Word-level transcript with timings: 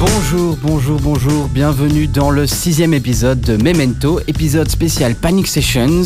Bonjour, 0.00 0.56
bonjour, 0.62 0.98
bonjour, 0.98 1.48
bienvenue 1.48 2.06
dans 2.06 2.30
le 2.30 2.46
sixième 2.46 2.94
épisode 2.94 3.38
de 3.42 3.62
Memento, 3.62 4.18
épisode 4.28 4.70
spécial 4.70 5.14
Panic 5.14 5.46
Sessions. 5.46 6.04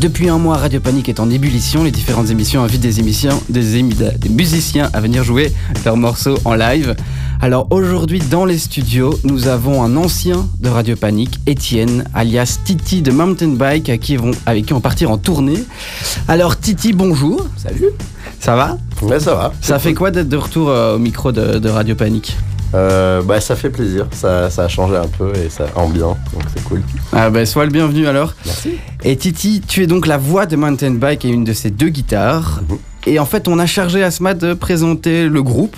Depuis 0.00 0.30
un 0.30 0.38
mois, 0.38 0.56
Radio 0.56 0.80
Panic 0.80 1.10
est 1.10 1.20
en 1.20 1.28
ébullition, 1.28 1.84
les 1.84 1.90
différentes 1.90 2.30
émissions 2.30 2.62
invitent 2.64 2.80
des, 2.80 3.00
émissions, 3.00 3.42
des, 3.50 3.78
émi- 3.82 4.18
des 4.18 4.28
musiciens 4.30 4.88
à 4.94 5.00
venir 5.02 5.22
jouer 5.24 5.52
leurs 5.84 5.98
morceaux 5.98 6.38
en 6.46 6.54
live. 6.54 6.96
Alors 7.42 7.66
aujourd'hui 7.70 8.18
dans 8.18 8.46
les 8.46 8.56
studios, 8.56 9.18
nous 9.24 9.46
avons 9.46 9.82
un 9.82 9.94
ancien 9.96 10.48
de 10.60 10.70
Radio 10.70 10.96
Panic, 10.96 11.38
Étienne, 11.46 12.04
alias 12.14 12.58
Titi 12.64 13.02
de 13.02 13.10
Mountain 13.10 13.50
Bike, 13.50 13.90
à 13.90 13.98
qui 13.98 14.16
vont, 14.16 14.30
avec 14.46 14.64
qui 14.66 14.72
on 14.72 14.76
va 14.76 14.82
partir 14.82 15.10
en 15.10 15.18
tournée. 15.18 15.62
Alors 16.28 16.58
Titi, 16.58 16.94
bonjour. 16.94 17.46
Salut 17.58 17.90
Ça 18.40 18.56
va? 18.56 18.78
Ouais, 19.02 19.20
ça 19.20 19.34
va. 19.34 19.52
Ça 19.60 19.78
fait 19.78 19.92
quoi 19.92 20.10
d'être 20.10 20.30
de 20.30 20.36
retour 20.38 20.70
euh, 20.70 20.96
au 20.96 20.98
micro 20.98 21.30
de, 21.30 21.58
de 21.58 21.68
Radio 21.68 21.94
Panic? 21.94 22.36
Euh, 22.74 23.22
bah, 23.22 23.40
ça 23.40 23.54
fait 23.56 23.70
plaisir. 23.70 24.06
Ça, 24.12 24.50
ça 24.50 24.64
a 24.64 24.68
changé 24.68 24.96
un 24.96 25.06
peu 25.06 25.32
et 25.36 25.48
ça 25.48 25.66
ambiant, 25.76 26.16
donc 26.32 26.42
c'est 26.54 26.62
cool. 26.64 26.82
Ah 27.12 27.30
bah 27.30 27.46
sois 27.46 27.64
le 27.64 27.70
bienvenu 27.70 28.06
alors. 28.06 28.34
Merci. 28.44 28.72
Et 29.04 29.16
Titi, 29.16 29.60
tu 29.66 29.82
es 29.82 29.86
donc 29.86 30.06
la 30.06 30.18
voix 30.18 30.46
de 30.46 30.56
Mountain 30.56 30.92
Bike 30.92 31.24
et 31.24 31.28
une 31.28 31.44
de 31.44 31.52
ses 31.52 31.70
deux 31.70 31.88
guitares. 31.88 32.60
Mhm. 32.68 32.78
Et 33.06 33.18
en 33.18 33.26
fait, 33.26 33.48
on 33.48 33.58
a 33.58 33.66
chargé 33.66 34.02
Asma 34.02 34.34
de 34.34 34.54
présenter 34.54 35.28
le 35.28 35.42
groupe. 35.42 35.76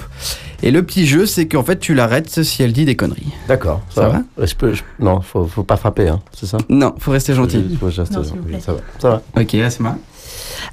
Et 0.62 0.70
le 0.70 0.82
petit 0.82 1.06
jeu, 1.06 1.26
c'est 1.26 1.46
qu'en 1.46 1.62
fait, 1.62 1.78
tu 1.78 1.92
l'arrêtes 1.92 2.42
si 2.42 2.62
elle 2.62 2.72
dit 2.72 2.86
des 2.86 2.96
conneries. 2.96 3.30
D'accord. 3.46 3.82
Ça 3.94 4.08
va 4.08 4.22
je 4.46 4.54
peux, 4.54 4.72
je- 4.72 4.82
Non, 4.98 5.20
faut, 5.20 5.44
faut 5.44 5.64
pas 5.64 5.76
frapper, 5.76 6.08
hein, 6.08 6.20
c'est 6.32 6.46
ça? 6.46 6.56
Non, 6.70 6.94
faut 6.98 7.10
rester 7.10 7.34
gentil. 7.34 7.62
Faut- 7.78 7.90
faut 7.90 8.00
rester 8.00 8.14
Non, 8.16 8.22
gentil. 8.22 8.38
Ça 8.64 8.72
va. 8.72 8.78
Ça 8.98 9.10
va. 9.10 9.22
Ok, 9.42 9.54
Asma. 9.56 9.98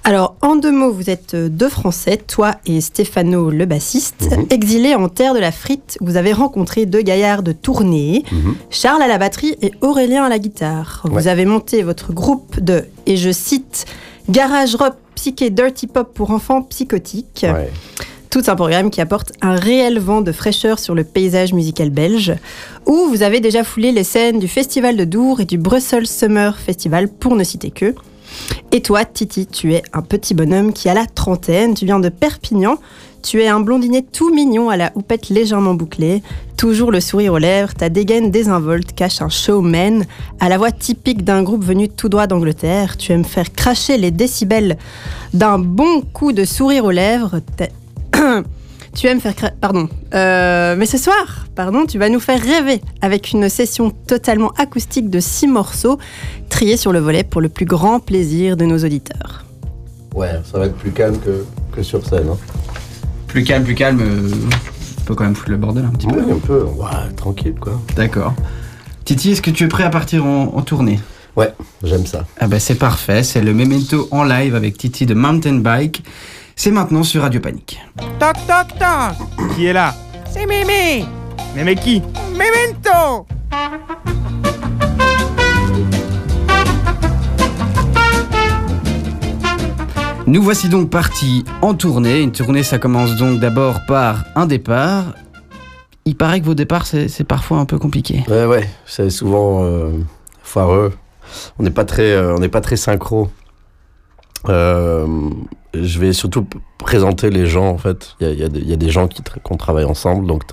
Alors, 0.03 0.35
en 0.41 0.55
deux 0.55 0.71
mots, 0.71 0.91
vous 0.91 1.09
êtes 1.09 1.33
euh, 1.33 1.49
deux 1.49 1.69
Français, 1.69 2.17
toi 2.17 2.55
et 2.65 2.81
Stéphano, 2.81 3.49
le 3.49 3.65
bassiste, 3.65 4.29
Mhm. 4.31 4.45
exilés 4.49 4.95
en 4.95 5.09
terre 5.09 5.33
de 5.33 5.39
la 5.39 5.51
frite. 5.51 5.97
Vous 6.01 6.17
avez 6.17 6.33
rencontré 6.33 6.85
deux 6.85 7.01
gaillards 7.01 7.43
de 7.43 7.51
tournée, 7.51 8.23
Mhm. 8.31 8.55
Charles 8.69 9.01
à 9.01 9.07
la 9.07 9.17
batterie 9.17 9.55
et 9.61 9.71
Aurélien 9.81 10.23
à 10.23 10.29
la 10.29 10.39
guitare. 10.39 11.01
Vous 11.05 11.27
avez 11.27 11.45
monté 11.45 11.83
votre 11.83 12.13
groupe 12.13 12.59
de, 12.59 12.85
et 13.05 13.17
je 13.17 13.31
cite, 13.31 13.85
garage 14.29 14.75
rock 14.75 14.93
psyché 15.15 15.49
dirty 15.49 15.87
pop 15.87 16.13
pour 16.13 16.31
enfants 16.31 16.61
psychotiques. 16.63 17.45
Ouais. 17.47 17.69
Tout 18.29 18.41
un 18.47 18.55
programme 18.55 18.89
qui 18.89 18.99
apporte 18.99 19.31
un 19.41 19.55
réel 19.55 19.99
vent 19.99 20.21
de 20.21 20.31
fraîcheur 20.31 20.79
sur 20.79 20.95
le 20.95 21.03
paysage 21.03 21.53
musical 21.53 21.91
belge, 21.91 22.33
où 22.87 23.05
vous 23.09 23.21
avez 23.21 23.39
déjà 23.39 23.63
foulé 23.63 23.91
les 23.91 24.03
scènes 24.03 24.39
du 24.39 24.47
Festival 24.47 24.97
de 24.97 25.03
Dour 25.05 25.39
et 25.41 25.45
du 25.45 25.59
Brussels 25.59 26.07
Summer 26.07 26.57
Festival, 26.57 27.09
pour 27.09 27.35
ne 27.35 27.43
citer 27.43 27.69
que. 27.69 27.93
Et 28.71 28.81
toi, 28.81 29.05
Titi, 29.05 29.45
tu 29.45 29.73
es 29.73 29.83
un 29.93 30.01
petit 30.01 30.33
bonhomme 30.33 30.73
qui 30.73 30.89
a 30.89 30.93
la 30.93 31.05
trentaine, 31.05 31.73
tu 31.73 31.85
viens 31.85 31.99
de 31.99 32.09
Perpignan, 32.09 32.77
tu 33.21 33.41
es 33.41 33.47
un 33.47 33.59
blondinet 33.61 34.01
tout 34.01 34.33
mignon 34.33 34.69
à 34.69 34.77
la 34.77 34.91
houppette 34.95 35.29
légèrement 35.29 35.73
bouclée, 35.73 36.21
toujours 36.57 36.91
le 36.91 36.99
sourire 36.99 37.33
aux 37.33 37.37
lèvres, 37.37 37.73
ta 37.73 37.89
dégaine 37.89 38.31
désinvolte 38.31 38.93
cache 38.93 39.21
un 39.21 39.29
showman, 39.29 40.05
à 40.39 40.49
la 40.49 40.57
voix 40.57 40.71
typique 40.71 41.23
d'un 41.23 41.41
groupe 41.41 41.63
venu 41.63 41.87
tout 41.87 42.09
droit 42.09 42.27
d'Angleterre, 42.27 42.97
tu 42.97 43.11
aimes 43.11 43.25
faire 43.25 43.53
cracher 43.53 43.97
les 43.97 44.11
décibels 44.11 44.77
d'un 45.33 45.57
bon 45.57 46.01
coup 46.01 46.33
de 46.33 46.43
sourire 46.43 46.85
aux 46.85 46.91
lèvres, 46.91 47.39
tu 48.95 49.07
aimes 49.07 49.19
faire... 49.19 49.33
Pardon. 49.59 49.89
Euh, 50.13 50.75
mais 50.77 50.85
ce 50.85 50.97
soir, 50.97 51.47
pardon, 51.55 51.85
tu 51.85 51.97
vas 51.97 52.09
nous 52.09 52.19
faire 52.19 52.41
rêver 52.41 52.81
avec 53.01 53.31
une 53.31 53.49
session 53.49 53.91
totalement 53.91 54.51
acoustique 54.57 55.09
de 55.09 55.19
six 55.19 55.47
morceaux 55.47 55.97
triés 56.49 56.77
sur 56.77 56.93
le 56.93 56.99
volet 56.99 57.23
pour 57.23 57.41
le 57.41 57.49
plus 57.49 57.65
grand 57.65 57.99
plaisir 57.99 58.57
de 58.57 58.65
nos 58.65 58.77
auditeurs. 58.77 59.45
Ouais, 60.13 60.29
ça 60.51 60.59
va 60.59 60.67
être 60.67 60.75
plus 60.75 60.91
calme 60.91 61.17
que, 61.19 61.43
que 61.71 61.81
sur 61.81 62.05
scène. 62.05 62.27
Hein. 62.31 62.37
Plus 63.27 63.43
calme, 63.43 63.63
plus 63.63 63.75
calme. 63.75 63.99
euh, 64.01 64.29
on 64.99 65.05
peut 65.05 65.15
quand 65.15 65.23
même 65.23 65.35
foutre 65.35 65.51
le 65.51 65.57
bordel 65.57 65.85
un 65.85 65.89
petit 65.89 66.07
peu. 66.07 66.21
Oui, 66.21 66.31
un 66.31 66.39
peu. 66.39 66.63
Ouais, 66.63 67.13
tranquille, 67.15 67.55
quoi. 67.59 67.81
D'accord. 67.95 68.33
Titi, 69.05 69.31
est-ce 69.31 69.41
que 69.41 69.51
tu 69.51 69.65
es 69.65 69.67
prêt 69.67 69.83
à 69.83 69.89
partir 69.89 70.25
en, 70.25 70.53
en 70.55 70.61
tournée? 70.61 70.99
Ouais, 71.35 71.51
j'aime 71.83 72.05
ça. 72.05 72.25
Ah 72.39 72.47
bah 72.47 72.59
c'est 72.59 72.75
parfait, 72.75 73.23
c'est 73.23 73.41
le 73.41 73.55
Memento 73.55 74.07
en 74.11 74.23
live 74.23 74.53
avec 74.53 74.77
Titi 74.77 75.07
de 75.07 75.15
Mountain 75.15 75.55
Bike. 75.55 76.03
C'est 76.55 76.71
maintenant 76.71 77.03
sur 77.03 77.21
Radio 77.21 77.39
Panic. 77.41 77.81
Toc 78.19 78.35
toc 78.47 78.79
toc 78.79 79.55
Qui 79.55 79.65
est 79.65 79.73
là? 79.73 79.93
C'est 80.31 80.45
Mémé 80.45 81.05
Mémé 81.55 81.75
qui? 81.75 82.01
Memento 82.31 83.25
Nous 90.25 90.41
voici 90.41 90.69
donc 90.69 90.89
partis 90.89 91.43
en 91.61 91.73
tournée. 91.73 92.21
Une 92.21 92.31
tournée, 92.31 92.63
ça 92.63 92.79
commence 92.79 93.17
donc 93.17 93.39
d'abord 93.39 93.81
par 93.87 94.23
un 94.35 94.45
départ. 94.45 95.13
Il 96.05 96.15
paraît 96.15 96.39
que 96.39 96.45
vos 96.45 96.55
départs, 96.55 96.85
c'est 96.85 97.07
c'est 97.07 97.23
parfois 97.23 97.57
un 97.59 97.65
peu 97.65 97.77
compliqué. 97.77 98.23
Ouais, 98.29 98.45
ouais, 98.45 98.69
c'est 98.85 99.09
souvent 99.09 99.63
euh, 99.63 99.91
foireux. 100.41 100.93
On 101.59 101.63
n'est 101.63 101.71
pas 101.71 101.85
très, 101.85 102.11
euh, 102.13 102.35
on 102.35 102.39
n'est 102.39 102.49
pas 102.49 102.61
très 102.61 102.77
synchro. 102.77 103.29
Euh, 104.49 105.29
je 105.73 105.99
vais 105.99 106.13
surtout 106.13 106.45
présenter 106.77 107.29
les 107.29 107.45
gens 107.45 107.67
en 107.67 107.77
fait. 107.77 108.15
Il 108.19 108.27
y 108.27 108.43
a, 108.43 108.47
y 108.47 108.69
y 108.69 108.73
a 108.73 108.77
des 108.77 108.89
gens 108.89 109.07
qui, 109.07 109.21
qu'on 109.43 109.57
travaille 109.57 109.85
ensemble. 109.85 110.27
Donc 110.27 110.43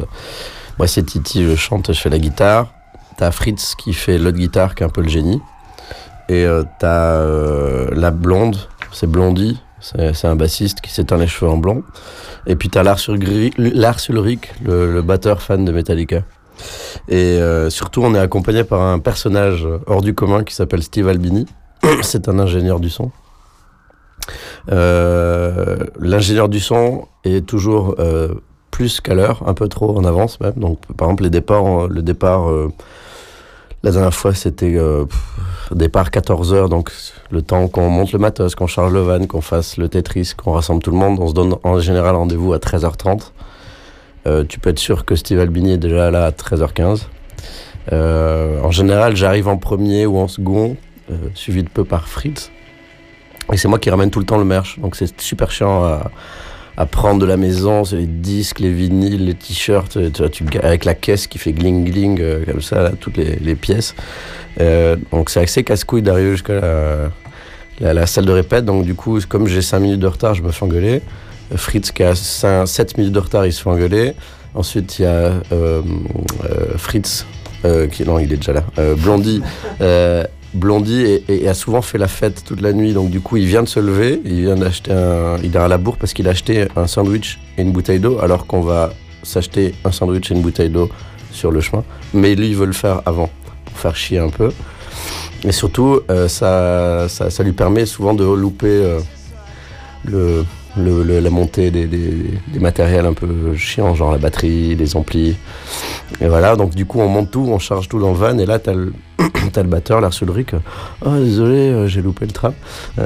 moi 0.78 0.87
c'est 0.87 1.03
Titi, 1.03 1.45
je 1.45 1.56
chante, 1.56 1.93
je 1.93 2.01
fais 2.01 2.11
la 2.11 2.19
guitare. 2.19 2.73
T'as 3.17 3.31
Fritz 3.31 3.75
qui 3.75 3.93
fait 3.93 4.19
l'autre 4.19 4.39
guitare, 4.39 4.75
qui 4.75 4.83
est 4.83 4.87
un 4.87 4.91
peu 4.91 5.03
le 5.03 5.09
génie. 5.09 5.41
Et 6.31 6.45
euh, 6.45 6.62
t'as 6.78 7.17
euh, 7.17 7.89
la 7.93 8.12
blonde, 8.12 8.56
c'est 8.93 9.09
Blondie. 9.09 9.61
C'est 9.81 10.27
un 10.27 10.37
bassiste 10.37 10.83
qui 10.83 10.93
s'éteint 10.93 11.17
les 11.17 11.27
cheveux 11.27 11.51
en 11.51 11.57
blond. 11.57 11.83
Et 12.47 12.55
puis 12.55 12.69
t'as 12.69 12.83
Lars 12.83 13.01
Ulrich, 13.09 13.55
Lars 13.57 14.01
Ulrich 14.11 14.53
le, 14.62 14.93
le 14.93 15.03
batteur 15.03 15.41
fan 15.41 15.65
de 15.65 15.72
Metallica. 15.72 16.22
Et 17.09 17.17
euh, 17.17 17.71
surtout, 17.71 18.03
on 18.03 18.15
est 18.15 18.19
accompagné 18.19 18.62
par 18.62 18.83
un 18.83 18.99
personnage 18.99 19.67
hors 19.87 20.03
du 20.03 20.15
commun 20.15 20.45
qui 20.45 20.55
s'appelle 20.55 20.83
Steve 20.83 21.09
Albini. 21.09 21.47
C'est 22.03 22.28
un 22.28 22.39
ingénieur 22.39 22.78
du 22.78 22.91
son. 22.91 23.11
Euh, 24.70 25.76
L'ingénieur 25.98 26.48
du 26.48 26.60
son 26.60 27.06
est 27.24 27.46
toujours 27.46 27.96
euh, 27.98 28.28
plus 28.70 29.00
qu'à 29.00 29.14
l'heure, 29.14 29.42
un 29.46 29.54
peu 29.54 29.68
trop 29.68 29.96
en 29.96 30.04
avance 30.04 30.41
même. 30.41 30.54
Donc, 30.56 30.78
par 30.96 31.08
exemple, 31.08 31.24
les 31.24 31.30
départs, 31.30 31.88
le 31.88 32.02
départ, 32.02 32.50
euh, 32.50 32.72
la 33.82 33.91
dernière 33.91 34.14
fois, 34.14 34.34
c'était 34.34 34.76
euh, 34.76 35.04
départ 35.70 36.10
14 36.10 36.52
heures. 36.52 36.68
Donc, 36.68 36.91
le 37.30 37.42
temps 37.42 37.68
qu'on 37.68 37.88
monte 37.88 38.12
le 38.12 38.18
matos, 38.18 38.54
qu'on 38.54 38.66
charge 38.66 38.92
le 38.92 39.00
van, 39.00 39.26
qu'on 39.26 39.41
fasse 39.41 39.76
le 39.76 39.88
Tetris, 39.88 40.32
qu'on 40.36 40.52
rassemble 40.52 40.82
tout 40.82 40.91
le 40.91 40.98
monde, 40.98 41.18
on 41.20 41.28
se 41.28 41.34
donne 41.34 41.56
en 41.62 41.78
général 41.80 42.16
rendez-vous 42.16 42.52
à 42.52 42.58
13h30. 42.58 43.32
Euh, 44.26 44.44
tu 44.44 44.58
peux 44.58 44.70
être 44.70 44.78
sûr 44.78 45.04
que 45.04 45.16
Steve 45.16 45.41
Albini 45.41 45.72
est 45.72 45.78
déjà 45.78 46.10
là 46.10 46.26
à 46.26 46.30
13h15. 46.30 47.06
Euh, 47.92 48.60
en 48.60 48.70
général, 48.70 49.16
j'arrive 49.16 49.48
en 49.48 49.56
premier 49.56 50.06
ou 50.06 50.18
en 50.18 50.28
second, 50.28 50.76
euh, 51.10 51.14
suivi 51.34 51.62
de 51.62 51.68
peu 51.68 51.84
par 51.84 52.08
Fritz. 52.08 52.50
Et 53.53 53.56
c'est 53.56 53.69
moi 53.69 53.78
qui 53.78 53.91
ramène 53.91 54.11
tout 54.11 54.21
le 54.21 54.25
temps 54.25 54.38
le 54.38 54.44
merch. 54.44 54.78
Donc 54.78 54.97
c'est 54.97 55.21
super 55.21 55.50
chiant 55.50 55.83
à, 55.84 56.11
prendre 56.87 57.21
de 57.21 57.27
la 57.27 57.37
maison. 57.37 57.84
C'est 57.84 57.97
les 57.97 58.06
disques, 58.06 58.61
les 58.61 58.72
vinyles, 58.72 59.27
les 59.27 59.34
t-shirts, 59.34 59.99
avec 60.62 60.84
la 60.84 60.94
caisse 60.94 61.27
qui 61.27 61.38
fait 61.38 61.53
gling 61.53 61.84
gling, 61.84 62.21
euh, 62.21 62.44
comme 62.47 62.62
ça, 62.62 62.93
toutes 62.99 63.19
les, 63.19 63.55
pièces. 63.55 63.94
Euh, 64.60 64.97
donc 65.12 65.28
c'est 65.31 65.43
assez 65.43 65.62
casse-couille 65.62 66.03
d'arriver 66.03 66.33
jusqu'à 66.33 67.10
la, 67.81 68.06
salle 68.06 68.24
de 68.24 68.33
répète. 68.33 68.65
Donc 68.65 68.84
du 68.84 68.95
coup, 68.95 69.19
comme 69.28 69.47
j'ai 69.47 69.63
5 69.63 69.78
minutes 69.80 70.01
de 70.01 70.07
retard, 70.07 70.34
je 70.34 70.42
me 70.42 70.51
fais 70.51 70.65
engueuler. 70.65 71.03
Fritz 71.54 71.91
qui 71.91 72.04
a 72.04 72.15
5, 72.15 72.66
7 72.66 72.97
minutes 72.97 73.13
de 73.13 73.19
retard, 73.19 73.45
il 73.45 73.53
se 73.53 73.63
fait 73.63 73.71
engueuler. 73.71 74.15
Ensuite, 74.54 74.98
il 74.98 75.03
y 75.03 75.07
a 75.07 75.33
euh, 75.53 75.83
Fritz, 76.77 77.27
qui 77.92 78.04
non, 78.04 78.19
il 78.19 78.33
est 78.33 78.36
déjà 78.36 78.54
là. 78.54 78.65
Blondie, 78.97 79.42
Blondie 80.54 81.22
a 81.47 81.54
souvent 81.54 81.82
fait 81.82 81.98
la 81.98 82.08
fête 82.08 82.44
toute 82.44 82.60
la 82.60 82.72
nuit. 82.72 82.92
Donc 82.92 83.10
du 83.10 83.20
coup, 83.20 83.36
il 83.36 83.47
vient 83.47 83.62
de 83.62 83.68
se 83.68 83.80
lever, 83.80 84.20
il 84.24 84.42
vient 84.42 84.56
d'acheter 84.56 84.92
un, 84.92 85.36
il 85.42 85.54
est 85.54 85.58
à 85.58 85.68
la 85.68 85.78
bourre 85.78 85.97
parce 85.97 86.12
qu'il 86.12 86.26
a 86.28 86.30
acheté 86.30 86.66
un 86.76 86.86
sandwich 86.86 87.38
et 87.56 87.62
une 87.62 87.72
bouteille 87.72 88.00
d'eau, 88.00 88.18
alors 88.20 88.47
qu'on 88.47 88.60
va 88.60 88.92
s'acheter 89.22 89.74
un 89.84 89.92
sandwich 89.92 90.30
et 90.30 90.34
une 90.34 90.42
bouteille 90.42 90.70
d'eau 90.70 90.88
sur 91.30 91.50
le 91.50 91.60
chemin. 91.60 91.84
Mais 92.14 92.34
lui, 92.34 92.48
il 92.48 92.56
veut 92.56 92.66
le 92.66 92.72
faire 92.72 93.02
avant 93.06 93.30
pour 93.64 93.78
faire 93.78 93.97
chier 93.97 94.18
un 94.18 94.30
peu. 94.30 94.50
Et 95.44 95.52
surtout, 95.52 96.00
euh, 96.10 96.28
ça 96.28 97.08
lui 97.42 97.52
permet 97.52 97.86
souvent 97.86 98.14
de 98.14 98.24
louper 98.24 98.68
euh, 98.68 99.00
le, 100.04 100.44
le- 100.77 101.21
la 101.21 101.31
montée 101.31 101.71
des, 101.71 101.87
des- 101.87 102.59
matériels 102.59 103.07
un 103.07 103.13
peu 103.13 103.55
chiants, 103.57 103.95
genre 103.95 104.13
la 104.13 104.19
batterie, 104.19 104.75
les 104.75 104.97
amplis. 104.97 105.37
Et 106.21 106.28
voilà, 106.28 106.57
donc 106.57 106.75
du 106.75 106.87
coup, 106.87 107.01
on 107.01 107.09
monte 107.09 107.31
tout, 107.31 107.47
on 107.49 107.59
charge 107.59 107.89
tout 107.89 107.99
dans 107.99 108.11
le 108.11 108.17
van, 108.17 108.37
et 108.39 108.47
là, 108.47 108.59
t'as 108.59 108.75
le, 108.75 108.93
t'as 109.53 109.63
le 109.63 109.69
batteur, 109.69 110.01
l'air 110.01 110.11
Ulrich. 110.22 110.51
Oh, 111.05 111.17
désolé, 111.17 111.57
euh, 111.71 111.87
j'ai 111.87 112.03
loupé 112.03 112.27
le 112.27 112.33
tram. 112.33 112.53
Euh, 112.99 113.03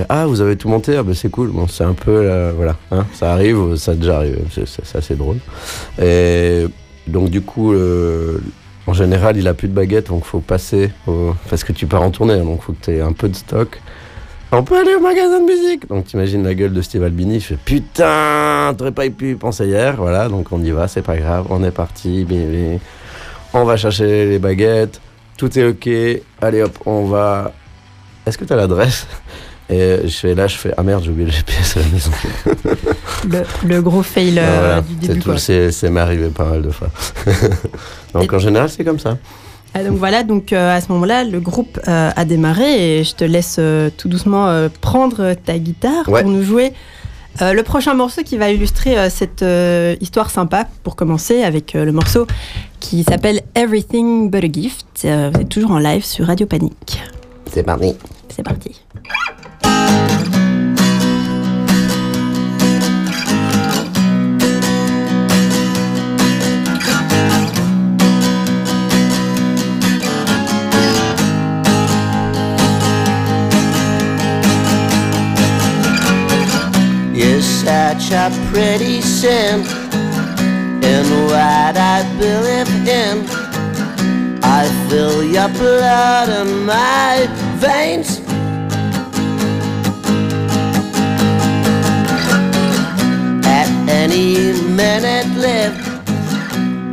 euh, 0.00 0.04
ah, 0.08 0.26
vous 0.26 0.40
avez 0.40 0.56
tout 0.56 0.68
monté 0.68 0.96
Ah, 0.96 1.02
ben 1.02 1.14
c'est 1.14 1.30
cool. 1.30 1.48
Bon, 1.48 1.66
c'est 1.68 1.84
un 1.84 1.94
peu, 1.94 2.50
voilà, 2.56 2.76
hein, 2.90 3.06
ça 3.14 3.32
arrive, 3.32 3.76
ça 3.76 3.92
a 3.92 3.94
déjà 3.94 4.16
arrivé, 4.18 4.38
c'est, 4.66 4.96
assez 4.96 5.14
drôle. 5.14 5.38
Et 6.02 6.66
donc, 7.06 7.30
du 7.30 7.40
coup, 7.40 7.74
en 8.86 8.92
général, 8.92 9.36
il 9.36 9.46
a 9.48 9.54
plus 9.54 9.68
de 9.68 9.74
baguette, 9.74 10.08
donc 10.08 10.24
faut 10.24 10.40
passer, 10.40 10.90
parce 11.48 11.64
que 11.64 11.72
tu 11.72 11.86
pars 11.86 12.02
en 12.02 12.10
tournée, 12.10 12.34
hein, 12.34 12.44
donc 12.44 12.62
faut 12.62 12.72
que 12.72 12.84
tu 12.84 12.90
aies 12.92 13.00
un 13.00 13.12
peu 13.12 13.28
de 13.28 13.36
stock. 13.36 13.80
On 14.52 14.64
peut 14.64 14.76
aller 14.78 14.94
au 14.96 15.00
magasin 15.00 15.40
de 15.40 15.44
musique 15.46 15.88
Donc 15.88 16.06
t'imagines 16.06 16.42
la 16.42 16.54
gueule 16.54 16.72
de 16.72 16.82
Steve 16.82 17.04
Albini, 17.04 17.38
je 17.40 17.46
fais 17.46 17.58
putain, 17.64 18.74
t'aurais 18.76 18.90
pas 18.92 19.08
pu 19.10 19.32
y 19.32 19.34
penser 19.36 19.66
hier, 19.66 19.94
voilà, 19.96 20.28
donc 20.28 20.48
on 20.50 20.60
y 20.62 20.70
va, 20.72 20.88
c'est 20.88 21.02
pas 21.02 21.16
grave, 21.16 21.46
on 21.50 21.62
est 21.62 21.70
parti, 21.70 22.24
bébé. 22.24 22.80
On 23.52 23.64
va 23.64 23.76
chercher 23.76 24.26
les 24.26 24.38
baguettes, 24.38 25.00
tout 25.36 25.56
est 25.58 25.64
ok, 25.66 25.88
allez 26.42 26.62
hop, 26.62 26.76
on 26.86 27.04
va. 27.06 27.52
Est-ce 28.26 28.36
que 28.38 28.44
t'as 28.44 28.56
l'adresse? 28.56 29.06
Et 29.68 30.00
je 30.04 30.08
fais 30.16 30.34
là, 30.34 30.48
je 30.48 30.56
fais 30.56 30.74
ah 30.76 30.82
merde, 30.82 31.04
j'ai 31.04 31.10
oublié 31.10 31.26
le 31.26 31.32
GPS 31.32 31.76
à 31.76 31.80
la 31.80 31.86
maison. 31.86 32.10
Le, 33.28 33.42
le 33.68 33.82
gros 33.82 34.02
fail 34.02 34.36
Ah, 34.40 34.58
voilà, 34.58 34.80
du 34.80 34.94
c'est 35.00 35.08
début. 35.08 35.20
tout, 35.20 35.30
quoi. 35.30 35.38
c'est 35.38 35.70
c'est 35.70 35.90
m'est 35.90 36.00
arrivé 36.00 36.28
pas 36.28 36.44
mal 36.44 36.62
de 36.62 36.70
fois. 36.70 36.88
donc 38.14 38.24
Et- 38.24 38.34
en 38.34 38.38
général, 38.40 38.68
c'est 38.68 38.82
comme 38.84 38.98
ça. 38.98 39.16
Ah, 39.74 39.84
donc 39.84 39.96
voilà, 39.98 40.24
donc 40.24 40.52
euh, 40.52 40.76
à 40.76 40.80
ce 40.80 40.90
moment-là, 40.92 41.22
le 41.24 41.38
groupe 41.40 41.78
euh, 41.86 42.10
a 42.14 42.24
démarré 42.24 42.98
et 42.98 43.04
je 43.04 43.14
te 43.14 43.24
laisse 43.24 43.56
euh, 43.60 43.88
tout 43.96 44.08
doucement 44.08 44.68
prendre 44.80 45.34
ta 45.34 45.58
guitare 45.58 46.08
Ouais. 46.08 46.22
pour 46.22 46.30
nous 46.30 46.42
jouer 46.42 46.72
le 47.40 47.62
prochain 47.62 47.94
morceau 47.94 48.22
qui 48.22 48.36
va 48.36 48.50
illustrer 48.50 49.08
cette 49.08 49.44
histoire 50.00 50.30
sympa 50.30 50.66
pour 50.82 50.96
commencer 50.96 51.42
avec 51.44 51.72
le 51.74 51.92
morceau 51.92 52.26
qui 52.80 53.04
s'appelle 53.04 53.40
Everything 53.54 54.28
But 54.30 54.44
a 54.44 54.48
Gift. 54.52 54.86
Vous 55.04 55.40
êtes 55.40 55.48
toujours 55.48 55.70
en 55.70 55.78
live 55.78 56.04
sur 56.04 56.26
Radio 56.26 56.46
Panique. 56.46 57.00
C'est 57.50 57.62
parti. 57.62 57.94
C'est 58.34 58.42
parti. 58.42 58.82
Such 77.64 78.10
a 78.12 78.30
pretty 78.50 79.02
sin 79.02 79.60
in 80.82 81.04
what 81.26 81.76
I 81.76 81.98
believe 82.18 82.88
in. 82.88 83.26
I 84.42 84.64
feel 84.88 85.22
your 85.22 85.48
blood 85.50 86.28
in 86.40 86.64
my 86.64 87.28
veins. 87.56 88.20
At 93.44 93.68
any 93.88 94.52
minute, 94.82 95.28
live 95.36 95.76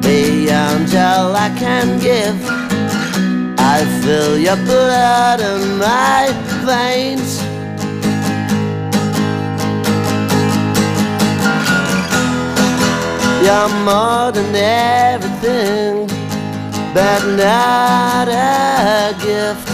beyond 0.02 0.94
all 0.96 1.34
I 1.34 1.50
can 1.58 1.98
give. 2.00 2.38
I 3.58 3.86
feel 4.02 4.38
your 4.38 4.58
blood 4.66 5.40
in 5.40 5.78
my 5.78 6.24
veins. 6.66 7.47
You're 13.48 13.70
more 13.86 14.30
than 14.34 14.54
everything, 14.54 16.08
but 16.94 17.22
not 17.38 18.28
a 18.28 19.16
gift. 19.24 19.70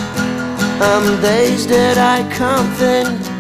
On 0.79 1.19
days 1.23 1.65
that 1.65 1.97
I 1.97 2.21
can't 2.37 2.71
think, 2.77 3.32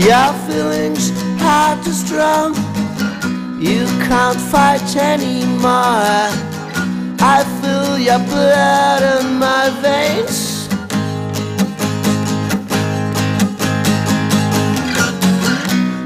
your 0.00 0.32
feelings 0.48 1.10
hard 1.38 1.82
to 1.84 1.92
strong. 1.92 2.54
You 3.60 3.84
can't 4.08 4.40
fight 4.40 4.96
anymore. 4.96 6.24
I 7.20 7.44
feel 7.60 7.98
your 7.98 8.18
blood 8.18 9.02
in 9.20 9.38
my 9.38 9.68
veins. 9.84 10.68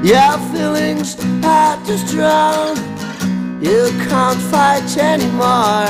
Your 0.03 0.37
feelings 0.51 1.15
are 1.45 1.77
too 1.85 1.97
strong. 1.97 2.75
You 3.61 3.91
can't 4.09 4.41
fight 4.51 4.97
anymore. 4.97 5.87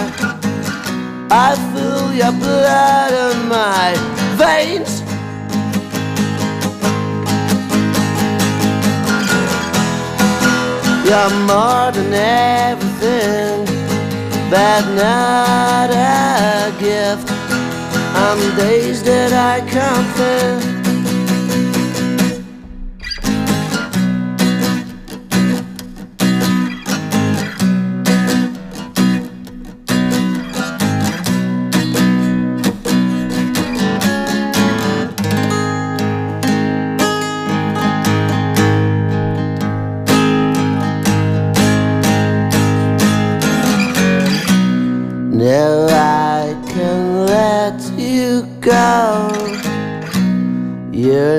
I 1.31 1.55
feel 1.73 2.13
your 2.13 2.33
blood 2.33 3.33
in 3.33 3.47
my 3.49 3.95
veins. 4.37 5.04
You're 11.05 11.29
more 11.45 11.91
than 11.91 12.11
everything, 12.15 13.65
but 14.49 14.83
not 14.95 15.91
a 15.91 16.73
gift. 16.79 17.29
On 18.25 18.39
days 18.57 19.03
that 19.03 19.31
I 19.31 19.61
can't 19.69 20.07
think. 20.17 20.74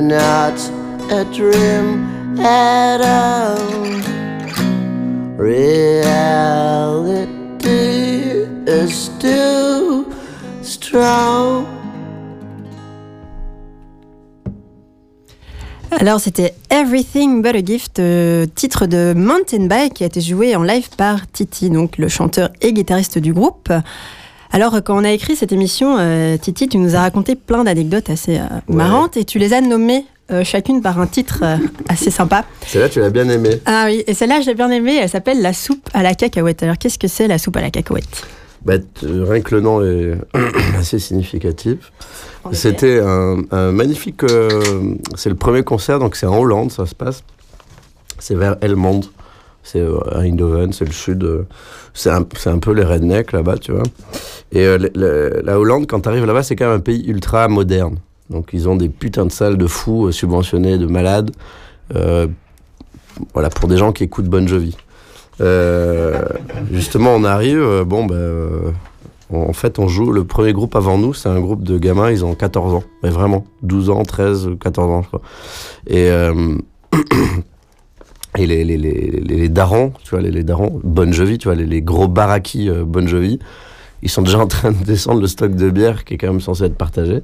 Not 0.06 0.54
a 1.10 1.24
dream 1.32 2.38
at 2.38 3.00
all. 3.00 3.58
Reality 5.36 6.06
is 8.66 9.10
too 9.18 10.06
strong. 10.62 11.66
Alors 15.90 16.20
c'était 16.20 16.54
Everything 16.70 17.42
But 17.42 17.56
a 17.56 17.64
Gift, 17.64 17.98
euh, 17.98 18.46
titre 18.54 18.86
de 18.86 19.14
Mountain 19.16 19.66
Bike 19.66 19.94
qui 19.94 20.04
a 20.04 20.06
été 20.06 20.20
joué 20.20 20.54
en 20.54 20.62
live 20.62 20.90
par 20.96 21.30
Titi, 21.30 21.70
donc 21.70 21.98
le 21.98 22.08
chanteur 22.08 22.50
et 22.60 22.72
guitariste 22.72 23.18
du 23.18 23.32
groupe. 23.32 23.72
Alors 24.52 24.74
euh, 24.74 24.80
quand 24.80 24.98
on 25.00 25.04
a 25.04 25.10
écrit 25.10 25.36
cette 25.36 25.52
émission, 25.52 25.96
euh, 25.98 26.36
Titi, 26.36 26.68
tu 26.68 26.78
nous 26.78 26.94
as 26.96 27.00
raconté 27.00 27.34
plein 27.34 27.64
d'anecdotes 27.64 28.10
assez 28.10 28.38
euh, 28.38 28.44
marrantes 28.68 29.16
et 29.16 29.24
tu 29.24 29.38
les 29.38 29.52
as 29.52 29.60
nommées 29.60 30.04
euh, 30.30 30.44
chacune 30.44 30.82
par 30.82 31.00
un 31.00 31.06
titre 31.06 31.44
assez 31.88 32.10
sympa. 32.10 32.44
Celle-là, 32.66 32.88
tu 32.88 33.00
l'as 33.00 33.10
bien 33.10 33.28
aimé. 33.28 33.60
Ah 33.66 33.84
oui, 33.86 34.02
et 34.06 34.14
celle-là 34.14 34.40
je 34.40 34.46
l'ai 34.46 34.54
bien 34.54 34.70
aimée, 34.70 34.96
elle 34.96 35.08
s'appelle 35.08 35.40
la 35.42 35.52
soupe 35.52 35.88
à 35.94 36.02
la 36.02 36.14
cacahuète. 36.14 36.62
Alors 36.62 36.78
qu'est-ce 36.78 36.98
que 36.98 37.08
c'est 37.08 37.28
la 37.28 37.38
soupe 37.38 37.56
à 37.56 37.60
la 37.60 37.70
cacahuète? 37.70 38.26
Bah, 38.64 38.74
rien 39.02 39.42
que 39.42 39.54
le 39.54 39.60
nom 39.60 39.82
est 39.84 40.14
assez 40.78 40.98
significatif. 40.98 41.92
C'était 42.52 43.00
un, 43.00 43.42
un 43.50 43.72
magnifique. 43.72 44.22
c'est 45.16 45.28
le 45.28 45.36
premier 45.36 45.62
concert, 45.62 45.98
donc 45.98 46.16
c'est 46.16 46.26
en 46.26 46.38
Hollande, 46.38 46.72
ça 46.72 46.86
se 46.86 46.94
passe. 46.94 47.22
C'est 48.18 48.34
vers 48.34 48.56
Helmond. 48.60 49.02
C'est 49.66 49.80
euh, 49.80 49.98
à 50.12 50.20
Eindhoven, 50.20 50.72
c'est 50.72 50.84
le 50.84 50.92
sud. 50.92 51.24
euh, 51.24 51.42
c'est 51.92 52.10
un, 52.10 52.24
un 52.46 52.58
peu 52.58 52.70
les 52.70 52.84
rednecks 52.84 53.32
là-bas, 53.32 53.58
tu 53.58 53.72
vois. 53.72 53.82
Et 54.52 54.64
euh, 54.64 54.78
la 55.42 55.58
Hollande, 55.58 55.88
quand 55.88 56.00
tu 56.02 56.08
arrives 56.08 56.24
là-bas, 56.24 56.44
c'est 56.44 56.54
quand 56.54 56.66
même 56.66 56.76
un 56.76 56.80
pays 56.80 57.04
ultra 57.08 57.48
moderne. 57.48 57.96
Donc 58.30 58.50
ils 58.52 58.68
ont 58.68 58.76
des 58.76 58.88
putains 58.88 59.26
de 59.26 59.32
salles 59.32 59.56
de 59.58 59.66
fous 59.66 60.12
subventionnées, 60.12 60.78
de 60.78 60.86
malades. 60.86 61.32
voilà, 61.90 63.50
pour 63.50 63.68
des 63.68 63.76
gens 63.76 63.92
qui 63.92 64.04
écoutent 64.04 64.26
Bon 64.26 64.46
Jovi. 64.46 64.76
Justement, 66.72 67.16
on 67.16 67.24
arrive, 67.24 67.82
bon, 67.84 68.06
ben. 68.06 68.72
en 69.32 69.52
fait, 69.52 69.80
on 69.80 69.88
joue, 69.88 70.12
le 70.12 70.22
premier 70.24 70.52
groupe 70.52 70.76
avant 70.76 70.96
nous, 70.96 71.12
c'est 71.12 71.28
un 71.28 71.40
groupe 71.40 71.64
de 71.64 71.76
gamins, 71.76 72.10
ils 72.12 72.24
ont 72.24 72.36
14 72.36 72.74
ans. 72.74 72.84
Mais 73.02 73.10
vraiment, 73.10 73.44
12 73.62 73.90
ans, 73.90 74.04
13, 74.04 74.50
14 74.60 74.90
ans, 74.90 75.02
je 75.02 75.08
crois. 75.08 75.22
Et, 75.88 76.08
Et 78.38 78.46
les, 78.46 78.64
les, 78.64 78.76
les, 78.76 79.20
les, 79.20 79.48
darons, 79.48 79.92
tu 80.04 80.10
vois, 80.10 80.20
les, 80.20 80.30
les 80.30 80.44
darons, 80.44 80.80
Bon 80.84 81.12
Jovi, 81.12 81.38
tu 81.38 81.48
vois, 81.48 81.54
les, 81.54 81.64
les 81.64 81.82
gros 81.82 82.08
baraki 82.08 82.68
euh, 82.68 82.84
Bon 82.84 83.06
Jovi, 83.06 83.38
ils 84.02 84.10
sont 84.10 84.22
déjà 84.22 84.38
en 84.38 84.46
train 84.46 84.72
de 84.72 84.84
descendre 84.84 85.20
le 85.20 85.26
stock 85.26 85.54
de 85.54 85.70
bière 85.70 86.04
qui 86.04 86.14
est 86.14 86.18
quand 86.18 86.28
même 86.28 86.40
censé 86.40 86.64
être 86.64 86.76
partagé. 86.76 87.22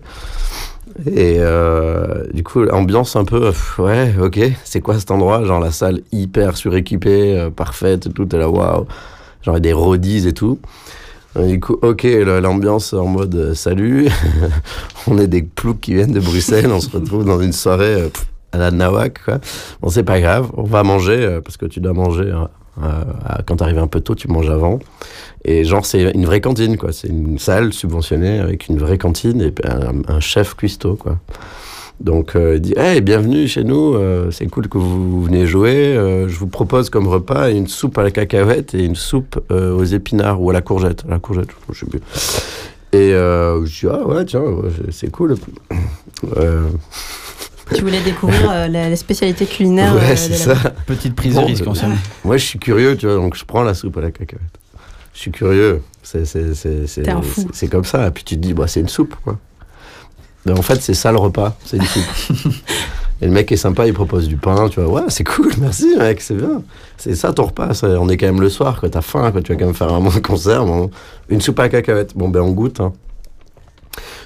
Et 1.06 1.36
euh, 1.38 2.26
du 2.32 2.42
coup, 2.42 2.66
ambiance 2.68 3.16
un 3.16 3.24
peu, 3.24 3.52
ouais, 3.78 4.14
ok, 4.20 4.40
c'est 4.64 4.80
quoi 4.80 4.98
cet 4.98 5.10
endroit? 5.10 5.44
Genre 5.44 5.60
la 5.60 5.70
salle 5.70 6.00
hyper 6.12 6.56
suréquipée, 6.56 7.38
euh, 7.38 7.50
parfaite, 7.50 8.12
tout, 8.12 8.26
t'es 8.26 8.38
là, 8.38 8.48
waouh. 8.48 8.86
Genre 9.42 9.60
des 9.60 9.72
rodis 9.72 10.26
et 10.26 10.32
tout. 10.32 10.58
Du 11.34 11.60
coup, 11.60 11.78
ok, 11.80 12.02
l'ambiance 12.02 12.92
en 12.92 13.06
mode 13.06 13.34
euh, 13.34 13.54
salut, 13.54 14.08
on 15.06 15.16
est 15.16 15.28
des 15.28 15.42
ploucs 15.42 15.80
qui 15.80 15.94
viennent 15.94 16.12
de 16.12 16.20
Bruxelles, 16.20 16.70
on 16.70 16.80
se 16.80 16.90
retrouve 16.90 17.24
dans 17.24 17.40
une 17.40 17.54
soirée 17.54 17.94
euh, 17.94 18.08
pff, 18.10 18.26
à 18.52 18.58
la 18.58 18.70
Nawak, 18.70 19.24
quoi. 19.24 19.38
Bon, 19.80 19.88
c'est 19.88 20.04
pas 20.04 20.20
grave, 20.20 20.50
on 20.56 20.64
va 20.64 20.82
manger, 20.82 21.24
euh, 21.24 21.40
parce 21.40 21.56
que 21.56 21.66
tu 21.66 21.80
dois 21.80 21.92
manger, 21.92 22.30
hein, 22.30 22.48
euh, 22.82 23.04
quand 23.46 23.56
t'arrives 23.56 23.78
un 23.78 23.86
peu 23.86 24.00
tôt, 24.00 24.14
tu 24.14 24.28
manges 24.28 24.50
avant. 24.50 24.78
Et 25.44 25.64
genre, 25.64 25.84
c'est 25.84 26.10
une 26.12 26.24
vraie 26.24 26.40
cantine, 26.40 26.76
quoi. 26.76 26.92
C'est 26.92 27.08
une 27.08 27.38
salle 27.38 27.72
subventionnée 27.72 28.38
avec 28.38 28.68
une 28.68 28.78
vraie 28.78 28.98
cantine 28.98 29.42
et 29.42 29.52
un, 30.08 30.20
chef 30.20 30.54
cuistot, 30.54 30.96
quoi. 30.96 31.18
Donc, 32.00 32.34
euh, 32.34 32.56
il 32.56 32.60
dit 32.60 32.74
Hey, 32.76 33.00
bienvenue 33.00 33.46
chez 33.46 33.62
nous, 33.62 33.94
euh, 33.94 34.30
c'est 34.30 34.46
cool 34.46 34.68
que 34.68 34.78
vous 34.78 35.22
venez 35.22 35.46
jouer. 35.46 35.96
euh, 35.96 36.28
je 36.28 36.36
vous 36.38 36.48
propose 36.48 36.90
comme 36.90 37.06
repas 37.06 37.50
une 37.50 37.68
soupe 37.68 37.96
à 37.98 38.02
la 38.02 38.10
cacahuète 38.10 38.74
et 38.74 38.84
une 38.84 38.96
soupe 38.96 39.40
aux 39.50 39.84
épinards 39.84 40.42
ou 40.42 40.50
à 40.50 40.52
la 40.52 40.62
courgette. 40.62 41.04
À 41.06 41.10
la 41.10 41.18
courgette, 41.18 41.50
je 41.70 41.78
sais 41.80 41.86
plus. 41.86 42.00
Et 42.92 43.10
je 43.10 43.64
dis 43.64 43.86
Ah 43.92 44.06
ouais, 44.06 44.24
tiens, 44.24 44.42
c'est 44.90 45.10
cool. 45.10 45.36
Euh, 47.72 47.76
Tu 47.76 47.82
voulais 47.82 48.00
découvrir 48.02 48.50
euh, 48.50 48.68
la, 48.68 48.88
la 48.90 48.96
spécialité 48.96 49.46
culinaire. 49.46 49.94
euh, 49.94 50.00
ouais, 50.00 50.10
de 50.12 50.16
c'est 50.16 50.46
la- 50.46 50.54
ça. 50.56 50.70
Petite 50.86 51.14
prise 51.14 51.34
de 51.34 51.40
Bon, 51.40 51.46
risque, 51.46 51.62
euh, 51.62 51.70
on 51.70 51.74
s'aime. 51.74 51.96
Moi, 52.24 52.36
je 52.36 52.44
suis 52.44 52.58
curieux, 52.58 52.96
tu 52.96 53.06
vois, 53.06 53.16
donc 53.16 53.36
je 53.36 53.44
prends 53.44 53.62
la 53.62 53.74
soupe 53.74 53.96
à 53.98 54.00
la 54.00 54.10
cacahuète. 54.10 54.42
Je 55.14 55.18
suis 55.20 55.30
curieux. 55.30 55.82
C'est, 56.02 56.24
c'est, 56.24 56.54
c'est, 56.54 56.86
c'est, 56.86 57.02
T'es 57.02 57.10
un 57.10 57.22
fou. 57.22 57.42
c'est- 57.42 57.48
c'est 57.52 57.68
comme 57.68 57.84
ça. 57.84 58.06
Et 58.08 58.10
puis 58.10 58.24
tu 58.24 58.36
te 58.36 58.40
dis, 58.40 58.54
bah, 58.54 58.66
c'est 58.66 58.80
une 58.80 58.88
soupe, 58.88 59.14
quoi. 59.24 59.38
Mais 60.46 60.52
en 60.52 60.62
fait, 60.62 60.82
c'est 60.82 60.94
ça 60.94 61.12
le 61.12 61.18
repas, 61.18 61.56
c'est 61.64 61.76
une 61.76 61.84
soupe. 61.84 62.50
Et 63.20 63.26
le 63.26 63.30
mec 63.30 63.52
est 63.52 63.56
sympa, 63.56 63.86
il 63.86 63.94
propose 63.94 64.26
du 64.26 64.34
pain, 64.36 64.68
tu 64.68 64.80
vois. 64.80 65.02
Ouais, 65.02 65.06
c'est 65.08 65.22
cool, 65.22 65.52
merci, 65.60 65.94
mec, 65.96 66.20
c'est 66.20 66.34
bien. 66.34 66.60
C'est 66.96 67.14
ça 67.14 67.32
ton 67.32 67.44
repas. 67.44 67.72
ça. 67.72 67.86
On 68.00 68.08
est 68.08 68.16
quand 68.16 68.26
même 68.26 68.40
le 68.40 68.48
soir, 68.48 68.80
quoi. 68.80 68.88
T'as 68.90 69.00
faim, 69.00 69.30
quoi. 69.30 69.40
Tu 69.42 69.52
vas 69.52 69.58
quand 69.60 69.66
même 69.66 69.74
faire 69.76 69.92
un 69.92 70.00
bon 70.00 70.10
concert. 70.22 70.64
bon. 70.66 70.90
Une 71.28 71.40
soupe 71.40 71.60
à 71.60 71.64
la 71.64 71.68
cacahuète. 71.68 72.16
Bon, 72.16 72.28
ben, 72.28 72.40
on 72.40 72.50
goûte. 72.50 72.80
hein. 72.80 72.92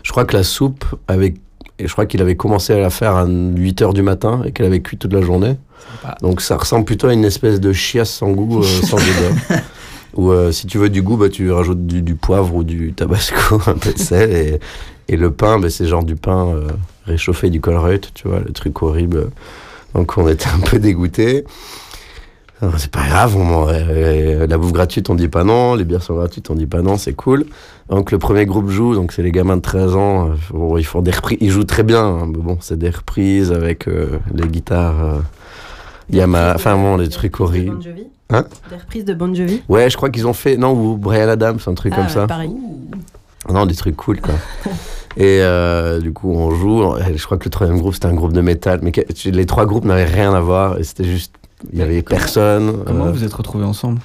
Je 0.03 0.11
crois 0.13 0.25
que 0.25 0.35
la 0.35 0.43
soupe, 0.45 0.87
avec. 1.09 1.37
Et 1.79 1.87
je 1.87 1.93
crois 1.93 2.07
qu'il 2.07 2.23
avait 2.23 2.37
commencé 2.37 2.73
à 2.73 2.79
la 2.79 2.91
faire 2.91 3.17
à 3.17 3.27
8 3.27 3.83
h 3.83 3.93
du 3.93 4.03
matin 4.03 4.43
et 4.45 4.53
qu'elle 4.53 4.67
avait 4.67 4.81
cuit 4.81 4.97
toute 4.97 5.13
la 5.13 5.21
journée. 5.21 5.57
Donc 6.23 6.41
ça 6.41 6.57
ressemble 6.57 6.85
plutôt 6.85 7.09
à 7.09 7.13
une 7.13 7.25
espèce 7.25 7.61
de 7.61 7.73
chiasse 7.73 8.11
sans 8.11 8.31
goût, 8.31 8.61
euh, 8.61 8.63
sans 8.83 8.97
odeur. 8.97 9.63
Ou 10.15 10.31
euh, 10.31 10.53
si 10.53 10.67
tu 10.67 10.79
veux 10.79 10.89
du 10.89 11.03
goût, 11.03 11.17
bah, 11.17 11.29
tu 11.29 11.51
rajoutes 11.51 11.87
du, 11.87 12.01
du 12.01 12.15
poivre 12.15 12.55
ou 12.55 12.65
du 12.65 12.93
tabasco, 12.95 13.61
un 13.67 13.75
peu 13.75 13.93
de 13.93 13.99
sel. 13.99 14.33
Et, 14.33 14.61
et 15.09 15.17
le 15.17 15.31
pain, 15.31 15.59
bah, 15.59 15.69
c'est 15.69 15.87
genre 15.87 16.05
du 16.05 16.17
pain 16.17 16.49
euh, 16.49 16.69
réchauffé 17.05 17.51
du 17.51 17.61
Colruyt, 17.61 18.13
tu 18.15 18.29
vois, 18.29 18.41
le 18.41 18.53
truc 18.53 18.83
horrible. 18.83 19.31
Donc 19.95 20.17
on 20.17 20.29
était 20.29 20.49
un 20.49 20.61
peu 20.61 20.79
dégoûtés. 20.79 21.45
C'est 22.79 22.91
pas 22.91 23.07
grave, 23.07 23.37
on, 23.37 23.45
m'en- 23.45 23.69
euh, 23.69 24.47
la 24.47 24.57
bouffe 24.59 24.73
gratuite, 24.73 25.11
on 25.11 25.15
dit 25.15 25.29
pas 25.29 25.45
non, 25.45 25.75
les 25.75 25.85
bières 25.85 26.03
sont 26.03 26.15
gratuites, 26.15 26.49
on 26.51 26.55
dit 26.55 26.65
pas 26.67 26.81
non, 26.81 26.97
c'est 26.97 27.13
cool. 27.13 27.45
Donc 27.91 28.11
le 28.13 28.19
premier 28.19 28.47
groupe 28.47 28.71
joue, 28.71 28.95
donc 28.95 29.13
c'est 29.13 29.23
les 29.23 29.31
gamins 29.31 29.57
de 29.59 29.63
13 29.63 29.95
ans, 29.95 30.29
euh, 30.31 30.35
bon, 30.51 30.79
ils 30.79 30.85
font 30.85 31.03
des 31.03 31.11
reprises, 31.11 31.37
ils 31.43 31.51
jouent 31.51 31.65
très 31.65 31.83
bien, 31.83 32.03
hein, 32.05 32.27
mais 32.27 32.39
bon, 32.39 32.57
c'est 32.61 32.79
des 32.79 32.89
reprises 32.91 33.53
avec 33.53 33.87
euh, 33.89 34.19
les 34.35 34.49
guitares 34.49 35.05
euh, 35.05 35.19
Yamaha, 36.11 36.55
enfin 36.55 36.77
bon, 36.77 36.97
les 36.97 37.09
trucs 37.11 37.39
horribles. 37.41 37.77
Hein? 38.31 38.45
Des 38.71 38.77
reprises 38.77 39.05
de 39.05 39.15
Bon 39.15 39.35
Jovi? 39.35 39.63
Ouais, 39.69 39.89
je 39.91 39.97
crois 39.97 40.09
qu'ils 40.11 40.27
ont 40.27 40.33
fait, 40.33 40.57
non, 40.57 40.73
ou 40.73 40.97
Brian 40.97 41.29
Adams, 41.29 41.59
un 41.67 41.75
truc 41.75 41.93
Ah, 41.95 41.97
comme 41.99 42.07
ouais, 42.07 42.13
ça. 42.13 42.27
Pareil. 42.27 42.51
Non, 43.53 43.67
des 43.67 43.75
trucs 43.75 43.97
cool, 43.97 44.21
quoi. 44.21 44.35
Et 45.19 45.41
euh, 45.43 46.01
du 46.01 46.13
coup, 46.13 46.31
on 46.33 46.51
joue. 46.55 46.83
Je 47.15 47.25
crois 47.25 47.39
que 47.39 47.45
le 47.45 47.51
troisième 47.51 47.79
groupe, 47.79 47.95
c'était 47.95 48.07
un 48.09 48.15
groupe 48.15 48.33
de 48.33 48.41
métal. 48.41 48.81
Mais 48.83 48.93
les 49.27 49.47
trois 49.47 49.65
groupes 49.65 49.85
n'avaient 49.85 50.05
rien 50.05 50.35
à 50.35 50.41
voir. 50.41 50.79
Et 50.79 50.83
c'était 50.85 51.05
juste. 51.05 51.33
Il 51.73 51.79
y 51.79 51.83
avait 51.83 52.03
personne. 52.03 52.85
Comment 52.87 53.07
euh, 53.07 53.13
vous 53.13 53.25
êtes 53.25 53.33
retrouvés 53.33 53.65
ensemble 53.65 54.01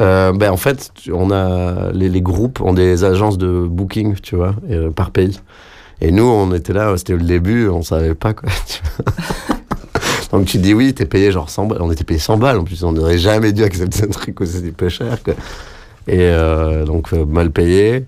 euh, 0.00 0.32
ben, 0.32 0.50
en 0.50 0.56
fait, 0.56 0.90
on 1.12 1.30
a, 1.30 1.90
les, 1.92 2.08
les 2.08 2.20
groupes 2.20 2.60
ont 2.60 2.74
des 2.74 3.04
agences 3.04 3.38
de 3.38 3.66
booking, 3.66 4.16
tu 4.20 4.36
vois, 4.36 4.54
et, 4.68 4.74
euh, 4.74 4.90
par 4.90 5.10
pays. 5.10 5.40
Et 6.00 6.12
nous, 6.12 6.24
on 6.24 6.52
était 6.52 6.72
là, 6.72 6.96
c'était 6.96 7.14
le 7.14 7.22
début, 7.22 7.68
on 7.68 7.82
savait 7.82 8.14
pas, 8.14 8.34
quoi. 8.34 8.48
tu 8.66 8.80
vois. 8.98 9.56
Donc 10.32 10.46
tu 10.46 10.58
dis 10.58 10.74
oui, 10.74 10.94
t'es 10.94 11.06
payé 11.06 11.32
genre 11.32 11.50
100 11.50 11.66
balles. 11.66 11.82
On 11.82 11.90
était 11.90 12.04
payé 12.04 12.20
100 12.20 12.36
balles, 12.38 12.58
en 12.58 12.64
plus, 12.64 12.84
on 12.84 12.92
n'aurait 12.92 13.18
jamais 13.18 13.52
dû 13.52 13.64
accepter 13.64 14.04
un 14.04 14.08
truc 14.08 14.40
aussi 14.40 14.60
peu 14.70 14.88
cher, 14.88 15.22
quoi. 15.22 15.34
Et 16.06 16.20
euh, 16.20 16.84
donc, 16.84 17.12
mal 17.12 17.50
payé. 17.50 18.04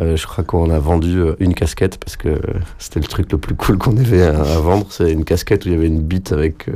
Euh, 0.00 0.16
je 0.16 0.26
crois 0.26 0.44
qu'on 0.44 0.70
a 0.70 0.78
vendu 0.78 1.20
une 1.40 1.52
casquette 1.52 1.98
parce 1.98 2.16
que 2.16 2.40
c'était 2.78 3.00
le 3.00 3.06
truc 3.06 3.30
le 3.32 3.38
plus 3.38 3.54
cool 3.54 3.76
qu'on 3.76 3.96
avait 3.98 4.22
à, 4.22 4.40
à 4.40 4.58
vendre. 4.58 4.86
C'est 4.90 5.12
une 5.12 5.24
casquette 5.24 5.64
où 5.66 5.68
il 5.68 5.72
y 5.72 5.76
avait 5.76 5.88
une 5.88 6.00
bite 6.00 6.32
avec 6.32 6.66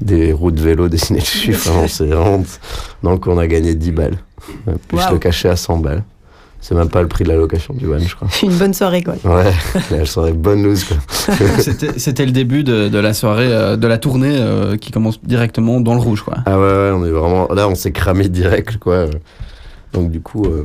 des 0.00 0.32
roues 0.32 0.50
de 0.50 0.60
vélo 0.60 0.88
dessinées 0.88 1.20
dessus. 1.20 1.52
Vraiment, 1.52 1.88
c'est 1.88 2.12
honte. 2.14 2.60
Donc 3.02 3.26
on 3.26 3.38
a 3.38 3.46
gagné 3.46 3.74
10 3.74 3.92
balles. 3.92 4.18
Euh, 4.68 4.72
Puis 4.88 4.98
je 4.98 5.12
le 5.12 5.18
cachais 5.18 5.48
à 5.48 5.56
100 5.56 5.78
balles. 5.78 6.02
C'est 6.60 6.74
même 6.74 6.88
pas 6.88 7.02
le 7.02 7.08
prix 7.08 7.24
de 7.24 7.28
la 7.28 7.36
location 7.36 7.74
du 7.74 7.84
van, 7.84 7.98
je 7.98 8.16
crois. 8.16 8.26
Une 8.42 8.56
bonne 8.56 8.72
soirée, 8.72 9.02
quoi. 9.02 9.16
Ouais, 9.24 9.52
elle 9.90 10.06
serait 10.06 10.32
bonne 10.32 10.62
news, 10.62 10.76
quoi. 10.88 10.96
C'était 11.98 12.24
le 12.24 12.32
début 12.32 12.64
de, 12.64 12.88
de 12.88 12.98
la 12.98 13.12
soirée, 13.12 13.52
euh, 13.52 13.76
de 13.76 13.86
la 13.86 13.98
tournée 13.98 14.34
euh, 14.40 14.78
qui 14.78 14.90
commence 14.90 15.22
directement 15.22 15.82
dans 15.82 15.92
le 15.92 16.00
rouge, 16.00 16.22
quoi. 16.22 16.38
Ah 16.46 16.58
ouais, 16.58 16.64
ouais, 16.64 16.90
on 16.94 17.04
est 17.04 17.10
vraiment. 17.10 17.48
Là, 17.52 17.68
on 17.68 17.74
s'est 17.74 17.92
cramé 17.92 18.30
direct, 18.30 18.78
quoi. 18.78 19.04
Donc, 19.92 20.10
du 20.10 20.22
coup, 20.22 20.46
euh, 20.46 20.64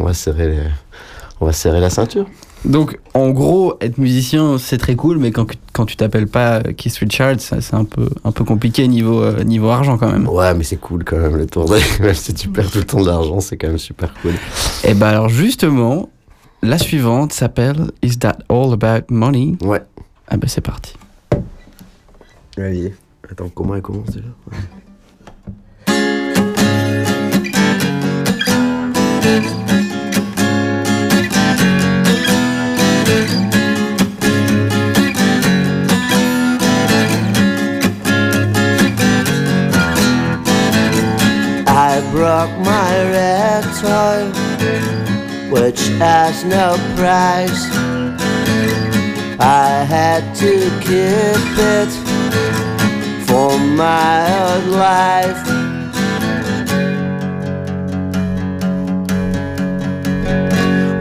on, 0.00 0.04
va 0.06 0.12
serrer 0.12 0.48
les- 0.48 0.70
on 1.40 1.46
va 1.46 1.52
serrer 1.52 1.78
la 1.78 1.88
ceinture. 1.90 2.26
Donc, 2.64 2.98
en 3.14 3.30
gros, 3.30 3.76
être 3.80 3.98
musicien, 3.98 4.58
c'est 4.58 4.78
très 4.78 4.96
cool, 4.96 5.18
mais 5.18 5.30
quand, 5.30 5.46
quand 5.72 5.86
tu 5.86 5.96
t'appelles 5.96 6.26
pas 6.26 6.62
Keith 6.62 6.96
Richards, 6.96 7.38
c'est 7.38 7.74
un 7.74 7.84
peu, 7.84 8.08
un 8.24 8.32
peu 8.32 8.44
compliqué 8.44 8.88
niveau, 8.88 9.22
euh, 9.22 9.44
niveau 9.44 9.68
argent 9.68 9.98
quand 9.98 10.10
même. 10.10 10.28
Ouais, 10.28 10.52
mais 10.54 10.64
c'est 10.64 10.78
cool 10.78 11.04
quand 11.04 11.18
même, 11.18 11.36
les 11.36 11.46
tournées. 11.46 11.80
Même 12.00 12.14
si 12.14 12.34
tu 12.34 12.48
perds 12.48 12.70
tout 12.70 12.78
le 12.78 12.84
temps 12.84 13.00
de 13.00 13.06
l'argent, 13.06 13.40
c'est 13.40 13.56
quand 13.56 13.68
même 13.68 13.78
super 13.78 14.12
cool. 14.20 14.32
Et 14.84 14.94
bah 14.94 15.10
alors, 15.10 15.28
justement, 15.28 16.08
la 16.62 16.78
suivante 16.78 17.32
s'appelle 17.32 17.90
Is 18.02 18.18
That 18.18 18.38
All 18.48 18.72
About 18.72 19.06
Money? 19.10 19.56
Ouais. 19.62 19.82
Ah 20.28 20.36
bah 20.36 20.48
c'est 20.48 20.60
parti. 20.60 20.94
Allez. 22.56 22.94
Attends, 23.30 23.48
comment 23.48 23.76
elle 23.76 23.82
commence 23.82 24.10
déjà? 24.10 24.28
I 33.16 33.20
broke 42.12 42.50
my 42.58 42.92
red 43.08 43.64
toy, 43.80 44.28
which 45.50 45.80
has 45.98 46.44
no 46.44 46.76
price. 46.94 47.64
I 49.40 49.86
had 49.88 50.34
to 50.36 50.52
keep 50.80 51.58
it 51.58 51.90
for 53.26 53.58
my 53.58 54.28
old 54.42 54.66
life. 54.76 55.45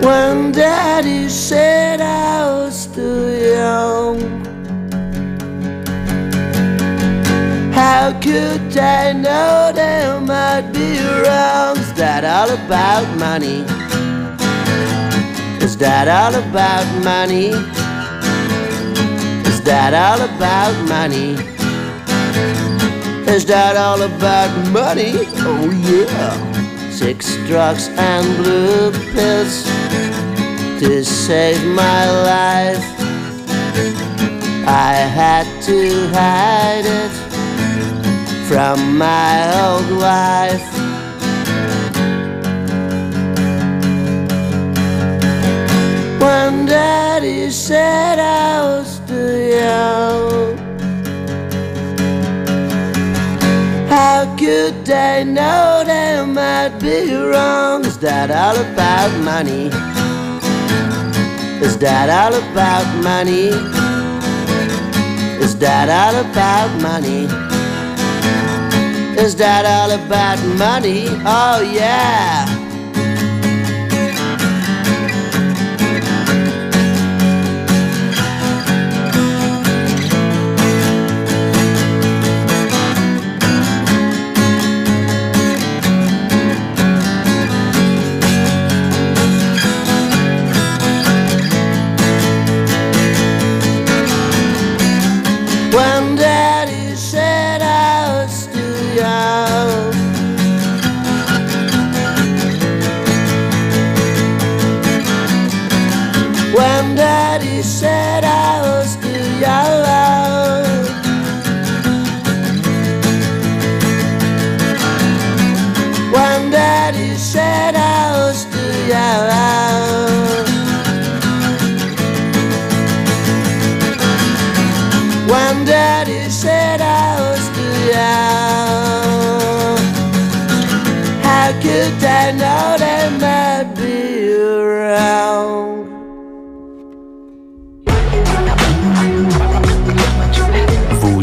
When 0.06 0.52
daddy 0.52 1.28
said 1.30 2.00
I 2.00 2.46
was 2.52 2.86
too 2.86 3.28
young. 3.58 4.20
How 7.74 8.14
could 8.22 8.78
I 8.78 9.14
know 9.14 9.72
there 9.74 10.22
might 10.22 10.70
be 10.72 11.00
wrongs? 11.00 11.80
Is 11.80 11.94
that 11.94 12.24
all 12.24 12.52
about 12.52 13.08
money? 13.18 13.66
Is 15.66 15.76
that 15.78 16.08
all 16.08 16.36
about 16.36 16.86
money? 17.04 17.48
Is 19.50 19.60
that 19.64 19.96
all 19.96 20.22
about 20.22 20.76
money? 20.88 21.32
Is 23.36 23.44
that 23.48 23.76
all 23.76 24.04
about 24.04 24.52
money? 24.72 25.14
Oh 25.40 25.72
yeah. 25.90 26.55
Six 26.96 27.36
drugs 27.46 27.90
and 27.90 28.26
blue 28.38 28.90
pills 29.12 29.66
to 30.80 31.04
save 31.04 31.62
my 31.66 32.10
life. 32.24 32.86
I 34.66 34.94
had 34.94 35.46
to 35.64 36.08
hide 36.14 36.86
it 36.86 37.12
from 38.48 38.98
my 38.98 39.36
old 39.66 39.92
wife. 40.00 40.72
When 46.22 46.66
daddy 46.66 47.52
said 47.52 48.20
I 48.20 48.62
was 48.62 49.00
too 49.06 49.50
young. 49.60 50.65
Could 54.38 54.86
they 54.86 55.24
know 55.24 55.84
there 55.86 56.26
might 56.26 56.78
be 56.80 57.14
wrong? 57.16 57.86
Is 57.86 57.98
that 58.00 58.30
all 58.32 58.58
about 58.58 59.12
money? 59.24 59.68
Is 61.66 61.78
that 61.80 62.10
all 62.10 62.34
about 62.34 62.88
money? 63.04 63.50
Is 65.44 65.58
that 65.60 65.88
all 65.90 66.16
about 66.30 66.70
money? 66.82 67.26
Is 69.18 69.36
that 69.38 69.66
all 69.66 69.92
about 69.92 70.40
money? 70.58 71.08
Oh 71.26 71.62
yeah. 71.62 72.45
One 95.76 96.16
day. 96.16 96.35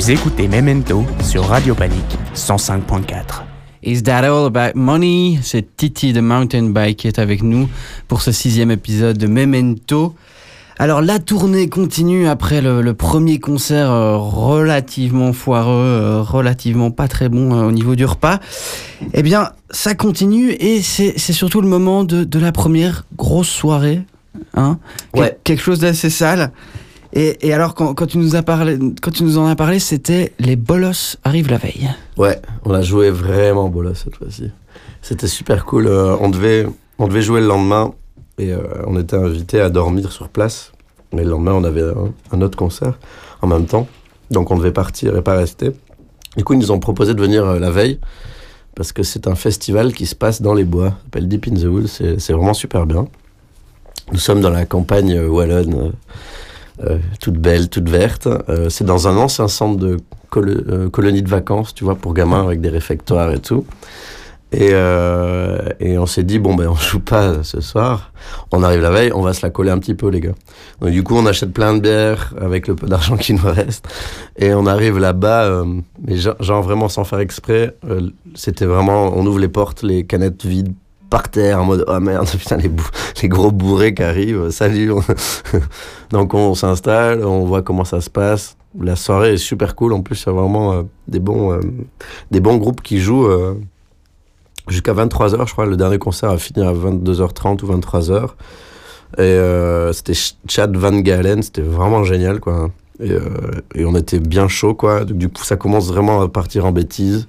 Vous 0.02 0.10
écoutez 0.10 0.48
Memento 0.48 1.04
sur 1.22 1.44
Radio 1.46 1.76
Panique 1.76 2.18
105.4. 2.34 3.44
Is 3.84 4.02
That 4.02 4.24
All 4.24 4.46
About 4.46 4.76
Money? 4.76 5.38
C'est 5.44 5.76
Titi 5.76 6.12
the 6.12 6.18
Mountain 6.18 6.70
Bike 6.70 6.96
qui 6.96 7.06
est 7.06 7.20
avec 7.20 7.44
nous 7.44 7.68
pour 8.08 8.20
ce 8.20 8.32
sixième 8.32 8.72
épisode 8.72 9.16
de 9.16 9.28
Memento. 9.28 10.16
Alors 10.80 11.02
la 11.02 11.20
tournée 11.20 11.68
continue 11.68 12.26
après 12.26 12.60
le, 12.60 12.82
le 12.82 12.94
premier 12.94 13.38
concert 13.38 13.92
euh, 13.92 14.16
relativement 14.16 15.32
foireux, 15.32 15.70
euh, 15.84 16.20
relativement 16.22 16.90
pas 16.90 17.06
très 17.06 17.28
bon 17.28 17.54
euh, 17.54 17.62
au 17.68 17.70
niveau 17.70 17.94
du 17.94 18.04
repas. 18.04 18.40
Eh 19.14 19.22
bien, 19.22 19.50
ça 19.70 19.94
continue 19.94 20.50
et 20.50 20.82
c'est 20.82 21.14
c'est 21.16 21.32
surtout 21.32 21.60
le 21.60 21.68
moment 21.68 22.02
de, 22.02 22.24
de 22.24 22.38
la 22.40 22.50
première 22.50 23.04
grosse 23.16 23.48
soirée. 23.50 24.02
Hein? 24.54 24.78
Quel- 25.14 25.22
Ouais. 25.22 25.38
Quelque 25.44 25.62
chose 25.62 25.78
d'assez 25.78 26.10
sale. 26.10 26.50
Et, 27.14 27.52
alors 27.52 27.74
quand, 27.74 28.06
tu 28.06 28.18
nous 28.18 28.34
en 28.34 29.46
as 29.46 29.56
parlé, 29.56 29.78
c'était 29.78 30.32
les 30.38 30.56
bolos 30.56 31.18
arrivent 31.24 31.50
la 31.50 31.58
veille. 31.58 31.90
Ouais, 32.16 32.40
on 32.64 32.72
a 32.72 32.80
joué 32.80 33.10
vraiment 33.10 33.68
bolos 33.68 33.94
cette 34.04 34.16
fois-ci. 34.16 34.50
C'était 35.02 35.26
super 35.26 35.66
cool. 35.66 35.88
euh, 35.88 36.16
on, 36.20 36.30
devait, 36.30 36.66
on 36.98 37.08
devait 37.08 37.20
jouer 37.20 37.40
le 37.40 37.48
lendemain 37.48 37.92
et 38.38 38.52
euh, 38.52 38.62
on 38.86 38.98
était 38.98 39.16
invité 39.16 39.60
à 39.60 39.68
dormir 39.68 40.10
sur 40.10 40.28
place. 40.28 40.72
Mais 41.12 41.24
le 41.24 41.30
lendemain, 41.30 41.52
on 41.52 41.64
avait 41.64 41.84
un, 42.32 42.40
autre 42.40 42.56
concert 42.56 42.98
en 43.42 43.46
même 43.46 43.66
temps. 43.66 43.86
Donc 44.30 44.50
on 44.50 44.56
devait 44.56 44.72
partir 44.72 45.14
et 45.14 45.22
pas 45.22 45.36
rester. 45.36 45.72
Du 46.38 46.44
coup, 46.44 46.54
ils 46.54 46.60
nous 46.60 46.70
ont 46.70 46.78
proposé 46.78 47.12
de 47.12 47.20
venir 47.20 47.44
euh, 47.44 47.58
la 47.58 47.70
veille 47.70 47.98
parce 48.74 48.92
que 48.92 49.02
c'est 49.02 49.26
un 49.26 49.34
festival 49.34 49.92
qui 49.92 50.06
se 50.06 50.14
passe 50.14 50.40
dans 50.40 50.54
les 50.54 50.64
bois. 50.64 50.88
Ça 50.88 50.96
s'appelle 51.04 51.28
Deep 51.28 51.48
in 51.48 51.56
the 51.56 51.64
Woods. 51.64 51.88
C'est 51.88 52.32
vraiment 52.32 52.54
super 52.54 52.86
bien. 52.86 53.06
Nous 54.12 54.18
sommes 54.18 54.40
dans 54.40 54.48
la 54.48 54.64
campagne 54.64 55.20
wallonne. 55.20 55.92
Euh, 56.84 56.98
toute 57.20 57.38
belle, 57.38 57.68
toute 57.68 57.88
verte. 57.88 58.26
Euh, 58.48 58.68
c'est 58.68 58.84
dans 58.84 59.08
un 59.08 59.16
ancien 59.16 59.48
centre 59.48 59.78
de 59.78 59.98
colo- 60.30 60.62
euh, 60.68 60.90
colonie 60.90 61.22
de 61.22 61.28
vacances, 61.28 61.74
tu 61.74 61.84
vois, 61.84 61.94
pour 61.94 62.14
gamins 62.14 62.44
avec 62.44 62.60
des 62.60 62.68
réfectoires 62.68 63.32
et 63.32 63.40
tout. 63.40 63.64
Et, 64.54 64.72
et 65.80 65.96
on 65.96 66.04
s'est 66.04 66.24
dit, 66.24 66.38
bon, 66.38 66.54
ben, 66.54 66.68
on 66.68 66.74
joue 66.74 67.00
pas 67.00 67.42
ce 67.42 67.62
soir. 67.62 68.12
On 68.50 68.62
arrive 68.62 68.82
la 68.82 68.90
veille, 68.90 69.10
on 69.14 69.22
va 69.22 69.32
se 69.32 69.40
la 69.40 69.48
coller 69.48 69.70
un 69.70 69.78
petit 69.78 69.94
peu, 69.94 70.08
les 70.08 70.20
gars. 70.20 70.34
Donc, 70.82 70.90
du 70.90 71.02
coup, 71.02 71.16
on 71.16 71.24
achète 71.24 71.54
plein 71.54 71.72
de 71.72 71.80
bières 71.80 72.34
avec 72.38 72.68
le 72.68 72.74
peu 72.74 72.86
d'argent 72.86 73.16
qui 73.16 73.32
nous 73.32 73.46
reste. 73.46 73.88
Et 74.36 74.52
on 74.52 74.66
arrive 74.66 74.98
là-bas, 74.98 75.64
mais 76.06 76.16
genre, 76.16 76.62
vraiment 76.62 76.90
sans 76.90 77.04
faire 77.04 77.20
exprès. 77.20 77.74
C'était 78.34 78.66
vraiment, 78.66 79.16
on 79.16 79.24
ouvre 79.24 79.38
les 79.38 79.48
portes, 79.48 79.82
les 79.82 80.04
canettes 80.04 80.44
vides 80.44 80.74
par 81.12 81.28
terre 81.28 81.60
en 81.60 81.66
mode 81.66 81.84
oh 81.88 82.00
merde 82.00 82.26
putain 82.38 82.56
les, 82.56 83.28
gros 83.28 83.52
bourrés 83.52 83.92
qui 83.92 84.02
arrivent 84.02 84.48
salut 84.48 84.92
donc 86.10 86.32
on 86.32 86.54
s'installe 86.54 87.22
on 87.22 87.44
voit 87.44 87.60
comment 87.60 87.84
ça 87.84 88.00
se 88.00 88.08
passe. 88.08 88.56
La 88.80 88.96
soirée 88.96 89.34
est 89.34 89.36
super 89.36 89.76
cool 89.76 89.92
en 89.92 90.00
plus 90.00 90.22
il 90.22 90.26
y 90.26 90.30
a 90.30 90.32
vraiment 90.32 90.72
euh, 90.72 90.82
des 91.08 91.20
bons 91.20 91.52
euh, 91.52 91.60
des 92.30 92.40
bons 92.40 92.56
groupes 92.56 92.80
qui 92.80 92.98
jouent 92.98 93.26
euh, 93.26 93.60
jusqu'à 94.68 94.94
23h 94.94 95.46
je 95.46 95.52
crois. 95.52 95.66
Le 95.66 95.76
dernier 95.76 95.98
concert 95.98 96.30
a 96.30 96.38
fini 96.38 96.64
à 96.66 96.72
22h30 96.72 97.62
ou 97.62 97.78
23h 97.78 98.28
et 99.18 99.92
c'était 99.92 100.14
Ch- 100.14 100.36
Chad 100.48 100.74
Van 100.74 100.98
Galen 100.98 101.42
c'était 101.42 101.60
vraiment 101.60 102.04
génial 102.04 102.40
quoi 102.40 102.70
et, 103.02 103.10
euh, 103.10 103.20
et 103.74 103.84
on 103.84 103.94
était 103.94 104.18
bien 104.20 104.48
chaud 104.48 104.74
quoi 104.74 105.04
donc 105.04 105.18
du 105.18 105.28
coup 105.28 105.44
ça 105.44 105.56
commence 105.56 105.88
vraiment 105.88 106.20
à 106.22 106.28
partir 106.28 106.64
en 106.66 106.72
bêtise 106.72 107.26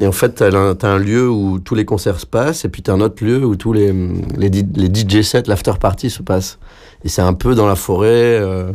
et 0.00 0.06
en 0.06 0.12
fait, 0.12 0.30
t'as 0.30 0.54
un, 0.56 0.76
un 0.80 0.98
lieu 0.98 1.28
où 1.28 1.58
tous 1.58 1.74
les 1.74 1.84
concerts 1.84 2.20
se 2.20 2.26
passent, 2.26 2.64
et 2.64 2.68
puis 2.68 2.82
t'as 2.82 2.92
un 2.92 3.00
autre 3.00 3.24
lieu 3.24 3.44
où 3.44 3.56
tous 3.56 3.72
les, 3.72 3.92
les, 4.36 4.50
DJ 4.94 5.22
sets, 5.22 5.44
l'after 5.46 5.72
party 5.80 6.10
se 6.10 6.22
passe. 6.22 6.58
Et 7.04 7.08
c'est 7.08 7.22
un 7.22 7.34
peu 7.34 7.54
dans 7.54 7.66
la 7.66 7.76
forêt, 7.76 8.08
euh, 8.40 8.72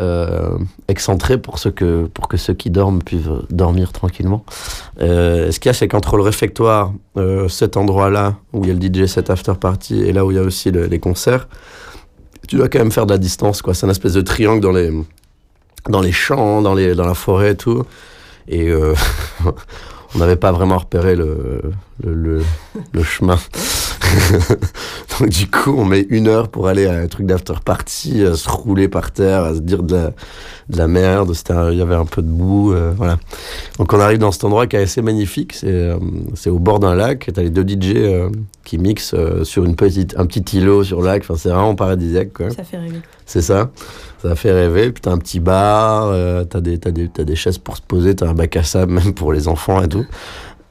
euh, 0.00 0.58
excentré 0.88 1.38
pour, 1.38 1.58
ceux 1.58 1.70
que, 1.70 2.06
pour 2.06 2.28
que 2.28 2.36
ceux 2.36 2.54
qui 2.54 2.70
dorment 2.70 3.02
puissent 3.02 3.28
dormir 3.50 3.92
tranquillement. 3.92 4.44
Euh, 5.00 5.50
ce 5.52 5.60
qu'il 5.60 5.68
y 5.68 5.70
a, 5.70 5.74
c'est 5.74 5.88
qu'entre 5.88 6.16
le 6.16 6.22
réfectoire, 6.22 6.92
cet 7.48 7.76
endroit-là, 7.76 8.36
où 8.52 8.64
il 8.64 8.68
y 8.68 8.70
a 8.70 8.74
le 8.74 9.04
DJ 9.04 9.06
set 9.08 9.30
after 9.30 9.54
party, 9.54 10.02
et 10.02 10.12
là 10.12 10.24
où 10.24 10.30
il 10.30 10.36
y 10.36 10.40
a 10.40 10.42
aussi 10.42 10.70
le- 10.70 10.86
les 10.86 10.98
concerts, 10.98 11.48
tu 12.48 12.56
dois 12.56 12.68
quand 12.68 12.78
même 12.80 12.92
faire 12.92 13.06
de 13.06 13.12
la 13.12 13.18
distance, 13.18 13.62
quoi. 13.62 13.72
C'est 13.72 13.86
un 13.86 13.90
espèce 13.90 14.12
de 14.12 14.20
triangle 14.20 14.60
dans 14.60 14.72
les, 14.72 14.90
dans 15.88 16.00
les 16.00 16.12
champs, 16.12 16.62
dans, 16.62 16.74
les, 16.74 16.94
dans 16.94 17.06
la 17.06 17.14
forêt 17.14 17.52
et 17.52 17.56
tout. 17.56 17.84
Et 18.48 18.68
euh, 18.68 18.94
on 20.14 20.18
n'avait 20.18 20.36
pas 20.36 20.52
vraiment 20.52 20.78
repéré 20.78 21.16
le, 21.16 21.60
le, 22.02 22.14
le, 22.14 22.42
le 22.92 23.02
chemin. 23.02 23.38
Donc 25.20 25.28
du 25.28 25.48
coup, 25.48 25.74
on 25.76 25.84
met 25.84 26.06
une 26.10 26.28
heure 26.28 26.48
pour 26.48 26.68
aller 26.68 26.86
à 26.86 26.98
un 26.98 27.06
truc 27.06 27.26
d'after 27.26 27.54
party, 27.64 28.24
à 28.24 28.34
se 28.34 28.48
rouler 28.48 28.88
par 28.88 29.10
terre, 29.12 29.44
à 29.44 29.54
se 29.54 29.60
dire 29.60 29.82
de 29.82 29.94
la, 29.94 30.12
de 30.68 30.76
la 30.76 30.86
merde. 30.88 31.32
Il 31.70 31.78
y 31.78 31.82
avait 31.82 31.94
un 31.94 32.04
peu 32.04 32.22
de 32.22 32.28
boue, 32.28 32.72
euh, 32.72 32.92
voilà. 32.96 33.18
Donc 33.78 33.92
on 33.92 34.00
arrive 34.00 34.18
dans 34.18 34.32
cet 34.32 34.44
endroit 34.44 34.66
qui 34.66 34.76
est 34.76 34.82
assez 34.82 35.02
magnifique. 35.02 35.54
C'est 35.54 35.68
euh, 35.68 35.96
c'est 36.34 36.50
au 36.50 36.58
bord 36.58 36.80
d'un 36.80 36.94
lac. 36.94 37.30
T'as 37.32 37.42
les 37.42 37.50
deux 37.50 37.62
DJ 37.66 37.92
euh, 37.96 38.30
qui 38.64 38.78
mixent 38.78 39.14
euh, 39.14 39.44
sur 39.44 39.64
une 39.64 39.76
petite, 39.76 40.14
un 40.18 40.26
petit 40.26 40.58
îlot 40.58 40.84
sur 40.84 41.00
le 41.00 41.06
lac. 41.06 41.22
Enfin, 41.22 41.36
c'est 41.36 41.50
vraiment 41.50 41.74
paradisiaque, 41.74 42.32
quoi. 42.32 42.50
Ça 42.50 42.64
fait 42.64 42.78
rêver. 42.78 43.00
C'est 43.26 43.42
ça. 43.42 43.70
Ça 44.22 44.34
fait 44.34 44.52
rêver. 44.52 44.90
Puis 44.90 45.02
t'as 45.02 45.12
un 45.12 45.18
petit 45.18 45.40
bar, 45.40 46.08
euh, 46.08 46.44
t'as 46.44 46.60
des, 46.60 46.78
t'as 46.78 46.90
des, 46.90 47.08
t'as 47.08 47.24
des 47.24 47.36
chaises 47.36 47.58
pour 47.58 47.76
se 47.76 47.82
poser, 47.82 48.14
t'as 48.14 48.28
un 48.28 48.34
bac 48.34 48.56
à 48.56 48.62
sable 48.62 48.92
même 48.92 49.14
pour 49.14 49.32
les 49.32 49.48
enfants 49.48 49.82
et 49.82 49.88
tout. 49.88 50.04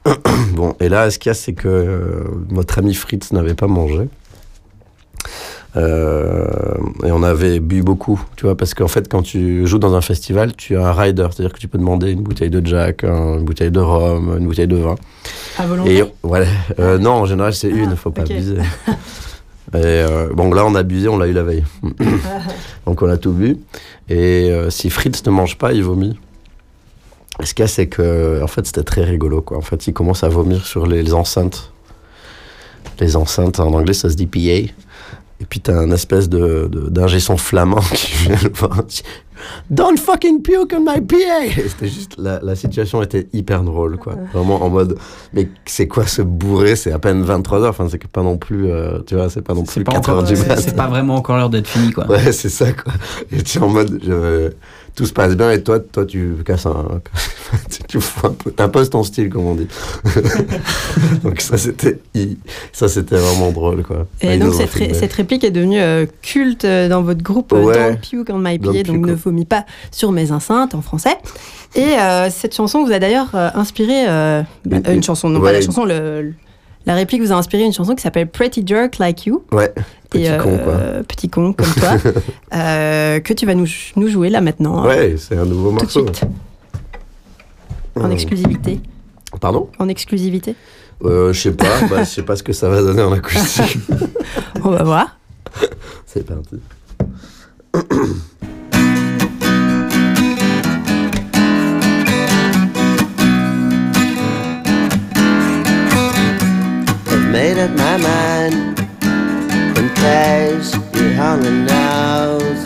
bon, 0.54 0.74
et 0.80 0.88
là, 0.88 1.10
ce 1.10 1.18
qu'il 1.18 1.30
y 1.30 1.32
a, 1.32 1.34
c'est 1.34 1.52
que 1.54 1.68
euh, 1.68 2.24
notre 2.50 2.78
ami 2.78 2.94
Fritz 2.94 3.32
n'avait 3.32 3.54
pas 3.54 3.66
mangé. 3.66 4.08
Euh, 5.76 6.46
et 7.04 7.10
on 7.10 7.22
avait 7.24 7.58
bu 7.58 7.82
beaucoup, 7.82 8.20
tu 8.36 8.44
vois, 8.46 8.56
parce 8.56 8.74
qu'en 8.74 8.86
fait, 8.86 9.08
quand 9.08 9.22
tu 9.22 9.66
joues 9.66 9.78
dans 9.80 9.94
un 9.94 10.00
festival, 10.00 10.54
tu 10.54 10.76
as 10.76 10.86
un 10.86 10.92
rider, 10.92 11.26
c'est-à-dire 11.32 11.52
que 11.52 11.58
tu 11.58 11.66
peux 11.66 11.78
demander 11.78 12.12
une 12.12 12.22
bouteille 12.22 12.50
de 12.50 12.64
Jack, 12.64 13.02
un- 13.02 13.38
une 13.38 13.44
bouteille 13.44 13.72
de 13.72 13.80
rhum, 13.80 14.36
une 14.38 14.46
bouteille 14.46 14.68
de 14.68 14.76
vin. 14.76 14.94
À 15.58 15.66
volonté. 15.66 15.96
Et 15.98 16.04
voilà, 16.22 16.46
Euh, 16.78 16.98
non, 16.98 17.12
en 17.12 17.26
général, 17.26 17.54
c'est 17.54 17.70
une, 17.70 17.96
faut 17.96 18.10
pas 18.12 18.22
abuser. 18.22 18.56
Et 19.74 19.78
euh, 19.82 20.28
bon, 20.32 20.52
là, 20.54 20.64
on 20.64 20.76
a 20.76 20.80
abusé, 20.80 21.08
on 21.08 21.18
l'a 21.18 21.26
eu 21.26 21.32
la 21.32 21.42
veille. 21.42 21.64
Donc, 22.86 23.02
on 23.02 23.08
a 23.08 23.16
tout 23.16 23.32
bu. 23.32 23.56
Et 24.08 24.50
euh, 24.52 24.70
si 24.70 24.88
Fritz 24.90 25.24
ne 25.26 25.32
mange 25.32 25.58
pas, 25.58 25.72
il 25.72 25.82
vomit. 25.82 26.16
Et 27.42 27.46
ce 27.46 27.54
qu'il 27.54 27.62
y 27.62 27.66
a, 27.66 27.68
c'est 27.68 27.86
que, 27.88 28.42
en 28.42 28.46
fait, 28.46 28.64
c'était 28.66 28.84
très 28.84 29.02
rigolo, 29.04 29.42
quoi. 29.42 29.56
En 29.58 29.62
fait, 29.62 29.86
il 29.86 29.92
commence 29.92 30.22
à 30.24 30.28
vomir 30.28 30.64
sur 30.66 30.86
les, 30.86 31.02
les 31.02 31.14
enceintes. 31.14 31.72
Les 33.00 33.16
enceintes, 33.16 33.58
en 33.60 33.72
anglais, 33.72 33.94
ça 33.94 34.08
se 34.10 34.14
dit 34.14 34.26
PA. 34.26 34.72
Et 35.40 35.46
puis 35.50 35.58
t'as 35.60 35.76
un 35.76 35.90
espèce 35.90 36.28
de, 36.28 36.68
de- 36.70 36.88
d'ingé 36.88 37.18
son 37.18 37.36
flamand 37.36 37.80
qui 37.94 38.12
vient 38.12 38.38
le 38.42 38.50
voir. 38.54 38.84
Don't 39.68 39.98
fucking 39.98 40.42
puke 40.42 40.72
on 40.74 40.80
my 40.80 41.00
PA! 41.00 41.44
Et 41.44 41.68
C'était 41.68 41.88
juste, 41.88 42.12
la, 42.18 42.38
la 42.40 42.54
situation 42.54 43.02
était 43.02 43.26
hyper 43.32 43.62
drôle, 43.64 43.98
quoi. 43.98 44.14
Vraiment 44.32 44.62
en 44.62 44.70
mode, 44.70 44.96
mais 45.32 45.48
c'est 45.66 45.88
quoi 45.88 46.06
ce 46.06 46.22
bourré? 46.22 46.76
C'est 46.76 46.92
à 46.92 47.00
peine 47.00 47.22
23 47.22 47.62
heures, 47.62 47.70
enfin, 47.70 47.88
c'est 47.90 47.98
que 47.98 48.06
pas 48.06 48.22
non 48.22 48.38
plus, 48.38 48.70
euh, 48.70 49.00
tu 49.06 49.16
vois, 49.16 49.28
c'est 49.28 49.42
pas 49.42 49.54
non 49.54 49.64
plus 49.64 49.82
pas 49.82 49.92
4 49.92 49.98
encore, 50.08 50.18
heures 50.18 50.22
du 50.28 50.36
matin. 50.36 50.56
c'est 50.56 50.76
pas 50.76 50.86
vraiment 50.86 51.16
encore 51.16 51.36
l'heure 51.36 51.50
d'être 51.50 51.66
fini, 51.68 51.90
quoi. 51.90 52.06
Ouais, 52.06 52.30
c'est 52.30 52.48
ça, 52.48 52.72
quoi. 52.72 52.92
Et 53.32 53.42
tu 53.42 53.58
es 53.58 53.60
en 53.60 53.68
mode, 53.68 54.00
je- 54.06 54.50
tout 54.94 55.06
se 55.06 55.12
passe 55.12 55.36
bien, 55.36 55.50
et 55.50 55.62
toi, 55.62 55.80
toi, 55.80 56.04
tu 56.06 56.34
casses 56.44 56.66
un, 56.66 57.00
tu, 57.88 57.98
t'imposes 58.56 58.90
ton 58.90 59.02
style, 59.02 59.28
comme 59.28 59.46
on 59.46 59.54
dit. 59.54 59.66
donc 61.22 61.40
ça, 61.40 61.56
c'était, 61.58 61.98
ça, 62.72 62.88
c'était 62.88 63.16
vraiment 63.16 63.50
drôle, 63.52 63.82
quoi. 63.82 64.06
Et 64.20 64.36
donc 64.38 64.54
cette, 64.54 64.70
ré- 64.70 64.78
filmé. 64.84 64.94
cette 64.94 65.12
réplique 65.12 65.44
est 65.44 65.50
devenue 65.50 65.80
euh, 65.80 66.06
culte 66.22 66.64
euh, 66.64 66.88
dans 66.88 67.02
votre 67.02 67.22
groupe 67.22 67.52
euh, 67.52 67.62
Ouais. 67.64 67.74
Don't 67.92 67.98
Puke 68.00 68.30
on 68.30 68.38
My 68.38 68.58
PA, 68.58 68.82
donc 68.84 69.06
ne 69.06 69.14
vomis 69.14 69.44
pas 69.46 69.64
sur 69.90 70.12
mes 70.12 70.32
enceintes 70.32 70.74
en 70.74 70.82
français. 70.82 71.16
Et 71.74 71.82
euh, 71.98 72.30
cette 72.30 72.54
chanson 72.54 72.84
vous 72.84 72.92
a 72.92 72.98
d'ailleurs 72.98 73.30
euh, 73.34 73.50
inspiré 73.54 74.06
bah, 74.06 74.44
Une- 74.64 74.82
une 74.96 75.02
chanson, 75.02 75.28
non 75.28 75.40
pas 75.40 75.52
la 75.52 75.60
chanson, 75.60 75.84
le, 75.84 76.22
le- 76.22 76.34
la 76.86 76.94
réplique 76.94 77.22
vous 77.22 77.32
a 77.32 77.36
inspiré 77.36 77.64
une 77.64 77.72
chanson 77.72 77.94
qui 77.94 78.02
s'appelle 78.02 78.28
Pretty 78.28 78.62
Jerk 78.66 78.98
Like 78.98 79.26
You. 79.26 79.44
Ouais, 79.52 79.72
petit 80.10 80.24
Et, 80.26 80.36
con, 80.38 80.58
quoi. 80.58 80.72
euh, 80.74 81.02
Petit 81.02 81.28
con 81.28 81.52
comme 81.52 81.72
toi, 81.74 81.96
euh, 82.54 83.20
que 83.20 83.32
tu 83.32 83.46
vas 83.46 83.54
nous, 83.54 83.66
nous 83.96 84.08
jouer 84.08 84.28
là 84.30 84.40
maintenant. 84.40 84.84
Ouais, 84.86 85.16
c'est 85.18 85.36
un 85.36 85.44
nouveau 85.46 85.70
tout 85.70 85.76
de 85.76 85.82
morceau. 85.82 86.06
suite, 86.06 86.24
en 87.96 88.04
Euh, 88.06 88.10
exclusivité. 88.10 88.80
Pardon? 89.40 89.68
En 89.78 89.88
exclusivité. 89.88 90.54
euh, 91.04 91.32
Je 91.32 91.40
sais 91.40 91.52
pas, 91.52 91.80
bah, 91.90 92.04
je 92.04 92.08
sais 92.08 92.22
pas 92.22 92.36
ce 92.36 92.42
que 92.42 92.52
ça 92.52 92.68
va 92.68 92.80
donner 92.82 93.02
en 93.02 93.12
acoustique. 93.12 93.78
On 94.64 94.70
va 94.70 94.82
voir. 94.82 95.18
c'est 96.06 96.24
parti. 96.26 96.60
made 107.34 107.58
up 107.58 107.70
my 107.72 107.96
mind 107.96 108.78
in 109.76 109.88
case 109.96 110.72
you 110.94 111.06
only 111.18 111.50
knows. 111.50 112.58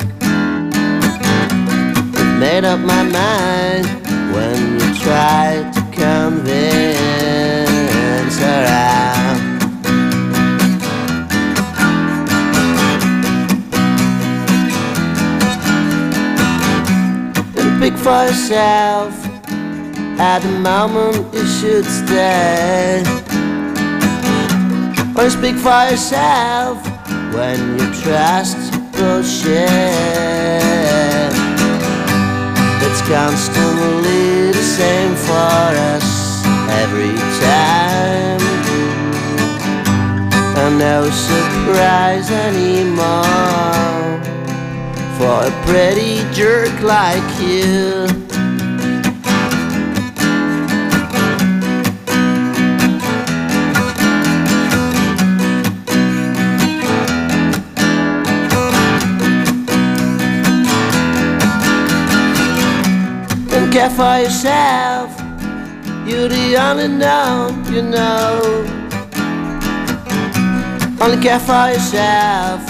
I've 2.21 2.39
made 2.39 2.65
up 2.67 2.81
my 2.81 3.03
mind 3.03 3.87
when 4.35 4.79
you 4.79 4.95
try 5.01 5.65
to 5.75 5.81
convince 5.91 7.09
her 8.45 8.65
out. 8.69 9.41
And 17.57 17.71
pick 17.81 17.97
for 17.97 18.23
yourself. 18.27 19.15
At 20.21 20.41
the 20.41 20.51
moment, 20.59 21.33
you 21.33 21.47
should 21.47 21.87
stay. 21.87 23.28
Or 25.19 25.29
speak 25.31 25.57
for 25.57 25.83
yourself 25.91 26.79
when 27.35 27.59
you 27.77 27.87
trust 28.03 28.57
bullshit. 28.93 29.69
It's 32.87 33.03
constantly 33.03 34.53
the 34.53 34.63
same 34.63 35.17
for 35.17 35.75
us 35.93 36.45
every 36.83 37.17
time. 37.43 38.41
And 40.57 40.79
no 40.79 41.11
surprise 41.11 42.31
anymore 42.31 43.19
for 45.19 45.49
a 45.49 45.53
pretty 45.67 46.23
jerk 46.33 46.81
like 46.81 47.41
you. 47.41 48.28
Care 63.73 63.91
for 63.91 64.19
yourself. 64.19 65.11
You're 66.07 66.29
the 66.29 66.57
only 66.57 66.89
known, 66.89 67.65
you 67.73 67.83
know. 67.83 68.65
Only 71.01 71.23
care 71.23 71.41
for 71.41 71.71
yourself 71.73 72.63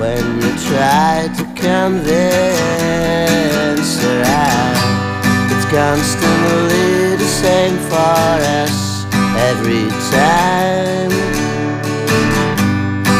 when 0.00 0.40
you 0.42 0.50
try 0.68 1.28
to 1.36 1.44
convince 1.54 2.02
her. 4.02 4.24
It's 5.52 5.66
constantly 5.70 7.16
the 7.16 7.30
same 7.42 7.76
for 7.90 8.40
us 8.60 9.04
every 9.50 9.88
time. 10.10 11.10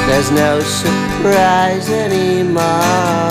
There's 0.08 0.30
no 0.32 0.60
surprise 0.60 1.88
anymore 1.90 3.30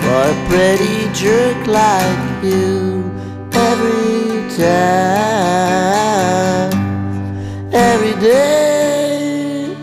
for 0.00 0.22
a 0.28 0.46
pretty 0.48 1.08
jerk 1.14 1.66
like 1.66 2.31
you 2.42 3.10
every 3.52 4.48
time, 4.56 5.52
every 7.72 8.14
day, 8.20 9.76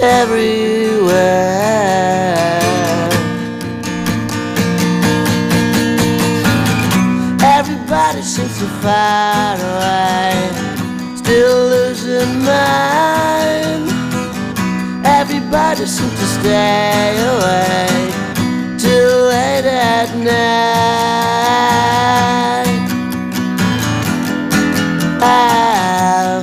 everywhere. 0.00 1.48
Everybody 7.40 8.22
seems 8.22 8.54
so 8.56 8.66
far 8.82 9.56
away, 9.56 10.50
still 11.16 11.68
losing 11.68 12.42
mind. 12.42 13.90
Everybody 15.06 15.86
seems 15.86 16.14
to 16.20 16.26
stay 16.26 17.16
away 17.34 17.88
till 18.78 19.26
late 19.28 19.64
at 19.64 20.07
night. 20.24 20.34
Ah, 25.20 26.37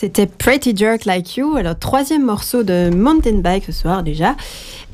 C'était 0.00 0.26
Pretty 0.26 0.76
Jerk 0.76 1.06
Like 1.06 1.36
You, 1.36 1.56
alors 1.56 1.76
troisième 1.76 2.24
morceau 2.24 2.62
de 2.62 2.88
Mountain 2.94 3.38
Bike 3.38 3.64
ce 3.66 3.72
soir 3.72 4.04
déjà. 4.04 4.36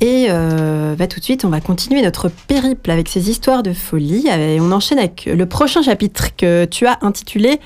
Et 0.00 0.28
euh, 0.30 0.94
bah, 0.96 1.06
tout 1.06 1.20
de 1.20 1.24
suite, 1.24 1.44
on 1.44 1.50
va 1.50 1.60
continuer 1.60 2.00
notre 2.00 2.30
périple 2.30 2.90
avec 2.90 3.10
ces 3.10 3.28
histoires 3.28 3.62
de 3.62 3.74
folie. 3.74 4.26
Et 4.28 4.58
on 4.62 4.72
enchaîne 4.72 4.98
avec 4.98 5.26
le 5.26 5.44
prochain 5.44 5.82
chapitre 5.82 6.34
que 6.34 6.64
tu 6.64 6.86
as 6.86 6.96
intitulé 7.02 7.60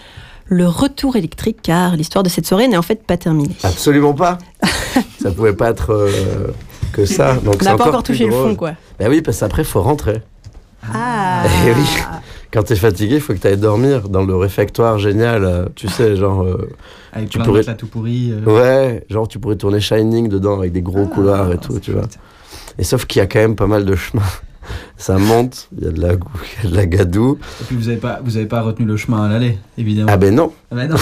Le 0.46 0.66
retour 0.66 1.14
électrique, 1.14 1.58
car 1.62 1.94
l'histoire 1.94 2.24
de 2.24 2.28
cette 2.28 2.44
soirée 2.44 2.66
n'est 2.66 2.76
en 2.76 2.82
fait 2.82 3.04
pas 3.04 3.16
terminée. 3.16 3.54
Absolument 3.62 4.14
pas. 4.14 4.38
ça 5.22 5.30
pouvait 5.30 5.52
pas 5.52 5.70
être 5.70 5.92
euh, 5.92 6.48
que 6.92 7.04
ça. 7.04 7.34
Donc 7.34 7.58
on 7.60 7.64
n'a 7.64 7.76
pas 7.76 7.86
encore 7.86 8.02
touché 8.02 8.26
le 8.26 8.32
fond, 8.32 8.56
quoi. 8.56 8.72
Ben 8.98 9.08
oui, 9.08 9.22
parce 9.22 9.38
qu'après, 9.38 9.62
faut 9.62 9.82
rentrer. 9.82 10.22
Ah 10.92 11.44
Eh 11.68 11.70
oui. 11.70 11.86
Quand 12.52 12.62
t'es 12.62 12.76
fatigué, 12.76 13.16
il 13.16 13.20
faut 13.20 13.34
que 13.34 13.38
t'ailles 13.38 13.58
dormir 13.58 14.08
dans 14.08 14.24
le 14.24 14.34
réfectoire 14.34 14.98
génial. 14.98 15.44
euh, 15.44 15.66
Tu 15.74 15.86
sais, 15.88 16.16
genre. 16.16 16.42
euh, 16.44 16.68
Avec 17.12 17.28
Tu 17.30 17.38
plein 17.38 17.44
pourrais- 17.46 17.64
de 17.64 17.72
tout 17.72 17.86
pourri. 17.86 18.32
euh. 18.32 18.44
Ouais, 18.50 19.04
genre 19.10 19.28
tu 19.28 19.38
pourrais 19.38 19.56
tourner 19.56 19.80
Shining 19.80 20.28
dedans 20.28 20.58
avec 20.58 20.72
des 20.72 20.82
gros 20.82 21.06
couloirs 21.06 21.52
et 21.52 21.58
tout, 21.58 21.78
tu 21.78 21.92
vois. 21.92 22.04
Et 22.78 22.84
sauf 22.84 23.06
qu'il 23.06 23.20
y 23.20 23.22
a 23.22 23.26
quand 23.26 23.38
même 23.40 23.56
pas 23.56 23.66
mal 23.66 23.84
de 23.84 23.94
chemin. 23.94 24.22
Ça 24.98 25.16
monte, 25.16 25.68
il 25.78 25.84
y 25.84 25.88
a 25.88 25.90
de 25.92 26.00
la, 26.00 26.08
y 26.12 26.66
a 26.66 26.70
de 26.70 26.74
la 26.76 26.84
gadoue. 26.86 27.38
Et 27.62 27.64
puis 27.64 27.76
vous 27.76 27.88
avez 27.88 27.96
pas, 27.96 28.20
vous 28.22 28.36
avez 28.36 28.44
pas 28.46 28.60
retenu 28.60 28.84
le 28.84 28.96
chemin 28.98 29.24
à 29.24 29.28
l'aller, 29.30 29.58
évidemment. 29.78 30.08
Ah 30.12 30.16
ben 30.18 30.34
non, 30.34 30.52
Ah 30.70 30.74
bah 30.74 30.86
non. 30.88 30.96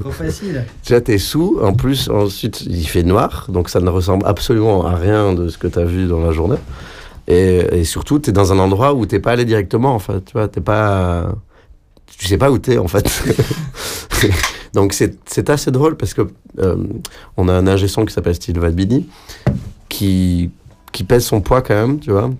Trop 0.00 0.10
facile. 0.12 0.64
déjà 0.84 1.00
t'es 1.00 1.18
sous. 1.18 1.58
En 1.62 1.72
plus, 1.74 2.08
ensuite 2.08 2.60
il 2.62 2.84
fait 2.86 3.02
noir, 3.02 3.46
donc 3.48 3.68
ça 3.68 3.80
ne 3.80 3.90
ressemble 3.90 4.26
absolument 4.26 4.86
à 4.86 4.94
rien 4.94 5.32
de 5.34 5.48
ce 5.48 5.58
que 5.58 5.66
t'as 5.66 5.84
vu 5.84 6.06
dans 6.06 6.20
la 6.20 6.30
journée. 6.32 6.58
Et, 7.26 7.84
surtout, 7.84 8.18
t'es 8.18 8.32
dans 8.32 8.52
un 8.52 8.58
endroit 8.58 8.94
où 8.94 9.06
t'es 9.06 9.20
pas 9.20 9.32
allé 9.32 9.44
directement, 9.44 9.94
en. 9.96 9.98
Tu 9.98 10.32
vois, 10.32 10.48
t'es 10.48 10.60
pas. 10.60 11.34
Tu 12.18 12.26
sais 12.26 12.38
pas 12.38 12.50
où 12.50 12.58
t'es, 12.58 12.78
en 12.78 12.88
fait. 12.88 13.10
donc 14.74 14.92
c'est 14.92 15.50
assez 15.50 15.70
drôle 15.70 15.96
parce 15.96 16.14
que 16.14 16.28
euh, 16.58 16.76
on 17.36 17.48
a 17.48 17.52
un 17.52 17.66
ingé 17.66 17.88
son 17.88 18.04
qui 18.04 18.12
s'appelle 18.12 18.34
Steve 18.34 18.58
Valbini 18.58 19.08
qui, 19.88 20.50
qui 20.92 21.04
pèse 21.04 21.24
son 21.24 21.40
poids 21.40 21.62
quand 21.62 21.74
même, 21.74 22.00
tu 22.00 22.10
vois. 22.10 22.30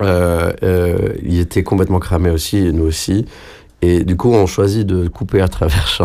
Euh, 0.00 0.52
euh, 0.62 1.14
il 1.22 1.38
était 1.40 1.62
complètement 1.62 1.98
cramé 1.98 2.30
aussi, 2.30 2.72
nous 2.72 2.84
aussi. 2.84 3.26
Et 3.82 4.04
du 4.04 4.16
coup, 4.16 4.32
on 4.32 4.46
choisit 4.46 4.86
de 4.86 5.08
couper 5.08 5.40
à 5.40 5.48
travers 5.48 5.86
champs. 5.86 6.04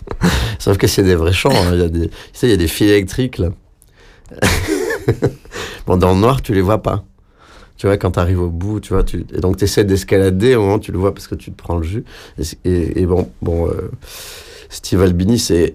Sauf 0.58 0.78
que 0.78 0.86
c'est 0.86 1.02
des 1.02 1.14
vrais 1.14 1.32
champs. 1.32 1.50
hein. 1.50 1.70
Il 1.72 1.80
y 1.80 1.84
a 1.84 1.88
des, 1.88 2.08
tu 2.08 2.14
sais, 2.32 2.46
il 2.46 2.50
y 2.50 2.54
a 2.54 2.56
des 2.58 2.68
fils 2.68 2.88
électriques 2.88 3.38
là. 3.38 3.48
bon, 5.86 5.96
dans 5.96 6.14
le 6.14 6.20
noir, 6.20 6.40
tu 6.42 6.54
les 6.54 6.62
vois 6.62 6.82
pas. 6.82 7.04
Tu 7.82 7.88
vois, 7.88 7.96
quand 7.96 8.12
tu 8.12 8.20
arrives 8.20 8.40
au 8.40 8.48
bout, 8.48 8.78
tu 8.78 8.92
vois, 8.92 9.02
tu... 9.02 9.26
et 9.34 9.40
donc 9.40 9.56
tu 9.56 9.64
essaies 9.64 9.82
d'escalader, 9.82 10.54
au 10.54 10.60
moment 10.60 10.78
tu 10.78 10.92
le 10.92 10.98
vois 10.98 11.12
parce 11.12 11.26
que 11.26 11.34
tu 11.34 11.50
te 11.50 11.60
prends 11.60 11.78
le 11.78 11.82
jus. 11.82 12.04
Et, 12.64 13.04
bon, 13.06 13.28
bon 13.42 13.66
euh, 13.66 13.90
Steve 14.70 15.02
Albini 15.02 15.36
s'est- 15.36 15.74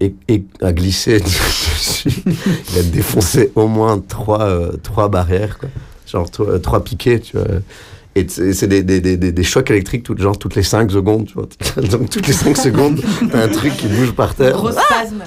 a 0.61 0.71
glissé 0.71 1.19
dessus. 1.19 2.23
Il 2.25 2.79
a 2.79 2.83
défoncé 2.83 3.51
au 3.55 3.67
moins 3.67 3.99
trois, 3.99 4.43
euh, 4.43 4.71
trois 4.81 5.09
barrières, 5.09 5.57
quoi. 5.59 5.67
Genre 6.09 6.31
trois, 6.31 6.47
euh, 6.47 6.59
trois 6.59 6.81
piquets, 6.81 7.19
tu 7.19 7.35
vois. 7.35 7.45
Et 8.15 8.25
c'est 8.29 8.67
des, 8.67 8.83
des, 8.83 9.01
des, 9.01 9.17
des- 9.17 9.43
chocs 9.43 9.69
électriques, 9.69 10.03
tout, 10.03 10.15
genre 10.17 10.39
toutes 10.39 10.55
les 10.55 10.63
5 10.63 10.89
secondes, 10.89 11.25
tu 11.27 11.33
vois. 11.33 11.49
Donc 11.91 12.09
toutes 12.09 12.25
les 12.27 12.31
5 12.33 12.55
secondes, 12.55 13.01
un 13.33 13.49
truc 13.49 13.75
qui 13.75 13.87
bouge 13.87 14.13
par 14.13 14.33
terre. 14.33 14.53
Gros 14.53 14.71
spasme. 14.71 15.23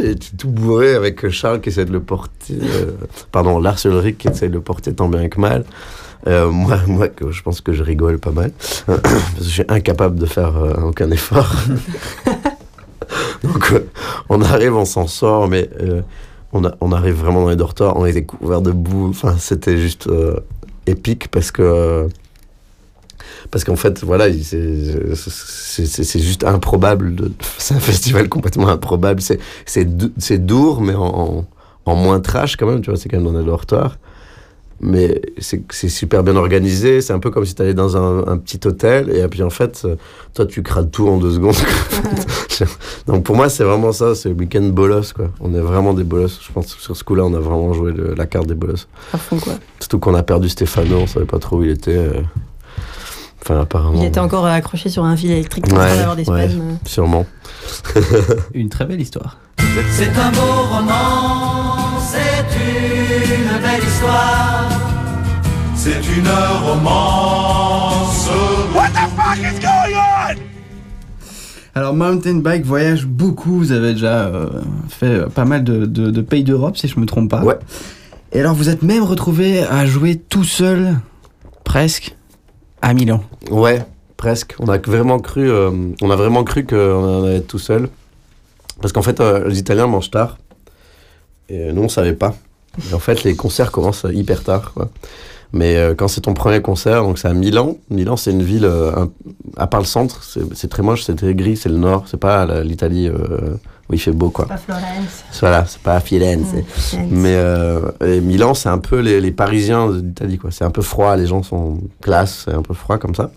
Tu 0.00 0.06
es 0.06 0.14
tout 0.38 0.48
bourré 0.48 0.94
avec 0.94 1.28
Charles 1.30 1.60
qui 1.60 1.68
essaie 1.70 1.84
de 1.84 1.92
le 1.92 2.00
porter. 2.00 2.54
euh, 2.62 2.92
pardon, 3.32 3.58
Lars 3.58 3.78
Ulrich 3.84 4.18
qui 4.18 4.28
essaie 4.28 4.48
de 4.48 4.54
le 4.54 4.60
porter 4.60 4.92
tant 4.94 5.08
bien 5.08 5.28
que 5.28 5.40
mal. 5.40 5.64
Euh, 6.26 6.50
moi, 6.50 6.78
moi 6.86 7.08
je 7.30 7.42
pense 7.42 7.60
que 7.60 7.72
je 7.72 7.82
rigole 7.82 8.18
pas 8.18 8.30
mal. 8.30 8.52
parce 8.86 9.00
que 9.00 9.42
je 9.44 9.48
suis 9.48 9.64
incapable 9.68 10.18
de 10.18 10.26
faire 10.26 10.56
euh, 10.56 10.74
aucun 10.88 11.10
effort. 11.10 11.54
Donc, 13.42 13.72
on 14.28 14.40
arrive, 14.42 14.76
on 14.76 14.84
s'en 14.84 15.06
sort, 15.06 15.48
mais 15.48 15.68
on, 16.52 16.62
on 16.80 16.92
arrive 16.92 17.14
vraiment 17.14 17.42
dans 17.42 17.48
les 17.48 17.56
dortoirs. 17.56 17.96
On 17.96 18.06
était 18.06 18.22
couverts 18.22 18.60
de 18.62 18.70
boue. 18.70 19.08
Enfin, 19.08 19.36
c'était 19.38 19.78
juste 19.78 20.08
épique 20.86 21.28
parce 21.28 21.50
que. 21.50 22.08
Parce 23.50 23.64
qu'en 23.64 23.76
fait, 23.76 24.02
voilà, 24.04 24.28
il- 24.28 24.44
c'est 24.44 26.18
juste 26.20 26.44
improbable. 26.44 27.14
de- 27.14 27.32
C'est 27.58 27.74
un 27.74 27.80
festival 27.80 28.28
complètement 28.28 28.68
improbable. 28.68 29.20
C'est 29.22 30.46
dur, 30.46 30.80
mais 30.80 30.94
en, 30.94 31.04
en, 31.06 31.46
en 31.86 31.94
moins 31.96 32.20
trash 32.20 32.56
quand 32.56 32.66
même. 32.66 32.80
Tu 32.80 32.90
vois, 32.90 32.98
c'est 32.98 33.08
quand 33.08 33.18
même 33.20 33.32
dans 33.32 33.38
des 33.38 33.44
dortoirs. 33.46 33.96
Mais 34.82 35.20
c'est 35.38 35.90
super 35.90 36.22
bien 36.22 36.36
organisé. 36.36 37.02
C'est 37.02 37.12
un 37.12 37.18
peu 37.18 37.30
comme 37.30 37.44
si 37.44 37.54
tu 37.54 37.60
allais 37.60 37.74
dans 37.74 37.98
un, 37.98 38.26
un 38.26 38.38
petit 38.38 38.58
hôtel 38.66 39.14
et 39.14 39.28
puis 39.28 39.42
en 39.42 39.50
fait, 39.50 39.86
toi, 40.32 40.46
tu 40.46 40.62
crades 40.62 40.90
tout 40.90 41.06
en 41.06 41.18
deux 41.18 41.32
secondes. 41.34 41.54
Donc 43.06 43.24
pour 43.24 43.36
moi, 43.36 43.50
c'est 43.50 43.62
vraiment 43.64 43.92
ça. 43.92 44.14
C'est 44.14 44.30
le 44.30 44.34
week-end 44.36 44.62
bolos, 44.62 45.12
quoi. 45.14 45.26
On 45.40 45.52
est 45.54 45.60
vraiment 45.60 45.92
des 45.92 46.02
bolos. 46.04 46.40
Je 46.40 46.50
pense 46.50 46.74
que 46.74 46.80
sur 46.80 46.96
ce 46.96 47.04
coup-là, 47.04 47.24
on 47.26 47.34
a 47.34 47.38
vraiment 47.40 47.74
joué 47.74 47.92
le- 47.92 48.14
la 48.14 48.24
carte 48.24 48.46
des 48.46 48.54
bolos. 48.54 48.88
À 49.12 49.18
fond, 49.18 49.38
quoi. 49.38 49.52
Surtout 49.80 49.98
qu'on 49.98 50.14
a 50.14 50.22
perdu 50.22 50.48
Stéphano, 50.48 50.96
on 51.00 51.06
savait 51.06 51.26
pas 51.26 51.38
trop 51.38 51.58
où 51.58 51.62
il 51.64 51.70
était. 51.72 51.96
euh. 51.98 52.22
Enfin, 53.42 53.60
apparemment. 53.60 53.98
Il 54.00 54.04
était 54.04 54.20
encore 54.20 54.44
euh, 54.46 54.50
accroché 54.50 54.88
sur 54.90 55.04
un 55.04 55.16
fil 55.16 55.30
électrique 55.30 55.66
pour 55.68 55.78
Ouais, 55.78 55.90
avoir 55.98 56.16
des 56.16 56.28
ouais. 56.28 56.48
spasmes. 56.48 56.78
Sûrement. 56.84 57.26
Une 58.54 58.68
très 58.68 58.84
belle 58.84 59.00
histoire. 59.00 59.38
C'est 59.92 60.08
un 60.08 60.30
beau 60.32 60.62
roman, 60.70 61.98
c'est 62.00 62.56
une 62.58 63.60
belle 63.62 63.82
histoire. 63.86 64.68
C'est 65.74 66.00
une 66.16 66.28
romance. 66.64 68.28
What 68.74 68.88
the 68.88 69.08
fuck 69.16 69.38
is 69.38 69.60
going 69.60 69.96
on? 69.96 70.36
Alors 71.74 71.94
Mountain 71.94 72.36
Bike 72.38 72.64
voyage 72.66 73.06
beaucoup, 73.06 73.56
vous 73.58 73.72
avez 73.72 73.92
déjà 73.92 74.24
euh, 74.26 74.48
fait 74.88 75.06
euh, 75.06 75.26
pas 75.28 75.44
mal 75.44 75.62
de, 75.62 75.86
de- 75.86 76.10
de 76.10 76.20
pays 76.20 76.42
d'Europe 76.42 76.76
si 76.76 76.88
je 76.88 76.98
me 76.98 77.06
trompe 77.06 77.30
pas. 77.30 77.42
Ouais. 77.44 77.58
Et 78.32 78.40
alors 78.40 78.54
vous 78.54 78.68
êtes 78.68 78.82
même 78.82 79.04
retrouvé 79.04 79.62
à 79.62 79.86
jouer 79.86 80.16
tout 80.16 80.44
seul, 80.44 80.98
presque, 81.64 82.16
à 82.82 82.94
Milan. 82.94 83.22
Ouais, 83.50 83.84
presque. 84.16 84.54
On 84.58 84.68
a 84.68 84.78
vraiment 84.78 85.18
cru, 85.18 85.50
euh, 85.50 85.70
on 86.02 86.10
a 86.10 86.16
vraiment 86.16 86.44
cru 86.44 86.66
qu'on 86.66 87.24
allait 87.24 87.36
être 87.36 87.46
tout 87.46 87.58
seul. 87.58 87.88
Parce 88.80 88.92
qu'en 88.92 89.02
fait, 89.02 89.20
euh, 89.20 89.48
les 89.48 89.58
Italiens 89.58 89.86
mangent 89.86 90.10
tard. 90.10 90.38
Et 91.48 91.72
nous, 91.72 91.82
on 91.82 91.88
savait 91.88 92.14
pas. 92.14 92.34
Et 92.90 92.94
en 92.94 92.98
fait, 92.98 93.24
les 93.24 93.34
concerts 93.34 93.72
commencent 93.72 94.06
hyper 94.10 94.42
tard. 94.44 94.72
Mais 95.52 95.76
euh, 95.76 95.94
quand 95.94 96.08
c'est 96.08 96.22
ton 96.22 96.34
premier 96.34 96.62
concert, 96.62 97.02
donc 97.02 97.18
c'est 97.18 97.28
à 97.28 97.34
Milan. 97.34 97.76
Milan, 97.90 98.16
c'est 98.16 98.30
une 98.30 98.42
ville, 98.42 98.64
euh, 98.64 99.06
à 99.56 99.66
part 99.66 99.80
le 99.80 99.86
centre, 99.86 100.22
c'est 100.22 100.68
très 100.68 100.82
moche, 100.82 101.02
c'est 101.02 101.16
très 101.16 101.34
gris, 101.34 101.56
c'est 101.56 101.68
le 101.68 101.76
nord. 101.76 102.04
C'est 102.06 102.20
pas 102.20 102.62
l'Italie 102.62 103.08
euh, 103.08 103.56
où 103.90 103.94
il 103.94 103.98
fait 103.98 104.12
beau, 104.12 104.30
quoi. 104.30 104.46
Pas 104.46 104.56
Florence. 104.56 105.24
Voilà, 105.40 105.64
c'est 105.66 105.80
pas 105.82 105.98
Firenze. 106.00 106.46
Mais 107.10 107.34
euh, 107.34 107.80
et 108.06 108.20
Milan, 108.20 108.54
c'est 108.54 108.68
un 108.68 108.78
peu 108.78 109.00
les, 109.00 109.20
les 109.20 109.32
Parisiens 109.32 109.90
d'Italie, 109.90 110.38
quoi. 110.38 110.50
C'est 110.52 110.64
un 110.64 110.70
peu 110.70 110.82
froid, 110.82 111.16
les 111.16 111.26
gens 111.26 111.42
sont 111.42 111.78
classe, 112.00 112.42
c'est 112.46 112.54
un 112.54 112.62
peu 112.62 112.72
froid 112.74 112.98
comme 112.98 113.14
ça. 113.14 113.30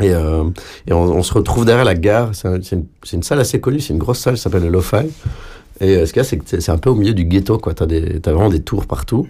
Et, 0.00 0.10
euh, 0.14 0.44
et 0.88 0.92
on, 0.92 1.02
on 1.02 1.22
se 1.22 1.32
retrouve 1.34 1.64
derrière 1.64 1.84
la 1.84 1.94
gare. 1.94 2.30
C'est 2.32 2.48
un- 2.48 2.62
c'est 2.62 2.76
une, 2.76 2.86
c'est 3.02 3.16
une 3.16 3.22
salle 3.22 3.40
assez 3.40 3.60
connue, 3.60 3.80
c'est 3.80 3.92
une 3.92 3.98
grosse 3.98 4.18
salle, 4.20 4.36
ça 4.38 4.44
s'appelle 4.44 4.62
le 4.62 4.68
Lo-Fi. 4.70 5.06
Et 5.80 5.96
euh, 5.96 6.06
ce 6.06 6.12
qu'il 6.12 6.20
y 6.22 6.24
a, 6.24 6.28
c'est 6.28 6.36
que 6.38 6.44
c'est 6.46 6.60
c'est 6.60 6.70
un 6.72 6.78
peu 6.78 6.90
au 6.90 6.94
milieu 6.94 7.14
du 7.14 7.24
ghetto, 7.24 7.58
quoi. 7.58 7.74
T'as 7.74 7.86
des- 7.86 8.20
t'as 8.20 8.32
vraiment 8.32 8.48
des 8.50 8.60
tours 8.62 8.86
partout. 8.86 9.26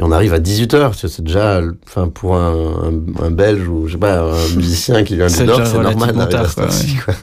Et 0.00 0.04
on 0.04 0.12
arrive 0.12 0.32
à 0.32 0.38
18h, 0.38 0.92
c'est 0.94 1.20
déjà, 1.24 1.60
enfin, 1.84 2.06
pour 2.08 2.36
un, 2.36 2.52
un, 3.20 3.24
un 3.24 3.30
Belge 3.32 3.66
ou, 3.66 3.88
je 3.88 3.92
sais 3.94 3.98
pas, 3.98 4.20
un 4.20 4.48
musicien 4.56 5.02
qui 5.02 5.16
vient 5.16 5.26
du 5.26 5.32
C'est 5.32 5.44
Nord, 5.44 5.66
c'est 5.66 5.72
normal 5.82 6.12
d'arriver 6.30 6.38
à 6.38 6.70
cette 6.70 7.04
quoi. 7.04 7.14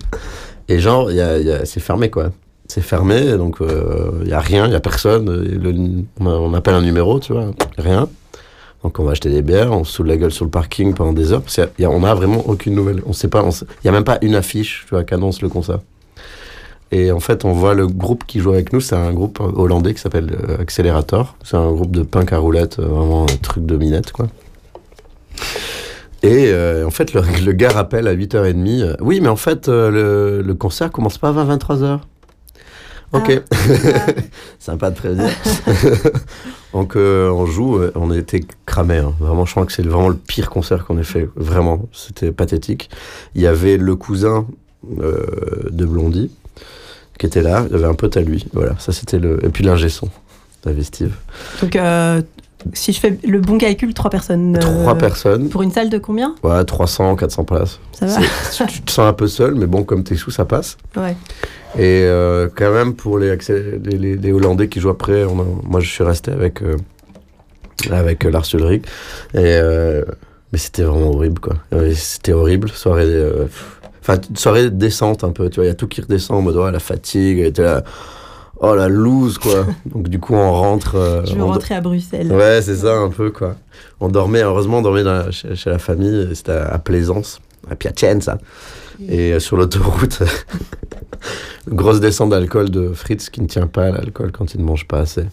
Et 0.69 0.79
genre, 0.79 1.11
y 1.11 1.21
a- 1.21 1.37
y 1.37 1.51
a- 1.51 1.65
c'est 1.65 1.79
fermé, 1.79 2.09
quoi. 2.09 2.31
C'est 2.67 2.81
fermé, 2.81 3.37
donc 3.37 3.61
euh, 3.61 4.11
il 4.23 4.29
y 4.29 4.33
a 4.33 4.39
rien, 4.39 4.65
il 4.65 4.71
y 4.71 4.75
a 4.75 4.79
personne. 4.79 6.05
On, 6.19 6.53
appelle 6.55 6.73
un 6.73 6.81
numéro, 6.81 7.19
tu 7.19 7.33
vois, 7.33 7.51
rien. 7.77 8.09
Donc 8.83 8.99
on 8.99 9.03
va 9.03 9.11
acheter 9.11 9.29
des 9.29 9.41
bières, 9.41 9.71
on 9.71 9.83
se 9.83 9.93
saoule 9.93 10.07
la 10.07 10.17
gueule 10.17 10.31
sur 10.31 10.45
le 10.45 10.51
parking 10.51 10.93
pendant 10.93 11.13
des 11.13 11.31
heures, 11.31 11.41
parce 11.41 11.59
qu'on 11.77 11.99
n'a 11.99 12.13
vraiment 12.15 12.43
aucune 12.47 12.73
nouvelle. 12.73 13.01
On 13.05 13.13
sait 13.13 13.27
pas, 13.27 13.43
il 13.43 13.65
n'y 13.83 13.89
a 13.89 13.91
même 13.91 14.03
pas 14.03 14.17
une 14.21 14.35
affiche, 14.35 14.85
tu 14.87 14.95
vois, 14.95 15.03
qu'annonce 15.03 15.41
le 15.41 15.49
concert. 15.49 15.79
Et 16.91 17.11
en 17.11 17.19
fait, 17.19 17.45
on 17.45 17.53
voit 17.53 17.73
le 17.73 17.87
groupe 17.87 18.25
qui 18.25 18.39
joue 18.39 18.51
avec 18.51 18.71
nous, 18.73 18.79
c'est 18.79 18.95
un 18.95 19.11
groupe 19.11 19.39
hollandais 19.39 19.93
qui 19.93 20.01
s'appelle 20.01 20.35
euh, 20.49 20.61
Accelerator. 20.61 21.35
C'est 21.43 21.57
un 21.57 21.71
groupe 21.71 21.91
de 21.91 22.03
punk 22.03 22.31
à 22.31 22.37
euh, 22.37 22.39
vraiment 22.39 23.23
un 23.23 23.37
truc 23.41 23.65
de 23.65 23.75
minette, 23.75 24.11
quoi. 24.11 24.27
Et 26.25 26.47
euh, 26.51 26.85
en 26.85 26.91
fait, 26.91 27.13
le, 27.13 27.21
le 27.45 27.51
gars 27.53 27.69
rappelle 27.69 28.07
à 28.07 28.15
8h30, 28.15 28.81
euh, 28.81 28.95
oui, 28.99 29.19
mais 29.21 29.27
en 29.29 29.35
fait, 29.35 29.67
euh, 29.69 29.91
le, 29.91 30.41
le 30.41 30.53
concert 30.55 30.91
commence 30.91 31.17
pas 31.17 31.29
avant 31.29 31.45
23h. 31.55 31.99
Ok. 33.13 33.41
Sympa 34.59 34.89
de 34.89 34.95
prévenir. 34.95 35.29
Donc, 36.73 36.95
euh, 36.95 37.29
on 37.29 37.45
joue, 37.45 37.79
on 37.95 38.11
était 38.11 38.41
cramés. 38.65 38.97
hein. 38.97 39.13
Vraiment, 39.19 39.45
je 39.45 39.51
crois 39.51 39.65
que 39.65 39.71
c'est 39.71 39.83
vraiment 39.85 40.09
le 40.09 40.15
pire 40.15 40.49
concert 40.49 40.85
qu'on 40.85 40.97
ait 40.97 41.03
fait. 41.03 41.29
Vraiment, 41.35 41.87
c'était 41.93 42.31
pathétique. 42.31 42.89
Il 43.35 43.41
y 43.41 43.47
avait 43.47 43.77
le 43.77 43.95
cousin 43.95 44.47
euh, 44.99 45.25
de 45.69 45.85
Blondie 45.85 46.31
qui 47.19 47.25
était 47.27 47.41
là. 47.43 47.63
Il 47.69 47.73
y 47.73 47.75
avait 47.75 47.85
un 47.85 47.93
pote 47.93 48.17
à 48.17 48.21
lui. 48.21 48.45
Voilà, 48.53 48.75
ça 48.79 48.91
c'était 48.91 49.19
le. 49.19 49.45
Et 49.45 49.49
puis 49.49 49.63
l'ingé 49.63 49.87
son. 49.89 50.09
T'avais 50.61 50.83
Steve? 50.83 51.13
Donc, 51.61 51.75
euh, 51.75 52.21
si 52.73 52.91
je 52.93 52.99
fais 52.99 53.17
le 53.27 53.39
bon 53.39 53.57
calcul, 53.57 53.93
trois 53.93 54.09
personnes. 54.09 54.55
euh, 54.57 54.59
Trois 54.59 54.95
personnes. 54.95 55.49
Pour 55.49 55.61
une 55.63 55.71
salle 55.71 55.89
de 55.89 55.97
combien? 55.97 56.35
Ouais, 56.43 56.63
300, 56.63 57.15
400 57.15 57.43
places. 57.43 57.79
Ça 57.93 58.05
va 58.07 58.17
tu 58.67 58.81
te 58.81 58.91
sens 58.91 59.07
un 59.07 59.13
peu 59.13 59.27
seul, 59.27 59.55
mais 59.55 59.65
bon, 59.67 59.83
comme 59.83 60.03
t'es 60.03 60.15
sous, 60.15 60.31
ça 60.31 60.45
passe. 60.45 60.77
Ouais. 60.97 61.15
Et 61.77 62.03
euh, 62.03 62.47
quand 62.55 62.71
même, 62.73 62.93
pour 62.95 63.19
les, 63.19 63.29
accès- 63.35 63.79
les, 63.83 63.97
les- 63.97 64.15
les 64.15 64.31
Hollandais 64.31 64.67
qui 64.69 64.79
jouent 64.79 64.89
après, 64.89 65.23
on 65.25 65.39
a- 65.41 65.45
moi 65.63 65.79
je 65.79 65.89
suis 65.89 66.03
resté 66.03 66.31
avec, 66.31 66.61
euh, 66.61 66.77
avec 67.91 68.25
euh, 68.25 68.31
Lars 68.31 68.45
Ulrich. 68.53 68.83
Et, 69.33 69.59
mais 70.51 70.57
c'était 70.59 70.83
vraiment 70.83 71.09
horrible, 71.11 71.39
quoi. 71.41 71.55
C'était 71.93 72.31
horrible, 72.33 72.69
soirée. 72.69 73.11
Enfin, 74.01 74.19
soirée 74.35 74.69
descente 74.69 75.23
un 75.23 75.31
peu, 75.31 75.49
tu 75.49 75.55
vois. 75.55 75.65
Il 75.65 75.67
y 75.69 75.71
a 75.71 75.75
tout 75.75 75.87
qui 75.87 75.99
redescend 76.01 76.37
en 76.37 76.41
mode, 76.41 76.55
oh, 76.57 76.69
la 76.69 76.79
fatigue, 76.79 77.39
et 77.39 77.51
là, 77.61 77.83
oh, 78.59 78.75
la 78.75 78.87
loose, 78.87 79.37
quoi. 79.37 79.65
Donc, 79.85 80.07
du 80.09 80.19
coup, 80.19 80.33
on 80.35 80.51
rentre. 80.51 80.95
euh, 80.95 81.25
Je 81.25 81.35
veux 81.35 81.41
on- 81.43 81.47
rentrer 81.47 81.75
à 81.75 81.81
Bruxelles. 81.81 82.31
Ouais, 82.31 82.61
c'est 82.61 82.75
ça, 82.77 82.95
un 82.97 83.09
peu, 83.09 83.31
quoi. 83.31 83.55
On 83.99 84.07
dormait, 84.09 84.41
heureusement, 84.41 84.79
on 84.79 84.81
dormait 84.81 85.03
dans 85.03 85.13
la- 85.13 85.31
chez, 85.31 85.55
chez 85.55 85.69
la 85.69 85.79
famille, 85.79 86.29
c'était 86.33 86.51
à, 86.53 86.67
à 86.73 86.79
Plaisance, 86.79 87.39
à 87.69 87.75
Piacenza. 87.75 88.37
Et 89.09 89.33
euh, 89.33 89.39
sur 89.39 89.57
l'autoroute, 89.57 90.19
grosse 91.67 91.99
descente 91.99 92.29
d'alcool 92.29 92.69
de 92.69 92.93
Fritz 92.93 93.29
qui 93.29 93.41
ne 93.41 93.47
tient 93.47 93.67
pas 93.67 93.85
à 93.87 93.91
l'alcool 93.91 94.31
quand 94.31 94.53
il 94.53 94.61
ne 94.61 94.65
mange 94.65 94.87
pas 94.87 94.99
assez. 94.99 95.25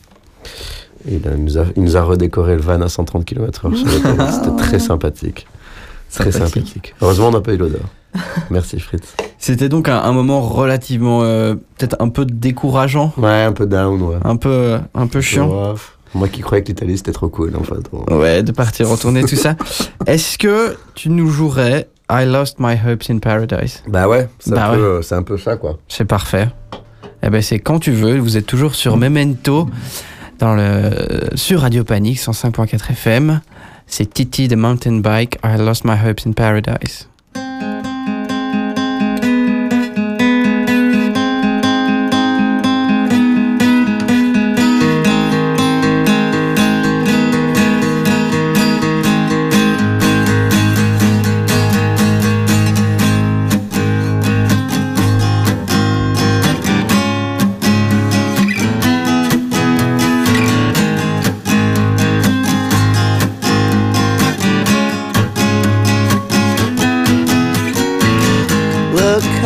Et 1.09 1.15
il, 1.17 1.31
nous 1.39 1.59
a, 1.59 1.65
il 1.77 1.83
nous 1.83 1.97
a 1.97 2.03
redécoré 2.03 2.55
le 2.57 2.63
van 2.63 2.81
à 2.81 2.89
130 2.89 3.25
km/h. 3.25 3.75
C'était 4.33 4.57
très 4.57 4.79
sympathique. 4.81 5.47
Très 6.13 6.31
Sympathique. 6.31 6.55
sympathique. 6.55 6.95
Heureusement, 7.01 7.29
on 7.29 7.33
n'a 7.33 7.41
pas 7.41 7.55
eu 7.55 7.57
l'odeur. 7.57 7.85
Merci, 8.51 8.79
Fritz. 8.79 9.15
C'était 9.45 9.69
donc 9.69 9.89
un, 9.89 9.99
un 9.99 10.13
moment 10.13 10.41
relativement, 10.41 11.25
euh, 11.25 11.55
peut-être 11.77 11.97
un 11.99 12.11
peu 12.11 12.25
décourageant, 12.25 13.13
Ouais, 13.17 13.43
un 13.43 13.51
peu 13.53 13.67
down, 13.67 14.01
ouais. 14.01 14.17
un 14.23 14.37
peu, 14.37 14.79
un 14.95 15.07
peu 15.09 15.21
chiant. 15.21 15.49
Ouais. 15.73 15.75
Moi 16.15 16.29
qui 16.29 16.43
croyais 16.43 16.63
que 16.63 16.69
l'Italie 16.69 16.97
c'était 16.97 17.11
trop 17.11 17.29
cool, 17.29 17.53
en 17.57 17.65
fait. 17.65 18.15
Ouais, 18.15 18.45
de 18.45 18.53
partir 18.53 18.89
retourner 18.89 19.25
tout 19.25 19.35
ça. 19.35 19.57
Est-ce 20.07 20.39
que 20.39 20.77
tu 20.95 21.09
nous 21.11 21.29
jouerais 21.29 21.89
I 22.09 22.25
Lost 22.25 22.59
My 22.61 22.75
Hopes 22.87 23.11
in 23.11 23.19
Paradise? 23.19 23.83
Bah 23.89 24.07
ouais, 24.07 24.29
c'est 24.39 24.53
Bah 24.55 24.69
un, 24.71 24.79
ouais. 24.79 25.13
un 25.13 25.23
peu 25.25 25.37
ça, 25.39 25.57
quoi. 25.57 25.77
C'est 25.89 26.05
parfait. 26.05 26.49
Eh 27.25 27.29
ben 27.31 27.43
c'est 27.43 27.59
quand 27.59 27.81
tu 27.81 27.91
veux. 27.91 28.19
Vous 28.19 28.37
êtes 28.37 28.47
toujours 28.47 28.77
sur 28.77 28.97
Memento 28.97 29.69
dans 30.39 30.55
le 30.55 30.91
sur 31.35 31.63
Radio 31.63 31.83
Panique 31.83 32.19
105.4 32.19 32.91
FM. 32.93 33.41
C'est 33.89 34.13
Titi 34.15 34.47
de 34.47 34.55
Mountain 34.55 34.99
Bike. 34.99 35.39
I 35.45 35.57
lost 35.59 35.85
my 35.85 35.97
hopes 35.97 36.27
in 36.27 36.33
paradise. 36.33 37.09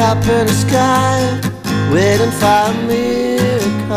Up 0.06 0.22
in 0.28 0.46
the 0.46 0.52
sky, 0.52 1.18
waiting 1.92 2.30
for 2.38 2.58
a 2.70 2.72
miracle. 2.86 3.96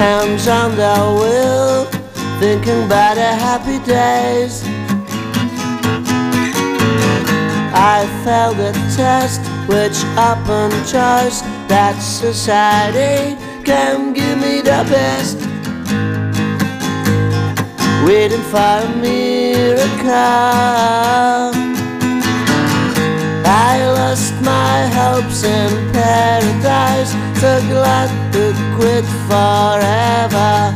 Hands 0.00 0.48
on 0.48 0.74
their 0.76 1.04
will, 1.20 1.84
thinking 2.40 2.84
about 2.86 3.16
the 3.16 3.30
happy 3.46 3.78
days. 3.84 4.64
I 7.74 8.06
failed 8.24 8.56
the 8.56 8.72
test, 8.96 9.40
which 9.68 9.98
opened 10.30 10.72
choice 10.88 11.42
that 11.68 11.96
society 12.00 13.36
can 13.64 14.14
give 14.14 14.38
me 14.38 14.62
the 14.62 14.82
best. 14.88 15.36
Waiting 18.06 18.44
for 18.50 18.72
a 18.80 18.88
miracle. 19.06 20.12
I 23.44 23.84
lost 23.98 24.34
my 24.42 24.86
hopes 24.98 25.44
in 25.44 25.92
paradise, 25.92 27.12
so 27.40 27.60
glad 27.68 28.10
to 28.32 28.52
quit 28.76 29.04
forever. 29.28 30.74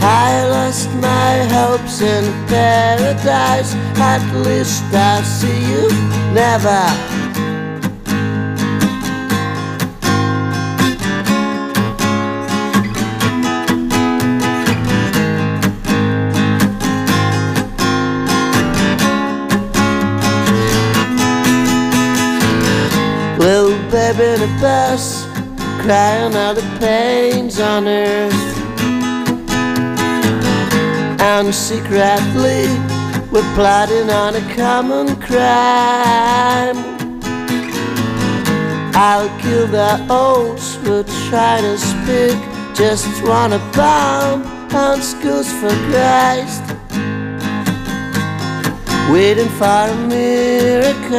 I 0.00 0.46
lost 0.48 0.90
my 0.94 1.34
hopes 1.56 2.00
in 2.00 2.24
paradise, 2.46 3.74
at 3.96 4.24
least 4.46 4.84
I'll 4.92 5.22
see 5.22 5.60
you 5.72 5.88
never. 6.32 7.13
Baby 23.94 24.24
in 24.24 24.42
a 24.42 24.60
bus, 24.60 25.24
crying 25.82 26.34
out 26.34 26.56
the 26.56 26.66
pains 26.80 27.60
on 27.60 27.86
earth. 27.86 28.34
And 31.20 31.54
secretly, 31.54 32.66
we're 33.30 33.48
plotting 33.54 34.10
on 34.10 34.34
a 34.34 34.54
common 34.56 35.14
crime. 35.20 36.76
I'll 38.96 39.30
kill 39.38 39.68
the 39.68 40.04
oaks 40.10 40.74
who 40.82 41.04
try 41.28 41.60
to 41.60 41.78
speak, 41.78 42.36
just 42.74 43.06
wanna 43.22 43.60
bomb 43.76 44.42
on 44.74 45.00
schools 45.02 45.48
for 45.60 45.74
Christ. 45.88 46.64
Waiting 49.12 49.50
for 49.50 49.86
a 49.94 49.96
miracle. 50.08 51.14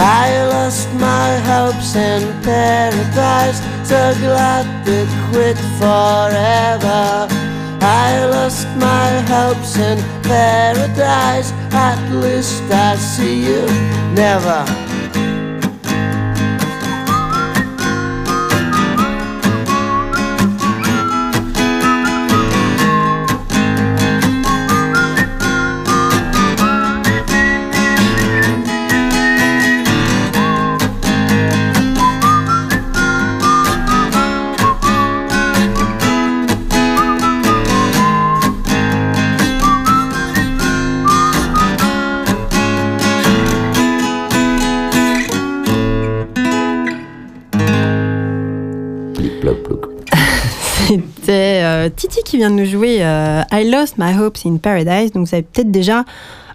I 0.00 0.46
lost 0.46 0.88
my 0.94 1.36
hopes 1.40 1.94
in 1.94 2.22
paradise, 2.42 3.60
so 3.86 4.14
glad 4.18 4.64
to 4.86 5.06
quit 5.30 5.58
forever. 5.78 7.28
I 7.82 8.24
lost 8.24 8.66
my 8.76 9.10
hopes 9.28 9.76
in 9.76 9.98
paradise, 10.22 11.52
at 11.72 12.00
least 12.12 12.62
I 12.70 12.96
see 12.96 13.44
you 13.44 13.66
never. 14.14 14.89
Qui 52.24 52.36
vient 52.36 52.50
de 52.50 52.56
nous 52.56 52.64
jouer 52.66 52.98
euh, 53.00 53.42
I 53.50 53.68
Lost 53.70 53.94
My 53.98 54.16
Hopes 54.16 54.38
in 54.46 54.56
Paradise. 54.58 55.10
Donc 55.12 55.26
vous 55.26 55.34
avez 55.34 55.42
peut-être 55.42 55.70
déjà 55.72 56.04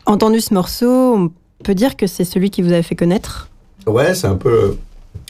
entendu 0.06 0.40
ce 0.40 0.54
morceau. 0.54 1.16
On 1.16 1.32
peut 1.64 1.74
dire 1.76 1.98
que 1.98 2.08
c'est 2.08 2.24
celui 2.24 2.50
qui 2.50 2.62
vous 2.62 2.72
a 2.72 2.82
fait 2.82 2.96
connaître, 2.96 3.50
Ouais, 3.88 4.14
c'est 4.16 4.28
un 4.28 4.36
peu 4.36 4.78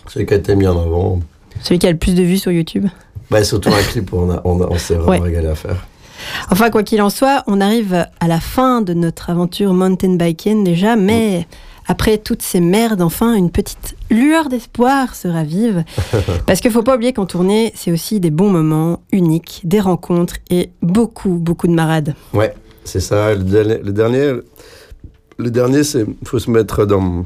celui 0.07 0.25
qui 0.25 0.33
a 0.33 0.37
été 0.37 0.55
mis 0.55 0.67
en 0.67 0.79
avant. 0.79 1.19
celui 1.61 1.79
qui 1.79 1.87
a 1.87 1.91
le 1.91 1.97
plus 1.97 2.13
de 2.15 2.21
vues 2.23 2.37
sur 2.37 2.51
YouTube? 2.51 2.85
Bah, 3.31 3.43
surtout 3.43 3.69
un 3.69 3.81
clip 3.81 4.13
où 4.13 4.17
on, 4.17 4.29
a- 4.31 4.41
on, 4.45 4.61
a- 4.61 4.67
on 4.69 4.77
s'est 4.77 4.95
vraiment 4.95 5.09
Ouais. 5.11 5.19
régalé 5.19 5.47
à 5.47 5.55
faire. 5.55 5.87
Enfin, 6.51 6.69
quoi 6.69 6.83
qu'il 6.83 7.01
en 7.01 7.09
soit, 7.09 7.43
on 7.47 7.59
arrive 7.59 8.05
à 8.19 8.27
la 8.27 8.39
fin 8.39 8.81
de 8.81 8.93
notre 8.93 9.29
aventure 9.31 9.73
mountain 9.73 10.15
biking 10.15 10.63
déjà, 10.63 10.95
mais 10.95 11.47
après 11.87 12.17
toutes 12.17 12.41
ces 12.41 12.59
merdes, 12.59 13.01
enfin, 13.01 13.33
une 13.35 13.51
petite 13.51 13.95
lueur 14.09 14.49
d'espoir 14.49 15.15
se 15.15 15.27
ravive. 15.27 15.83
Parce 16.47 16.59
qu'il 16.61 16.71
faut 16.71 16.83
pas 16.83 16.95
oublier 16.95 17.13
qu'en 17.13 17.25
tournée, 17.25 17.71
c'est 17.75 17.91
aussi 17.91 18.19
des 18.19 18.31
bons 18.31 18.49
moments 18.49 19.01
uniques, 19.11 19.61
des 19.63 19.79
rencontres 19.79 20.35
et 20.49 20.71
beaucoup, 20.81 21.35
beaucoup 21.35 21.67
de 21.67 21.73
marades. 21.73 22.15
Ouais, 22.33 22.53
c'est 22.83 22.99
ça. 22.99 23.35
Le 23.35 23.43
dernier, 23.43 23.77
le 23.83 23.91
dernier, 23.93 24.33
le 25.37 25.51
dernier 25.51 25.83
c'est 25.83 26.05
faut 26.23 26.39
se 26.39 26.49
mettre 26.49 26.85
dans, 26.85 27.23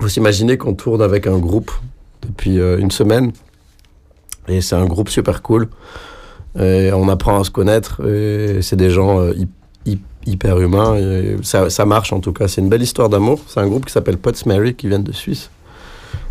faut 0.00 0.08
s'imaginer 0.08 0.56
qu'on 0.56 0.74
tourne 0.74 1.02
avec 1.02 1.26
un 1.26 1.38
groupe 1.38 1.72
depuis 2.22 2.58
euh, 2.60 2.78
une 2.78 2.90
semaine 2.92 3.32
et 4.48 4.60
c'est 4.60 4.76
un 4.76 4.86
groupe 4.86 5.08
super 5.08 5.42
cool. 5.42 5.68
Et 6.58 6.90
on 6.92 7.08
apprend 7.08 7.40
à 7.40 7.44
se 7.44 7.50
connaître 7.50 8.06
et 8.06 8.60
c'est 8.62 8.76
des 8.76 8.90
gens 8.90 9.20
euh, 9.20 9.32
hy- 9.34 9.42
hy- 9.42 9.48
hyper 10.26 10.58
humains. 10.60 10.96
Et 10.96 11.36
ça, 11.42 11.70
ça 11.70 11.84
marche 11.84 12.12
en 12.12 12.20
tout 12.20 12.32
cas. 12.32 12.48
C'est 12.48 12.60
une 12.60 12.68
belle 12.68 12.82
histoire 12.82 13.08
d'amour. 13.08 13.40
C'est 13.46 13.60
un 13.60 13.68
groupe 13.68 13.86
qui 13.86 13.92
s'appelle 13.92 14.18
Pots 14.18 14.32
Mary 14.46 14.74
qui 14.74 14.88
viennent 14.88 15.02
de 15.02 15.12
Suisse. 15.12 15.50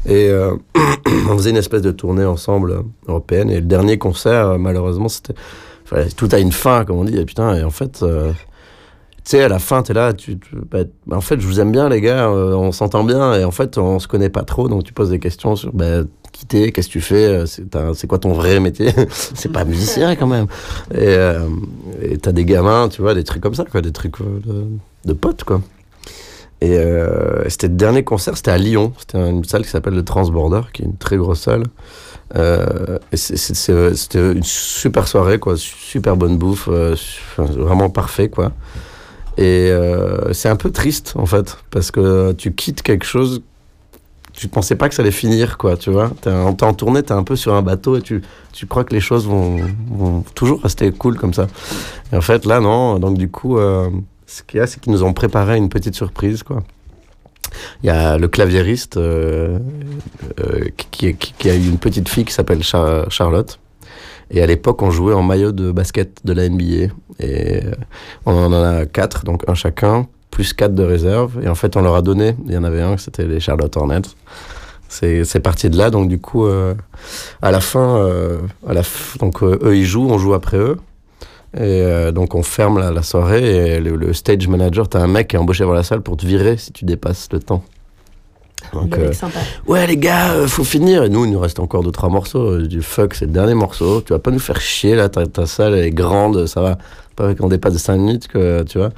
Et 0.05 0.29
euh, 0.29 0.55
on 1.29 1.37
faisait 1.37 1.51
une 1.51 1.57
espèce 1.57 1.81
de 1.81 1.91
tournée 1.91 2.25
ensemble 2.25 2.71
euh, 2.71 2.81
européenne. 3.07 3.49
Et 3.49 3.55
le 3.55 3.61
dernier 3.61 3.97
concert, 3.97 4.47
euh, 4.47 4.57
malheureusement, 4.57 5.09
c'était. 5.09 5.35
tout 6.15 6.29
a 6.31 6.39
une 6.39 6.51
fin, 6.51 6.85
comme 6.85 6.97
on 6.97 7.03
dit. 7.03 7.17
Et 7.17 7.25
putain, 7.25 7.55
et 7.55 7.63
en 7.63 7.71
fait. 7.71 8.03
Tu 9.23 9.31
sais, 9.31 9.43
à 9.43 9.47
la 9.49 9.59
fin, 9.59 9.83
t'es 9.83 9.93
là, 9.93 10.13
tu, 10.13 10.37
tu- 10.39 10.55
bah, 10.69 10.79
bah, 11.05 11.17
en 11.17 11.21
fait, 11.21 11.39
je 11.39 11.45
vous 11.47 11.59
aime 11.59 11.71
bien, 11.71 11.89
les 11.89 12.01
gars, 12.01 12.27
euh, 12.29 12.53
on 12.55 12.71
s'entend 12.71 13.03
bien, 13.03 13.33
et 13.35 13.43
en 13.43 13.51
fait, 13.51 13.77
on 13.77 13.99
se 13.99 14.07
connaît 14.07 14.29
pas 14.29 14.43
trop, 14.43 14.67
donc 14.67 14.83
tu 14.83 14.93
poses 14.93 15.11
des 15.11 15.19
questions 15.19 15.55
sur, 15.55 15.71
bah, 15.73 16.01
qui 16.31 16.45
t'es, 16.47 16.71
qu'est-ce 16.71 16.87
que 16.87 16.93
tu 16.93 17.01
fais, 17.01 17.27
euh, 17.45 17.45
c'est 17.93 18.07
quoi 18.07 18.17
ton 18.17 18.31
vrai 18.33 18.59
métier? 18.59 18.91
C'est 19.09 19.51
pas 19.51 19.63
musicien, 19.65 20.15
quand 20.15 20.27
même. 20.27 20.47
Et 20.91 20.97
euh, 21.07 21.39
t'as 22.21 22.31
des 22.31 22.45
gamins, 22.45 22.89
tu 22.89 23.01
vois, 23.01 23.13
des 23.13 23.23
trucs 23.23 23.43
comme 23.43 23.53
ça, 23.53 23.65
quoi, 23.65 23.81
des 23.81 23.91
trucs 23.91 24.19
euh, 24.21 24.39
de, 24.45 24.65
de 25.05 25.13
potes, 25.13 25.43
quoi. 25.43 25.61
Et 26.63 26.77
c'était 27.47 27.67
le 27.69 27.73
dernier 27.73 28.03
concert, 28.03 28.37
c'était 28.37 28.51
à 28.51 28.57
Lyon, 28.59 28.93
c'était 28.99 29.17
une 29.17 29.43
salle 29.43 29.63
qui 29.63 29.69
s'appelle 29.71 29.95
le 29.95 30.05
Transborder, 30.05 30.61
qui 30.71 30.83
est 30.83 30.85
une 30.85 30.95
très 30.95 31.17
grosse 31.17 31.39
salle. 31.41 31.63
C'était 33.15 34.31
une 34.31 34.43
super 34.43 35.07
soirée, 35.07 35.39
quoi, 35.39 35.55
super 35.57 36.15
bonne 36.15 36.37
bouffe, 36.37 36.69
vraiment 37.37 37.89
parfait, 37.89 38.29
quoi. 38.29 38.51
Et 39.37 39.69
euh, 39.71 40.33
c'est 40.33 40.49
un 40.49 40.55
peu 40.55 40.71
triste, 40.71 41.13
en 41.15 41.25
fait, 41.25 41.57
parce 41.71 41.91
que 41.91 42.33
tu 42.33 42.53
quittes 42.53 42.81
quelque 42.81 43.05
chose, 43.05 43.41
tu 44.33 44.47
pensais 44.47 44.75
pas 44.75 44.89
que 44.89 44.95
ça 44.95 45.01
allait 45.01 45.11
finir, 45.11 45.57
quoi, 45.57 45.77
tu 45.77 45.89
vois. 45.89 46.11
T'es 46.21 46.29
en, 46.29 46.49
en 46.49 46.73
tournée, 46.73 47.01
t'es 47.03 47.13
un 47.13 47.23
peu 47.23 47.35
sur 47.35 47.53
un 47.53 47.61
bateau 47.61 47.97
et 47.97 48.01
tu, 48.01 48.21
tu 48.51 48.65
crois 48.67 48.83
que 48.83 48.93
les 48.93 48.99
choses 48.99 49.27
vont, 49.27 49.57
vont 49.89 50.23
toujours 50.35 50.61
rester 50.61 50.91
cool 50.91 51.17
comme 51.17 51.33
ça. 51.33 51.47
Et 52.11 52.17
en 52.17 52.21
fait, 52.21 52.45
là, 52.45 52.59
non. 52.59 52.99
Donc, 52.99 53.17
du 53.17 53.29
coup, 53.29 53.57
euh, 53.57 53.89
ce 54.27 54.43
qu'il 54.43 54.59
y 54.59 54.61
a, 54.61 54.67
c'est 54.67 54.79
qu'ils 54.79 54.91
nous 54.93 55.03
ont 55.03 55.13
préparé 55.13 55.57
une 55.57 55.69
petite 55.69 55.95
surprise, 55.95 56.43
quoi. 56.43 56.63
Il 57.83 57.87
y 57.87 57.89
a 57.89 58.17
le 58.17 58.27
claviériste 58.29 58.95
euh, 58.97 59.59
qui, 60.91 61.07
a 61.49 61.55
eu 61.55 61.67
une 61.67 61.77
petite 61.77 62.07
fille 62.07 62.23
qui 62.25 62.33
s'appelle 62.33 62.63
Char- 62.63 63.11
Charlotte. 63.11 63.59
Et 64.31 64.41
à 64.41 64.45
l'époque, 64.45 64.81
on 64.81 64.91
jouait 64.91 65.13
en 65.13 65.21
maillot 65.21 65.51
de 65.51 65.71
basket 65.71 66.25
de 66.25 66.33
la 66.33 66.47
NBA. 66.47 66.93
Et 67.19 67.65
euh, 67.65 67.71
on 68.25 68.33
en 68.33 68.53
a 68.53 68.85
quatre, 68.85 69.25
donc 69.25 69.43
un 69.47 69.53
chacun, 69.53 70.07
plus 70.31 70.53
quatre 70.53 70.73
de 70.73 70.83
réserve. 70.83 71.43
Et 71.43 71.49
en 71.49 71.55
fait, 71.55 71.75
on 71.75 71.81
leur 71.81 71.95
a 71.95 72.01
donné, 72.01 72.35
il 72.47 72.53
y 72.53 72.57
en 72.57 72.63
avait 72.63 72.81
un, 72.81 72.97
c'était 72.97 73.25
les 73.25 73.41
Charlotte 73.41 73.75
Hornets. 73.75 74.01
C'est 74.87 75.39
parti 75.41 75.69
de 75.69 75.77
là, 75.77 75.89
donc 75.89 76.09
du 76.09 76.19
coup, 76.19 76.45
euh, 76.45 76.73
à 77.41 77.51
la 77.51 77.61
fin, 77.61 77.97
euh, 77.97 78.39
à 78.67 78.73
la 78.73 78.81
donc 79.19 79.41
eux 79.41 79.71
ils 79.73 79.85
jouent, 79.85 80.09
on 80.09 80.17
joue 80.17 80.33
après 80.33 80.57
eux. 80.57 80.77
Et 81.57 82.11
donc 82.13 82.35
on 82.35 82.43
ferme 82.43 82.77
la, 82.77 82.91
la 82.91 83.01
soirée 83.01 83.75
et 83.75 83.79
le, 83.79 83.95
le 83.95 84.13
stage 84.13 84.49
manager, 84.49 84.89
t'as 84.89 84.99
un 84.99 85.07
mec 85.07 85.29
qui 85.29 85.37
est 85.37 85.39
embauché 85.39 85.63
dans 85.63 85.73
la 85.73 85.83
salle 85.83 86.01
pour 86.01 86.17
te 86.17 86.25
virer 86.25 86.57
si 86.57 86.73
tu 86.73 86.83
dépasses 86.83 87.29
le 87.31 87.39
temps. 87.39 87.63
Donc, 88.73 88.95
Le 88.95 89.01
mec 89.03 89.09
euh, 89.09 89.13
sympa. 89.13 89.39
ouais 89.67 89.85
les 89.87 89.97
gars, 89.97 90.33
euh, 90.33 90.47
faut 90.47 90.63
finir. 90.63 91.03
Et 91.03 91.09
nous, 91.09 91.25
il 91.25 91.31
nous 91.31 91.39
reste 91.39 91.59
encore 91.59 91.83
deux 91.83 91.91
trois 91.91 92.09
morceaux. 92.09 92.59
Je 92.59 92.65
dis 92.65 92.81
fuck, 92.81 93.13
c'est 93.15 93.25
le 93.25 93.31
dernier 93.31 93.53
morceau. 93.53 94.01
Tu 94.01 94.13
vas 94.13 94.19
pas 94.19 94.31
nous 94.31 94.39
faire 94.39 94.61
chier 94.61 94.95
là. 94.95 95.09
Ta, 95.09 95.25
ta 95.27 95.45
salle 95.45 95.75
est 95.75 95.91
grande, 95.91 96.45
ça 96.47 96.61
va. 96.61 96.77
Pas 97.15 97.35
qu'on 97.35 97.49
dépasse 97.49 97.73
de 97.73 97.77
5 97.77 97.97
minutes 97.97 98.27
que 98.27 98.63
tu 98.63 98.77
vois. 98.77 98.91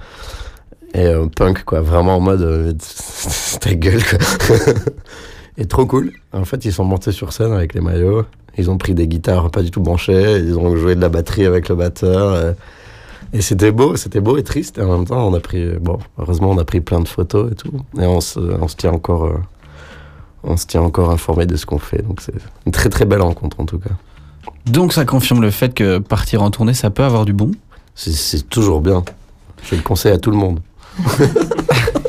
Et 0.93 1.07
euh, 1.07 1.25
punk, 1.35 1.63
quoi, 1.63 1.81
vraiment 1.81 2.17
en 2.17 2.19
mode 2.19 2.41
euh, 2.41 2.73
ta 3.59 3.73
gueule, 3.73 4.03
quoi. 4.03 4.19
et 5.57 5.65
trop 5.65 5.85
cool. 5.87 6.11
En 6.33 6.45
fait, 6.45 6.63
ils 6.65 6.73
sont 6.73 6.83
montés 6.83 7.11
sur 7.11 7.33
scène 7.33 7.51
avec 7.53 7.73
les 7.73 7.81
maillots. 7.81 8.25
Ils 8.57 8.69
ont 8.69 8.77
pris 8.77 8.93
des 8.93 9.07
guitares 9.07 9.49
pas 9.49 9.63
du 9.63 9.71
tout 9.71 9.81
branchées. 9.81 10.37
Ils 10.37 10.55
ont 10.59 10.75
joué 10.75 10.93
de 10.93 11.01
la 11.01 11.09
batterie 11.09 11.45
avec 11.47 11.69
le 11.69 11.75
batteur. 11.75 12.33
euh, 12.33 12.53
et 13.35 13.41
c'était 13.41 13.71
beau, 13.71 13.95
c'était 13.95 14.19
beau 14.21 14.37
et 14.37 14.43
triste. 14.43 14.77
Et 14.77 14.83
en 14.83 14.95
même 14.95 15.07
temps, 15.07 15.27
on 15.27 15.33
a 15.33 15.39
pris, 15.39 15.65
bon, 15.81 15.97
heureusement, 16.19 16.51
on 16.51 16.57
a 16.59 16.65
pris 16.65 16.81
plein 16.81 16.99
de 16.99 17.07
photos 17.07 17.51
et 17.51 17.55
tout. 17.55 17.71
Et 17.99 18.05
on 18.05 18.21
se, 18.21 18.39
on 18.39 18.67
se 18.67 18.75
tient 18.75 18.91
encore, 18.91 19.23
euh, 19.25 19.37
on 20.43 20.57
se 20.57 20.65
tient 20.65 20.81
encore 20.81 21.09
informé 21.11 21.45
de 21.45 21.55
ce 21.55 21.65
qu'on 21.65 21.79
fait. 21.79 22.01
Donc 22.01 22.21
c'est 22.21 22.33
une 22.65 22.71
très 22.71 22.89
très 22.89 23.05
belle 23.05 23.21
rencontre 23.21 23.59
en 23.59 23.65
tout 23.65 23.79
cas. 23.79 23.91
Donc 24.65 24.93
ça 24.93 25.05
confirme 25.05 25.41
le 25.41 25.51
fait 25.51 25.73
que 25.73 25.97
partir 25.99 26.41
en 26.41 26.51
tournée, 26.51 26.73
ça 26.73 26.89
peut 26.89 27.03
avoir 27.03 27.25
du 27.25 27.33
bon? 27.33 27.51
C'est- 27.95 28.49
toujours 28.49 28.81
bien. 28.81 29.03
Je 29.63 29.75
le 29.75 29.81
conseille 29.81 30.11
à 30.13 30.17
tout 30.17 30.31
le 30.31 30.37
monde. 30.37 30.59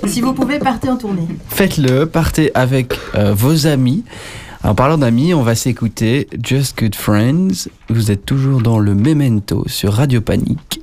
Si 0.06 0.20
vous 0.20 0.34
pouvez, 0.34 0.58
partez 0.58 0.90
en 0.90 0.96
tournée. 0.98 1.26
Faites-le, 1.48 2.04
partez 2.04 2.50
avec 2.54 2.92
euh, 3.14 3.32
vos 3.32 3.66
amis. 3.66 4.04
En 4.62 4.74
parlant 4.74 4.98
d'amis, 4.98 5.32
on 5.32 5.42
va 5.42 5.54
s'écouter 5.54 6.28
Just 6.42 6.78
Good 6.78 6.94
Friends. 6.94 7.68
Vous 7.88 8.10
êtes 8.10 8.26
toujours 8.26 8.60
dans 8.60 8.78
le 8.78 8.94
Memento 8.94 9.64
sur 9.66 9.94
Radio 9.94 10.20
Panique. 10.20 10.82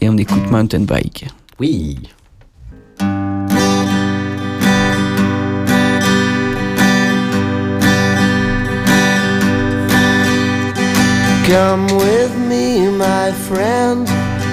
Et 0.00 0.08
on 0.08 0.16
écoute 0.18 0.50
Mountain 0.50 0.80
Bike. 0.80 1.26
Oui. 1.60 2.00
Come 11.46 11.86
with 11.98 12.36
me, 12.38 12.88
my 12.88 13.32
friend. 13.32 14.08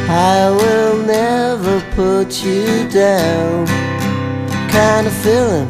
I 0.09 0.49
will 0.49 0.97
never 1.05 1.81
put 1.95 2.43
you 2.43 2.89
down. 2.89 3.67
Kind 4.69 5.07
of 5.07 5.13
feeling 5.23 5.69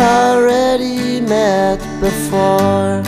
already 0.00 1.20
met 1.20 1.78
before. 2.00 3.02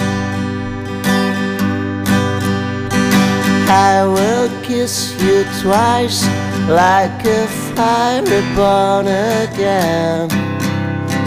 I 3.73 4.05
will 4.05 4.49
kiss 4.63 5.15
you 5.23 5.45
twice 5.63 6.27
like 6.69 7.25
a 7.25 7.47
fire 7.75 8.23
reborn 8.23 9.07
again. 9.07 10.29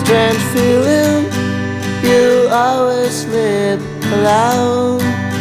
Strange 0.03 0.43
feeling, 0.53 1.31
you 2.03 2.47
always 2.51 3.23
sleep 3.23 3.79
alone. 4.11 5.32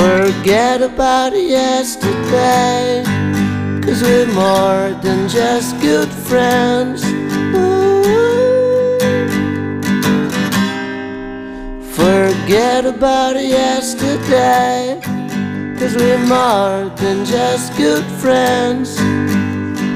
Forget 0.00 0.80
about 0.80 1.34
yesterday, 1.36 3.02
cause 3.84 4.00
we're 4.02 4.32
more 4.32 4.98
than 5.02 5.28
just 5.28 5.78
good 5.82 6.08
friends. 6.08 7.04
Ooh. 7.04 8.02
Forget 11.92 12.86
about 12.86 13.36
yesterday, 13.36 14.98
cause 15.78 15.94
we're 15.94 16.26
more 16.26 16.88
than 16.96 17.26
just 17.26 17.76
good 17.76 18.06
friends. 18.22 18.98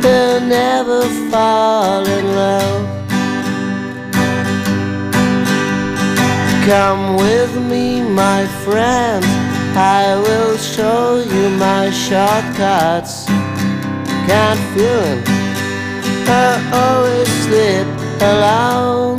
We'll 0.04 0.42
never 0.42 1.00
fall 1.30 2.06
in 2.06 2.26
love. 2.36 2.84
Come 6.66 7.16
with 7.16 7.56
me, 7.70 8.02
my 8.02 8.46
friend. 8.66 9.33
I 9.76 10.14
will 10.16 10.56
show 10.56 11.18
you 11.18 11.50
my 11.58 11.90
shortcuts. 11.90 13.26
Can't 14.26 14.60
feel. 14.72 15.18
I 16.30 16.54
always 16.72 17.28
sleep 17.42 17.86
alone. 18.22 19.16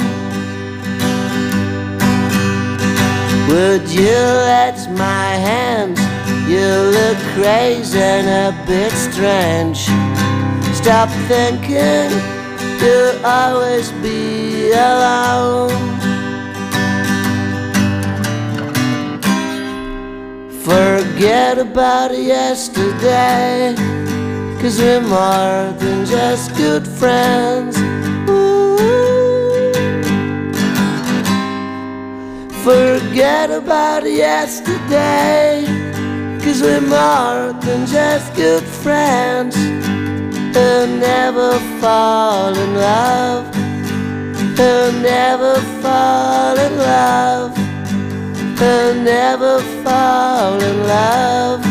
Would 3.50 3.90
you 3.90 4.16
let 4.48 4.90
my 4.92 5.28
hand? 5.50 5.98
You 6.48 6.68
look 6.98 7.18
crazy 7.36 8.00
and 8.00 8.56
a 8.56 8.66
bit 8.66 8.94
strange. 8.94 9.90
Stop 10.74 11.10
thinking 11.28 12.12
you'll 12.80 13.26
always 13.26 13.92
be 14.02 14.72
alone. 14.72 15.95
Forget 20.66 21.60
about 21.60 22.18
yesterday, 22.18 23.76
cause 24.60 24.80
we're 24.82 25.00
more 25.00 25.72
than 25.78 26.08
just 26.08 26.56
good 26.58 26.88
friends. 26.88 27.78
Ooh. 28.28 28.76
Forget 32.64 33.52
about 33.52 34.10
yesterday, 34.10 35.68
cause 36.44 36.64
we're 36.64 36.82
more 36.82 37.54
than 37.62 37.86
just 37.86 38.34
good 38.34 38.64
friends. 38.64 39.56
We'll 40.56 40.88
never 40.88 41.60
fall 41.80 42.58
in 42.58 42.74
love, 42.74 43.56
we'll 44.58 44.94
never 44.94 45.62
fall 45.84 46.58
in 46.58 46.78
love. 46.80 47.65
Never 48.58 49.60
fall 49.84 50.62
in 50.62 50.88
love. 50.88 51.62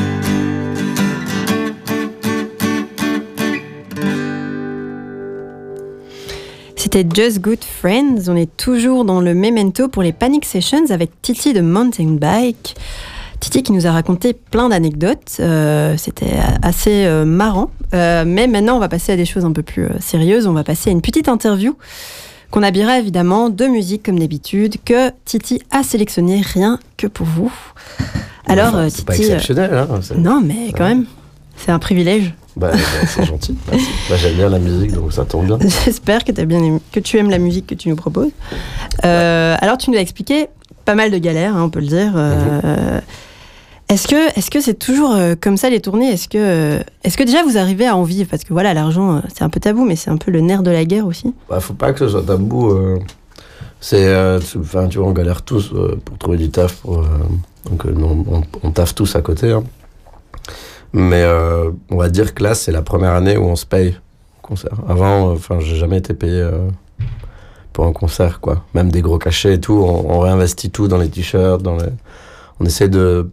C'était 6.77 7.07
Just 7.11 7.41
Good 7.41 7.65
Friends. 7.65 8.29
On 8.29 8.37
est 8.37 8.55
toujours 8.59 9.07
dans 9.07 9.23
le 9.23 9.35
memento 9.35 9.89
pour 9.89 10.03
les 10.03 10.13
Panic 10.13 10.45
Sessions 10.45 10.91
avec 10.91 11.11
Titi 11.23 11.55
de 11.55 11.63
Mountain 11.63 12.19
Bike. 12.21 12.75
Titi 13.41 13.63
qui 13.63 13.73
nous 13.73 13.87
a 13.87 13.93
raconté 13.93 14.35
plein 14.35 14.69
d'anecdotes. 14.69 15.39
Euh, 15.41 15.97
C'était 15.97 16.35
assez 16.63 17.07
euh, 17.07 17.25
marrant. 17.25 17.71
Euh, 17.95 18.25
mais 18.27 18.47
maintenant, 18.47 18.77
on 18.77 18.81
va 18.81 18.91
passer 18.91 19.13
à 19.13 19.17
des 19.17 19.25
choses 19.25 19.47
un 19.47 19.53
peu 19.53 19.63
plus 19.63 19.89
sérieuses. 20.01 20.47
On 20.47 20.53
va 20.53 20.65
passer 20.65 20.91
à 20.91 20.93
une 20.93 21.01
petite 21.01 21.31
interview 21.31 21.77
qu'on 22.55 22.63
habillera 22.63 23.01
évidemment 23.01 23.51
de 23.51 23.67
musique 23.67 24.05
comme 24.05 24.17
d'habitude 24.21 24.77
que 24.85 25.11
Titi 25.25 25.61
a 25.73 25.83
sélectionné 25.83 26.41
rien 26.41 26.79
que 26.97 27.09
pour 27.09 27.27
vous. 27.27 27.53
Alors, 28.47 28.69
Enfin, 28.69 28.79
euh, 28.85 28.89
c'est 28.91 29.05
pas 29.05 29.15
Titi. 29.15 29.25
euh, 29.25 29.35
exceptionnel, 29.35 29.75
hein. 29.75 29.89
non, 30.17 30.41
mais 30.41 30.71
quand 30.77 30.85
même, 30.85 31.05
c'est 31.57 31.73
un 31.73 31.81
privilège. 31.81 32.33
Bah, 32.57 32.71
bah, 32.73 32.79
c'est 33.09 33.25
gentil. 33.25 33.57
Bah, 34.09 34.15
J'aime 34.17 34.35
bien 34.35 34.49
la 34.51 34.61
musique, 34.61 34.93
donc 34.93 35.13
ça 35.13 35.25
tombe 35.25 35.47
bien. 35.47 35.59
J'espère 35.85 36.23
que, 36.23 36.31
bien 36.31 36.63
aimé- 36.63 36.81
que 36.93 37.01
tu 37.01 37.19
aimes 37.19 37.31
la 37.31 37.39
musique 37.39 37.67
que 37.67 37.75
tu 37.75 37.89
nous 37.89 37.97
proposes. 37.97 38.31
Euh, 39.05 39.57
alors, 39.61 39.77
tu 39.77 39.91
nous 39.91 39.97
as 39.97 40.01
expliqué 40.01 40.47
pas 40.85 40.95
mal 40.95 41.11
de 41.11 41.19
galères, 41.19 41.57
hein, 41.57 41.63
on 41.65 41.71
peut 41.71 41.81
le 41.81 41.87
dire. 41.89 42.13
Euh, 42.15 43.01
Est-ce 43.89 44.09
que 44.09 44.39
est-ce 44.39 44.51
que 44.51 44.61
c'est 44.61 44.75
toujours 44.79 45.13
euh, 45.13 45.35
comme 45.39 45.57
ça 45.57 45.69
les 45.69 45.81
tournées? 45.81 46.09
Est-ce 46.11 46.27
que 46.29 46.39
euh, 46.39 46.83
est-ce 47.05 47.17
que 47.19 47.23
déjà 47.23 47.43
vous 47.43 47.59
arrivez 47.59 47.87
à 47.87 47.97
en 47.97 48.03
vivre? 48.03 48.29
Parce 48.31 48.43
que 48.43 48.53
voilà, 48.53 48.73
l'argent, 48.73 49.17
euh, 49.17 49.21
c'est 49.35 49.43
un 49.45 49.51
peu 49.51 49.61
tabou, 49.61 49.85
mais 49.85 49.95
c'est 49.95 50.11
un 50.11 50.17
peu 50.17 50.31
le 50.31 50.41
nerf 50.41 50.63
de 50.63 50.71
la 50.71 50.85
guerre 50.85 51.07
aussi. 51.07 51.35
Bah, 51.51 51.61
faut 51.61 51.75
pas 51.75 51.93
que 51.93 51.99
ce 51.99 52.09
soit 52.09 52.23
tabou. 52.23 52.75
c'est, 53.81 54.09
enfin, 54.59 54.89
on 54.97 55.13
galère 55.13 55.43
tous 55.43 55.73
pour 56.05 56.19
trouver 56.19 56.39
du 56.39 56.51
taf. 56.51 56.83
Donc, 56.87 57.85
on, 57.87 58.43
on 58.63 58.71
taffe 58.71 58.95
tous 58.95 59.15
à 59.17 59.21
côté. 59.23 59.53
hein. 59.53 59.63
Mais 60.95 61.25
on 61.91 61.97
va 61.97 62.09
dire 62.09 62.35
que 62.35 62.43
là, 62.43 62.55
c'est 62.55 62.73
la 62.73 62.83
première 62.83 63.13
année 63.13 63.37
où 63.37 63.45
on 63.45 63.57
se 63.57 63.67
paye 63.67 63.97
concert. 64.41 64.79
Avant, 64.89 65.33
enfin, 65.33 65.61
j'ai 65.61 65.77
jamais 65.77 65.99
été 65.99 66.15
payé 66.15 66.49
pour 67.75 67.85
un 67.87 67.93
concert, 67.93 68.41
quoi. 68.41 68.65
Même 68.75 68.91
des 68.91 69.03
gros 69.03 69.19
cachets 69.19 69.55
et 69.55 69.61
tout, 69.61 69.75
on, 69.75 70.11
on 70.11 70.21
réinvestit 70.21 70.71
tout 70.71 70.89
dans 70.89 70.99
les 70.99 71.11
t-shirts, 71.11 71.63
dans 71.63 71.77
les. 71.77 71.89
On 72.61 72.65
essaie 72.65 72.89
de. 72.89 73.31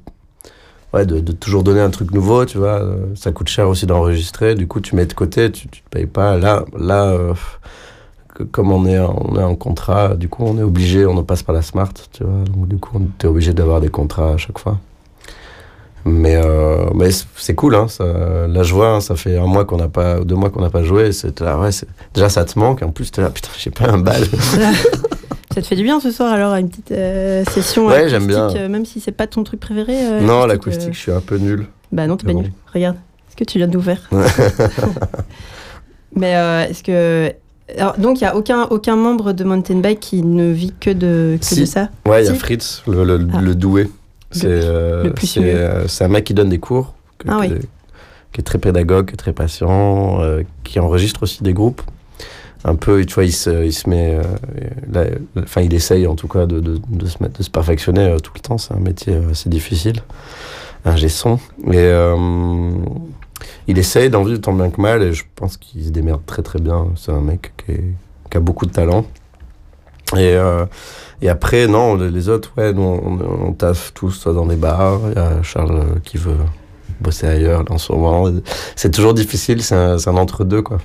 Ouais, 0.94 1.06
de, 1.06 1.32
toujours 1.32 1.64
donner 1.64 1.80
un 1.80 1.89
truc 1.89 2.12
nouveau, 2.12 2.46
tu 2.46 2.58
vois. 2.58 2.82
Ça 3.16 3.32
coûte 3.32 3.48
cher 3.48 3.70
aussi 3.70 3.86
d'enregistrer. 3.86 4.56
Du 4.56 4.68
coup, 4.68 4.82
tu 4.82 4.96
mets 4.96 5.06
de 5.06 5.14
côté, 5.14 5.52
tu, 5.52 5.68
tu 5.70 5.82
te 5.82 5.89
payes 5.89 6.06
pas. 6.06 6.38
Là, 6.38 6.66
là 6.78 7.06
euh, 7.12 7.34
comme 8.52 8.72
on 8.72 8.86
est, 8.86 9.00
en- 9.00 9.16
on 9.30 9.39
est 9.39 9.44
en 9.44 9.56
contrat, 9.56 10.16
du 10.16 10.28
coup, 10.28 10.44
on 10.46 10.58
est 10.58 10.64
obligé, 10.64 11.06
on 11.06 11.14
ne 11.14 11.22
passe 11.22 11.44
pas 11.44 11.54
la 11.54 11.62
smart, 11.62 11.94
tu 12.12 12.24
vois. 12.24 12.44
Donc, 12.44 12.68
du 12.68 12.78
coup, 12.78 12.98
on 13.00 13.08
est 13.24 13.28
obligé 13.28 13.54
d'avoir 13.54 13.80
des 13.82 13.89
contrats 13.89 14.34
à 14.34 14.38
chaque 14.38 14.60
fois. 14.60 14.80
Mais, 16.04 16.36
euh, 16.36 16.86
mais 16.96 17.10
c'est- 17.12 17.54
cool, 17.56 17.76
hein. 17.76 17.88
Ça, 17.88 18.04
là, 18.48 18.64
je 18.64 18.74
vois, 18.74 18.89
hein, 18.96 19.02
ça 19.02 19.16
fait 19.16 19.38
un 19.38 19.46
mois 19.46 19.66
qu'on 19.66 19.78
n'a 19.78 19.88
pas, 19.88 20.20
deux 20.22 20.36
mois 20.36 20.50
qu'on 20.50 20.62
n'a 20.62 20.72
pas 20.72 20.84
joué. 20.84 21.12
C'est 21.12 21.39
ouais, 21.42 21.70
déjà, 22.14 22.28
ça 22.30 22.44
te 22.44 22.58
manque. 22.58 22.82
En 22.82 22.92
plus, 22.92 23.12
t'es 23.12 23.22
là, 23.22 23.30
putain, 23.30 23.50
j'ai 23.58 23.70
pas 23.72 23.89
un 23.89 24.00
bal. 24.00 24.24
Ça 25.54 25.62
te 25.62 25.68
fait 25.68 25.76
du 25.76 25.84
bien 25.84 25.99
ce 25.99 26.12
soir 26.12 26.32
alors 26.32 26.54
à 26.54 26.60
une 26.60 26.70
petite 26.70 26.91
euh, 26.91 27.43
session 27.45 27.88
Ouais, 27.88 28.08
j'aime 28.10 28.24
acoustique, 28.30 28.58
bien. 28.58 28.66
euh, 28.66 28.70
même 28.70 28.86
si 28.86 28.99
c'est 28.99 29.12
pas 29.12 29.28
ton 29.28 29.43
truc 29.43 29.60
préféré. 29.60 29.93
euh, 29.95 30.22
non, 30.22 30.41
acoustique, 30.43 30.47
l'acoustique, 30.49 30.93
je 30.93 30.99
suis 30.99 31.12
un 31.12 31.20
peu 31.22 31.38
nul. 31.38 31.68
Bah 31.91 32.08
non, 32.08 32.18
t'es 32.18 32.26
pas 32.28 32.34
bon. 32.34 32.41
nul. 32.43 32.52
Regarde, 32.74 32.97
ce 33.30 33.36
que 33.36 33.43
tu 33.43 33.58
viens 33.58 33.68
de 33.68 33.74
nous 33.74 33.82
faire. 33.82 34.10
Mais 36.16 36.32
est-ce 36.70 36.84
que. 36.84 37.32
Alors, 37.78 37.97
donc, 37.97 38.20
il 38.20 38.26
n'y 38.26 38.30
a 38.30 38.36
aucun, 38.36 38.64
aucun 38.64 38.97
membre 38.97 39.32
de 39.32 39.45
Mountain 39.45 39.80
Bike 39.80 40.02
qui 40.02 40.24
ne 40.24 40.52
vit 40.52 40.74
que 40.78 40.89
de, 40.89 41.38
que 41.39 41.45
Si. 41.45 41.62
de 41.62 41.66
ça? 41.66 41.88
Ouais, 42.06 42.24
il 42.24 42.28
y 42.28 42.30
a. 42.30 42.34
Fritz, 42.34 42.84
le, 42.88 43.04
le, 43.06 43.28
Ah. 43.34 43.41
le 43.41 43.56
doué. 43.56 43.89
C'est 44.32 46.04
un 46.04 46.08
mec 46.08 46.24
qui 46.26 46.34
donne 46.34 46.49
des 46.49 46.60
cours 46.60 46.93
que- 47.18 47.28
Ah 47.30 47.38
oui. 47.39 47.49
que- 47.49 47.56
qui 48.34 48.39
est 48.39 48.43
très 48.43 48.58
pédagogue, 48.58 49.14
très 49.18 49.34
patient, 49.34 50.20
qui 50.64 50.80
enregistre 50.80 51.24
aussi 51.24 51.43
des 51.43 51.54
groupes. 51.54 51.82
Un 52.64 52.76
peu, 52.76 53.03
tu 53.05 53.16
vois, 53.16 53.24
il 53.24 53.32
se, 53.34 53.66
il 53.66 53.74
se 53.74 53.89
met, 53.89 54.20
euh, 54.95 55.16
enfin, 55.39 55.62
il 55.62 55.74
essaye 55.74 56.05
en 56.05 56.16
tout 56.16 56.28
cas 56.28 56.45
de, 56.45 56.59
de, 56.59 56.80
de 56.89 57.05
se 57.07 57.18
mettre, 57.22 57.39
de 57.39 57.43
se 57.43 57.49
perfectionner 57.49 58.01
euh, 58.07 58.20
tout 58.20 58.32
le 58.36 58.39
temps. 58.39 58.59
C'est 58.59 58.74
un 58.76 58.80
métier 58.80 59.14
euh, 59.16 59.32
assez 59.32 59.49
difficile, 59.49 60.01
un 60.86 60.95
son. 61.07 61.39
Et 61.68 61.78
euh, 61.78 62.70
il 63.68 63.80
essaye 63.80 64.12
d'en 64.12 64.24
vivre 64.24 64.39
tant 64.41 64.53
bien 64.53 64.70
que 64.70 64.80
mal, 64.80 65.01
et 65.01 65.14
je 65.14 65.24
pense 65.36 65.57
qu'il 65.57 65.84
se 65.84 65.89
démerde 65.89 66.22
très 66.28 66.43
très 66.43 66.59
bien. 66.59 66.88
C'est 66.95 67.12
un 67.12 67.22
mec 67.22 67.51
qui, 67.57 67.72
est- 67.72 67.93
qui 68.30 68.38
a 68.38 68.39
beaucoup 68.39 68.68
de 68.68 68.72
talent. 68.72 69.05
Et, 70.18 70.36
et 71.22 71.30
après, 71.30 71.68
non, 71.68 71.95
les 71.95 72.28
autres, 72.30 72.51
ouais, 72.57 72.74
nous, 72.74 72.82
on, 72.82 73.47
on 73.47 73.53
taffe 73.53 73.93
tous 73.93 74.12
soit 74.12 74.34
dans 74.34 74.45
des 74.45 74.57
bars. 74.57 74.99
Il 75.09 75.16
y 75.16 75.20
a 75.20 75.41
Charles 75.41 76.01
qui 76.03 76.18
veut 76.18 76.36
bosser 76.99 77.28
ailleurs 77.28 77.64
là, 77.64 77.72
en 77.72 77.78
ce 77.78 77.91
moment. 77.93 78.30
C'est 78.76 78.91
toujours 78.91 79.14
difficile, 79.14 79.64
c'est 79.64 79.76
un, 79.76 79.95
un 80.05 80.18
entre-deux, 80.18 80.62
quoi. 80.62 80.80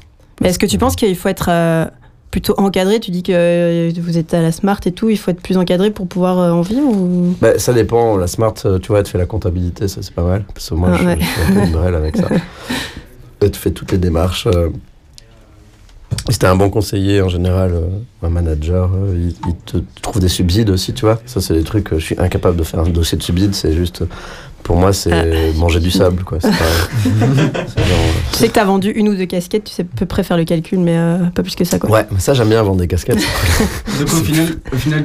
Est-ce 0.45 0.59
que 0.59 0.67
tu 0.67 0.79
penses 0.79 0.97
qu'il 0.97 1.17
faut 1.17 1.29
être 1.29 1.49
euh, 1.51 1.87
plutôt 2.31 2.55
encadré? 2.59 3.01
Tu 3.01 3.11
dis 3.11 3.23
que 3.23 3.33
euh, 3.35 3.93
vous 4.01 4.19
êtes 4.19 4.35
à 4.35 4.43
la 4.43 4.53
Smart 4.53 4.79
et 4.85 4.93
tout, 4.93 5.09
il 5.09 5.17
faut 5.17 5.31
être 5.31 5.41
plus 5.41 5.57
encadré 5.57 5.91
pour 5.91 6.07
pouvoir 6.07 6.39
euh, 6.39 6.51
en 6.51 6.61
vivre 6.61 6.87
ou... 6.89 7.35
Bah, 7.41 7.59
ça 7.59 7.73
dépend. 7.73 8.17
La 8.17 8.27
Smart, 8.27 8.55
tu 8.55 8.89
vois, 8.89 8.99
elle 8.99 9.05
te 9.05 9.09
fait 9.11 9.19
la 9.19 9.27
comptabilité, 9.27 9.89
ça 9.89 10.03
c'est 10.03 10.15
pas 10.15 10.23
mal. 10.25 10.45
Parce 10.53 10.69
que 10.69 10.75
moi, 10.75 10.91
Ah, 10.93 10.97
je, 11.01 11.05
ouais. 11.07 11.17
je 11.21 11.25
suis 11.25 11.43
un 11.43 11.55
peu 11.55 11.67
une 11.67 11.73
brêle 11.73 11.95
avec 11.95 12.17
ça. 12.17 12.29
Elle 13.41 13.51
te 13.51 13.59
fait 13.59 13.71
toutes 13.71 13.93
les 13.93 13.99
démarches. 13.99 14.49
C'était 16.31 16.47
un 16.47 16.57
bon 16.57 16.71
conseiller 16.71 17.21
en 17.21 17.29
général, 17.29 17.75
un 18.23 18.29
manager. 18.31 18.91
il, 19.15 19.29
il 19.47 19.55
te 19.67 19.77
trouve 20.01 20.21
des 20.21 20.29
subsides 20.29 20.71
aussi, 20.71 20.95
tu 20.95 21.05
vois. 21.05 21.21
Ça, 21.27 21.41
c'est 21.43 21.53
des 21.55 21.63
trucs 21.63 21.85
que 21.85 21.99
je 21.99 22.05
suis 22.05 22.19
incapable 22.19 22.57
de 22.57 22.63
faire. 22.65 22.81
Un 22.81 22.89
dossier 22.89 23.19
de 23.19 23.23
subsides, 23.23 23.55
c'est 23.55 23.75
juste. 23.75 24.03
Pour 24.67 24.75
moi, 24.77 24.93
c'est 24.93 25.13
Ah. 25.13 25.25
manger 25.57 25.79
du 25.79 25.93
sable, 25.93 26.25
quoi. 26.25 26.39
C'est 26.41 26.51
pas- 26.51 26.57
c'est 27.05 27.09
genre, 27.87 27.99
Tu 28.33 28.39
sais 28.39 28.49
que 28.49 28.53
tu 28.53 28.59
as 28.59 28.65
vendu 28.65 28.91
une 28.91 29.09
ou 29.09 29.15
deux 29.15 29.27
casquettes, 29.27 29.63
tu 29.63 29.73
sais 29.73 29.83
à 29.83 29.97
peu 29.97 30.07
près 30.07 30.25
faire 30.25 30.37
le 30.37 30.45
calcul, 30.45 30.81
mais 30.81 30.97
euh, 30.99 31.19
pas 31.27 31.45
plus 31.45 31.55
que 31.55 31.65
ça. 31.65 31.79
Quoi. 31.79 31.89
Ouais, 31.89 32.07
mais 32.11 32.19
ça, 32.19 32.35
j'aime 32.35 32.49
bien 32.49 32.61
vendre 32.65 32.79
des 32.81 32.89
casquettes. 32.89 33.19
Donc 34.01 34.09
au 34.13 34.25
final, 34.25 34.49
au 34.73 34.77
final 34.77 35.05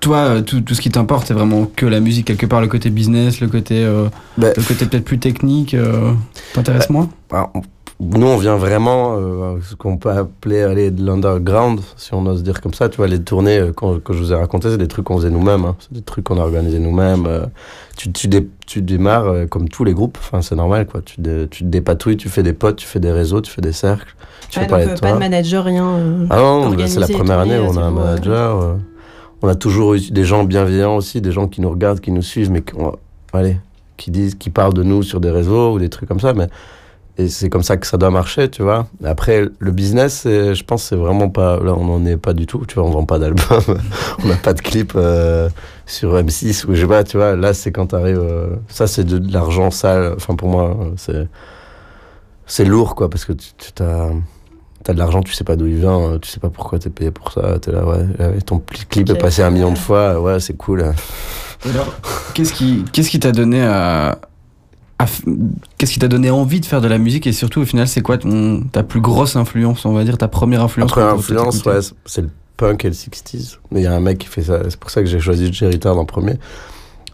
toi, 0.00 0.16
euh, 0.18 0.40
tout, 0.42 0.60
tout 0.60 0.74
ce 0.74 0.80
qui 0.80 0.90
t'importe, 0.90 1.26
c'est 1.26 1.34
vraiment 1.34 1.66
que 1.74 1.84
la 1.84 1.98
musique, 1.98 2.26
quelque 2.28 2.46
part, 2.46 2.60
le 2.60 2.68
côté 2.68 2.88
business, 2.88 3.40
le 3.40 3.48
côté, 3.48 3.82
euh, 3.84 4.06
Bah, 4.38 4.46
le 4.56 4.62
côté 4.62 4.86
peut-être 4.86 5.04
plus 5.04 5.18
technique, 5.18 5.74
euh, 5.74 6.12
t'intéresse 6.54 6.88
moins? 6.88 7.08
Alors, 7.32 7.50
on- 7.54 7.62
nous, 8.00 8.26
on 8.28 8.36
vient 8.36 8.56
vraiment, 8.56 9.16
euh, 9.16 9.56
ce 9.68 9.74
qu'on 9.74 9.96
peut 9.96 10.10
appeler 10.10 10.62
aller 10.62 10.92
de 10.92 11.04
l'underground, 11.04 11.80
si 11.96 12.14
on 12.14 12.24
ose 12.26 12.44
dire 12.44 12.60
comme 12.60 12.72
ça. 12.74 12.88
Tu 12.88 12.96
vois, 12.98 13.08
les 13.08 13.20
tournées 13.20 13.58
euh, 13.58 13.72
que 13.72 14.12
je 14.12 14.18
vous 14.18 14.32
ai 14.32 14.36
racontées, 14.36 14.70
c'est 14.70 14.78
des 14.78 14.86
trucs 14.86 15.06
qu'on 15.06 15.16
faisait 15.16 15.30
nous-mêmes. 15.30 15.64
hein. 15.64 15.74
C'est 15.80 15.92
des 15.92 16.02
trucs 16.02 16.24
qu'on 16.24 16.38
a 16.38 16.42
organisés 16.42 16.78
nous-mêmes. 16.78 17.26
euh. 17.26 17.46
tu, 17.96 18.12
tu, 18.12 18.28
dé- 18.28 18.48
tu 18.68 18.82
démarres 18.82 19.26
euh, 19.26 19.46
comme 19.46 19.68
tous 19.68 19.82
les 19.82 19.94
groupes. 19.94 20.16
Enfin, 20.20 20.42
c'est 20.42 20.54
normal, 20.54 20.86
quoi. 20.86 21.00
Tu, 21.04 21.20
dé- 21.20 21.48
tu 21.50 21.64
te 21.64 21.68
dépatouilles, 21.68 22.16
tu 22.16 22.28
fais 22.28 22.44
des 22.44 22.52
potes, 22.52 22.76
tu 22.76 22.86
fais 22.86 23.00
des 23.00 23.10
réseaux, 23.10 23.40
tu 23.40 23.50
fais 23.50 23.62
des 23.62 23.72
cercles. 23.72 24.14
Tu 24.48 24.60
Ouais, 24.60 24.68
fais 24.68 24.86
donc, 24.86 25.00
pas 25.00 25.12
de 25.12 25.18
manager, 25.18 25.64
rien. 25.64 25.84
euh. 25.88 26.26
Ah 26.30 26.36
non, 26.38 26.70
bah, 26.70 26.86
c'est 26.86 27.00
la 27.00 27.08
première 27.08 27.40
année 27.40 27.58
on 27.58 27.76
a 27.76 27.82
un 27.82 27.90
manager. 27.90 28.76
on 29.42 29.48
a 29.48 29.54
toujours 29.56 29.94
eu 29.94 30.00
des 30.12 30.24
gens 30.24 30.44
bienveillants 30.44 30.94
aussi, 30.96 31.20
des 31.20 31.32
gens 31.32 31.48
qui 31.48 31.60
nous 31.60 31.70
regardent, 31.70 31.98
qui 32.00 32.12
nous 32.12 32.22
suivent, 32.22 32.50
mais 32.52 32.62
qui, 32.62 32.74
allez, 33.32 33.56
qui 33.96 34.12
disent, 34.12 34.36
qui 34.36 34.50
parlent 34.50 34.72
de 34.74 34.84
nous 34.84 35.02
sur 35.02 35.20
des 35.20 35.30
réseaux 35.30 35.72
ou 35.74 35.78
des 35.80 35.88
trucs 35.88 36.08
comme 36.08 36.20
ça. 36.20 36.32
Mais 36.32 36.46
et 37.18 37.28
c'est 37.28 37.48
comme 37.50 37.62
ça 37.64 37.76
que 37.76 37.86
ça 37.86 37.96
doit 37.96 38.10
marcher, 38.10 38.48
tu 38.48 38.62
vois. 38.62 38.86
Après, 39.04 39.44
le 39.58 39.70
business, 39.72 40.22
je 40.24 40.62
pense, 40.62 40.84
c'est 40.84 40.96
vraiment 40.96 41.28
pas. 41.28 41.58
Là, 41.62 41.74
on 41.76 41.84
n'en 41.84 42.06
est 42.06 42.16
pas 42.16 42.32
du 42.32 42.46
tout. 42.46 42.64
Tu 42.66 42.76
vois, 42.76 42.84
on 42.84 42.90
vend 42.90 43.04
pas 43.04 43.18
d'album, 43.18 43.60
on 44.24 44.28
n'a 44.28 44.36
pas 44.36 44.54
de 44.54 44.60
clip 44.60 44.92
euh, 44.94 45.48
sur 45.84 46.14
M6 46.14 46.66
ou 46.66 46.74
je 46.74 46.80
sais 46.82 46.86
pas. 46.86 47.02
Tu 47.04 47.16
vois, 47.16 47.34
là, 47.36 47.52
c'est 47.54 47.72
quand 47.72 47.86
t'arrives. 47.88 48.20
euh, 48.20 48.50
ça, 48.68 48.86
c'est 48.86 49.04
de, 49.04 49.18
de 49.18 49.32
l'argent 49.32 49.70
sale. 49.70 50.14
Enfin, 50.16 50.36
pour 50.36 50.48
moi, 50.48 50.76
euh, 50.80 50.90
c'est 50.96 51.28
c'est 52.46 52.64
lourd, 52.64 52.94
quoi, 52.94 53.10
parce 53.10 53.24
que 53.24 53.32
tu 53.32 53.48
tu 53.58 53.72
t'as 53.72 54.08
t'as 54.84 54.92
de 54.94 54.98
l'argent, 54.98 55.22
tu 55.22 55.32
sais 55.34 55.44
pas 55.44 55.56
d'où 55.56 55.66
il 55.66 55.74
vient, 55.76 55.98
euh, 56.00 56.18
tu 56.18 56.30
sais 56.30 56.40
pas 56.40 56.50
pourquoi 56.50 56.78
t'es 56.78 56.88
payé 56.88 57.10
pour 57.10 57.32
ça. 57.32 57.58
T'es 57.58 57.72
là, 57.72 57.84
ouais, 57.84 58.06
ouais, 58.20 58.40
ton 58.46 58.58
clip 58.60 59.10
Ok. 59.10 59.16
est 59.16 59.18
passé 59.18 59.42
un 59.42 59.50
million 59.50 59.72
de 59.72 59.78
fois, 59.78 60.20
ouais, 60.20 60.38
c'est 60.40 60.56
cool. 60.56 60.92
Alors, 61.68 61.92
qu'est-ce 62.34 62.52
qui, 62.52 62.84
qu'est-ce 62.92 63.10
qui 63.10 63.18
t'a 63.18 63.32
donné 63.32 63.60
à, 63.62 64.18
qu'est-ce 65.76 65.92
qui 65.92 65.98
t'a 65.98 66.08
donné 66.08 66.30
envie 66.30 66.60
de 66.60 66.66
faire 66.66 66.80
de 66.80 66.88
la 66.88 66.98
musique 66.98 67.26
et 67.26 67.32
surtout 67.32 67.60
au 67.60 67.64
final 67.64 67.86
c'est 67.86 68.00
quoi 68.00 68.18
ton, 68.18 68.62
ta 68.72 68.82
plus 68.82 69.00
grosse 69.00 69.36
influence, 69.36 69.84
on 69.84 69.92
va 69.92 70.04
dire 70.04 70.18
ta 70.18 70.28
première 70.28 70.62
influence 70.62 70.90
pour 70.92 71.02
influence, 71.02 71.64
ouais, 71.64 71.80
c'est- 72.06 72.22
le 72.22 72.30
punk 72.56 72.84
et 72.84 72.88
le 72.88 72.94
60s. 72.94 73.58
Mais 73.70 73.80
il 73.80 73.84
y 73.84 73.86
a 73.86 73.94
un 73.94 74.00
mec 74.00 74.18
qui 74.18 74.26
fait 74.26 74.42
ça, 74.42 74.60
c'est 74.68 74.78
pour 74.78 74.90
ça 74.90 75.00
que 75.02 75.06
j'ai 75.08 75.20
choisi 75.20 75.52
Jerry 75.52 75.78
Tard 75.78 75.96
en 75.98 76.04
premier. 76.04 76.34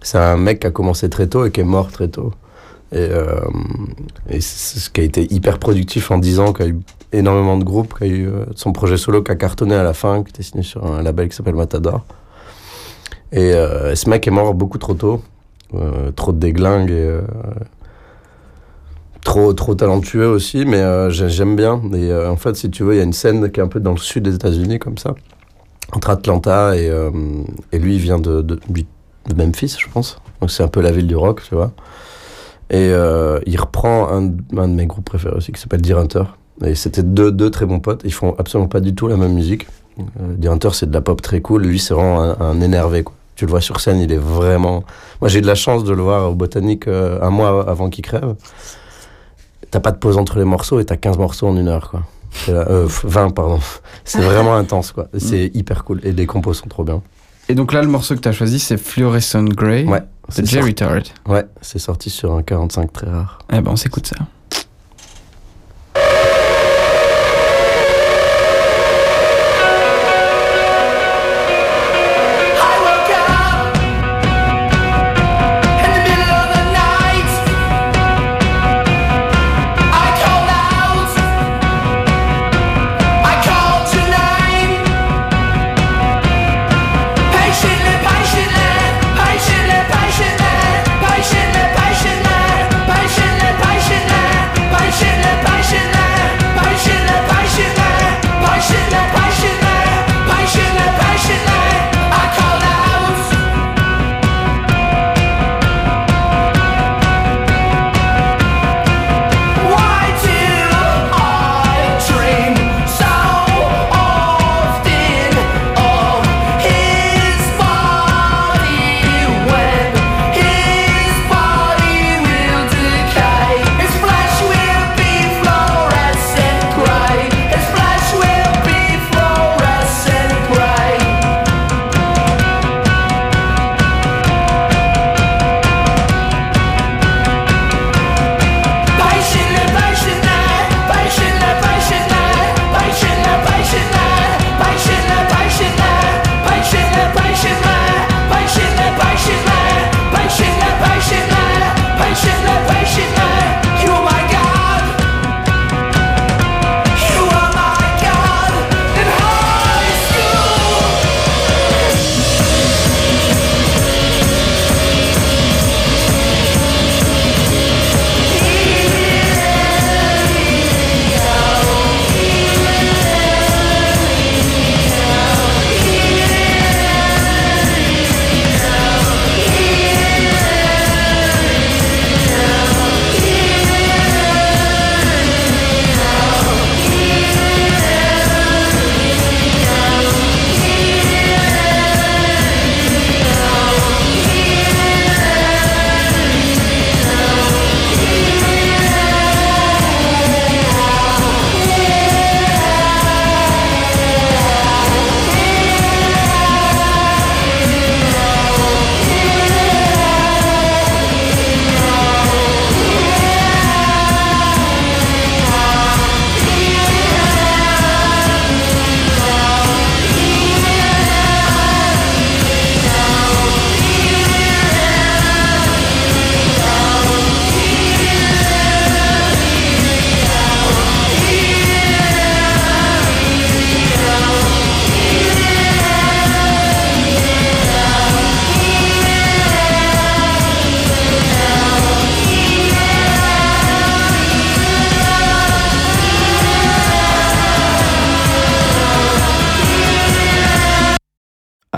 C'est 0.01 0.17
un 0.19 0.37
mec 0.39 0.61
qui 0.61 0.67
a 0.67 0.71
commencé 0.71 1.11
très 1.11 1.27
tôt 1.27 1.45
et 1.45 1.51
qui 1.51 1.61
est 1.61 1.65
mort 1.65 1.91
très 1.93 2.09
tôt. 2.09 2.33
Et, 2.93 2.97
euh, 2.99 3.41
et 4.31 4.41
c'est 4.41 4.79
ce 4.79 4.89
qui 4.89 5.01
a 5.01 5.05
été 5.05 5.27
hyper 5.35 5.59
productif 5.59 6.11
en 6.11 6.19
10 6.19 6.39
ans, 6.41 6.53
qui 6.55 6.63
a 6.63 6.67
eu 6.69 6.79
énormément 7.13 7.57
de 7.59 7.65
groupes, 7.65 7.95
qui 7.99 8.05
a 8.05 8.07
eu 8.07 8.29
euh, 8.29 8.45
son 8.55 8.73
projet 8.73 8.97
solo 8.97 9.23
qui 9.23 9.33
a 9.33 9.35
cartonné 9.35 9.75
à 9.75 9.83
la 9.83 9.93
fin, 9.95 10.23
qui 10.23 10.31
était 10.31 10.43
signé 10.43 10.63
sur 10.63 10.87
un 10.87 11.03
label 11.03 11.29
qui 11.29 11.37
s'appelle 11.37 11.55
Matador. 11.57 12.05
Et 13.33 13.53
euh, 13.53 13.95
ce 13.95 14.09
mec 14.09 14.27
est 14.27 14.31
mort 14.31 14.55
beaucoup 14.55 14.79
trop 14.79 14.95
tôt, 14.95 15.23
trop 16.15 16.33
de 16.33 16.39
déglingues 16.39 16.91
et 16.91 16.95
euh, 16.95 17.23
trop, 19.23 19.53
trop 19.55 19.75
talentueux 19.75 20.29
aussi, 20.29 20.65
mais 20.65 20.79
euh, 20.81 21.11
j'ai- 21.11 21.29
j'aime 21.29 21.57
bien. 21.57 21.81
Et 21.95 22.11
euh, 22.11 22.31
en 22.31 22.37
fait, 22.37 22.57
si 22.57 22.71
tu 22.71 22.83
veux, 22.85 22.95
il 22.95 22.99
y 22.99 23.01
a 23.01 23.05
une 23.05 23.13
scène 23.13 23.51
qui 23.51 23.61
est 23.61 23.63
un 23.63 23.69
peu 23.69 23.81
dans 23.81 23.93
le 23.93 23.97
sud 23.99 24.25
des 24.25 24.35
États-Unis, 24.35 24.79
comme 24.79 24.99
ça, 24.99 25.15
entre 25.93 26.11
Atlanta 26.11 26.77
et, 26.77 26.89
euh, 26.91 27.11
et 27.73 27.79
lui, 27.79 27.95
il 27.97 28.01
vient 28.01 28.19
de, 28.19 28.43
de, 28.43 28.59
Memphis, 29.37 29.77
je 29.79 29.89
pense. 29.89 30.19
Donc 30.41 30.51
c'est 30.51 30.63
un 30.63 30.69
peu 30.69 30.81
la 30.83 30.93
ville 30.93 31.07
du 31.07 31.17
rock, 31.17 31.43
tu 31.49 31.55
vois. 31.55 31.73
Et 32.71 32.91
euh, 32.91 33.41
il 33.47 33.59
reprend 33.59 34.09
un, 34.09 34.23
de- 34.23 34.67
mes 34.67 34.87
groupes 34.87 35.05
préférés 35.05 35.37
aussi, 35.37 35.53
qui 35.53 35.61
s'appelle 35.61 35.81
Deer 35.83 35.99
Hunter. 35.99 36.25
Et 36.65 36.75
c'était 36.75 37.03
deux, 37.03 37.33
deux 37.33 37.51
très 37.51 37.67
bons 37.67 37.81
potes. 37.81 38.03
Ils 38.05 38.13
font 38.13 38.35
absolument 38.39 38.69
pas 38.69 38.81
du 38.81 38.95
tout 38.95 39.09
la 39.09 39.17
même 39.17 39.33
musique. 39.35 39.67
Euh, 39.99 40.35
Deer 40.37 40.51
Hunter, 40.53 40.71
c'est 40.73 40.89
de 40.89 40.95
la 40.95 41.01
pop 41.01 41.21
très 41.23 41.41
cool. 41.41 41.63
Lui, 41.65 41.79
c'est 41.79 41.95
vraiment 41.95 42.21
un 42.41 42.61
énervé, 42.61 43.03
quoi. 43.03 43.15
Tu 43.37 43.47
le 43.47 43.51
vois 43.51 43.61
sur 43.61 43.81
scène, 43.81 43.99
il 44.01 44.13
est 44.13 44.17
vraiment. 44.19 44.85
Moi, 45.21 45.29
j'ai 45.29 45.39
eu 45.41 45.43
de 45.43 45.47
la 45.47 45.55
chance 45.57 45.83
de 45.85 45.93
le 45.93 46.03
voir 46.03 46.31
au 46.31 46.35
Botanique 46.35 46.87
euh, 46.89 47.19
un 47.21 47.31
mois 47.31 47.69
avant 47.69 47.91
qu'il 47.91 48.05
crève. 48.05 48.35
T'as 49.71 49.81
pas 49.81 49.91
de 49.93 49.97
pause 49.99 50.17
entre 50.19 50.39
les 50.39 50.45
morceaux 50.45 50.79
et 50.79 50.85
t'as 50.85 50.97
15 50.97 51.19
morceaux 51.19 51.49
en 51.49 51.57
une 51.57 51.69
heure, 51.69 51.91
quoi. 51.91 52.03
Là- 52.49 52.67
euh, 52.71 52.87
20, 52.89 53.31
pardon. 53.31 53.59
C'est 54.05 54.21
vraiment 54.21 54.55
intense, 54.55 54.93
quoi. 54.93 55.09
C'est 55.19 55.51
hyper 55.55 55.85
cool. 55.85 56.01
Et 56.05 56.13
les 56.13 56.27
compos 56.27 56.55
sont 56.55 56.69
trop 56.69 56.85
bien. 56.85 57.03
Et 57.49 57.55
donc 57.55 57.75
là 57.75 57.83
le 57.83 57.89
morceau 57.89 58.15
que 58.15 58.21
t'as 58.21 58.33
choisi 58.33 58.59
c'est 58.59 58.79
Fluorescent 58.79 59.45
Grey 59.45 59.85
Ouais. 59.85 60.01
de 60.01 60.07
c'est 60.31 60.47
Jerry 60.47 60.75
Tart. 60.75 61.03
Ouais, 61.29 61.45
c'est 61.61 61.79
sorti 61.79 62.09
sur 62.09 62.33
un 62.33 62.43
45 62.43 62.91
très 62.91 63.07
rare. 63.11 63.39
Eh 63.53 63.61
ben 63.61 63.71
on 63.73 63.77
s'écoute 63.77 64.07
ça. 64.07 64.17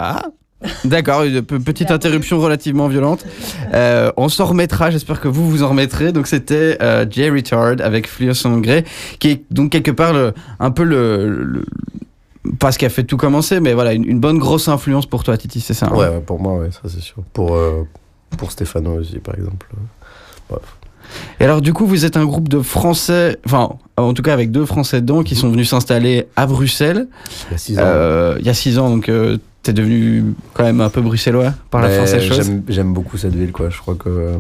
Ah 0.09 0.23
D'accord, 0.85 1.23
une 1.25 1.43
pe- 1.43 1.59
petite 1.59 1.91
interruption 1.91 2.41
relativement 2.41 2.89
violente. 2.89 3.25
Euh, 3.75 4.11
on 4.17 4.29
s'en 4.29 4.47
remettra, 4.47 4.91
j'espère 4.91 5.21
que 5.21 5.29
vous 5.29 5.49
vous 5.51 5.63
en 5.63 5.69
remettrez. 5.69 6.13
Donc 6.13 6.27
c'était 6.27 6.79
euh, 6.81 7.05
Jay 7.09 7.29
Retard 7.29 7.77
avec 7.81 8.09
Fluor 8.09 8.35
Sangré, 8.35 8.85
qui 9.19 9.29
est 9.31 9.45
donc 9.51 9.71
quelque 9.71 9.91
part 9.91 10.15
un 10.59 10.71
peu 10.71 10.85
le, 10.85 11.63
Pas 12.59 12.73
ce 12.73 12.79
qui 12.79 12.87
a 12.87 12.89
fait 12.89 13.05
tout 13.05 13.19
commencer, 13.19 13.61
mais 13.61 13.75
voilà, 13.75 13.93
une, 13.93 14.19
bonne 14.19 14.39
grosse 14.39 14.69
influence 14.69 15.05
pour 15.07 15.25
toi, 15.25 15.37
Titi, 15.37 15.61
c'est 15.61 15.75
ça 15.75 15.89
hein? 15.93 15.97
Ouais, 15.97 16.21
pour 16.21 16.41
moi, 16.41 16.59
ouais, 16.59 16.71
ça 16.71 16.89
c'est 16.89 17.03
sûr. 17.03 17.17
Pour, 17.33 17.55
euh, 17.55 17.83
pour 18.39 18.51
Stéphano 18.51 18.99
aussi, 19.01 19.19
par 19.19 19.35
exemple. 19.35 19.67
Et 21.41 21.45
alors, 21.45 21.61
du 21.61 21.73
coup, 21.73 21.87
vous 21.87 22.05
êtes 22.05 22.17
un 22.17 22.25
groupe 22.25 22.49
de 22.49 22.61
Français, 22.61 23.39
enfin, 23.47 23.71
en 23.97 24.13
tout 24.15 24.23
cas 24.23 24.33
avec 24.33 24.51
deux 24.51 24.65
Français 24.65 25.01
dedans, 25.01 25.23
qui 25.23 25.35
sont 25.37 25.51
venus 25.51 25.71
s'installer 25.71 26.27
à 26.37 26.47
Bruxelles. 26.47 27.09
Il 27.49 27.53
y 27.53 27.55
a 27.55 27.59
six 27.59 27.79
ans. 27.79 27.83
Euh, 27.85 28.37
il 28.41 28.47
y 28.47 28.51
a 28.51 28.55
six 28.55 28.79
ans, 28.79 28.91
donc 28.91 29.09
euh, 29.09 29.39
t'es 29.63 29.73
devenu 29.73 30.25
quand 30.55 30.65
même 30.65 30.81
un 30.81 30.89
peu 30.91 31.01
bruxellois 31.01 31.53
par 31.71 31.83
la 31.83 31.91
force 31.91 32.13
des 32.13 32.21
choses. 32.21 32.51
j'aime- 32.69 32.93
beaucoup 32.93 33.17
cette 33.17 33.35
ville, 33.35 33.53
quoi. 33.53 33.69
Je 33.71 33.79
crois 33.79 33.95
que 33.95 34.33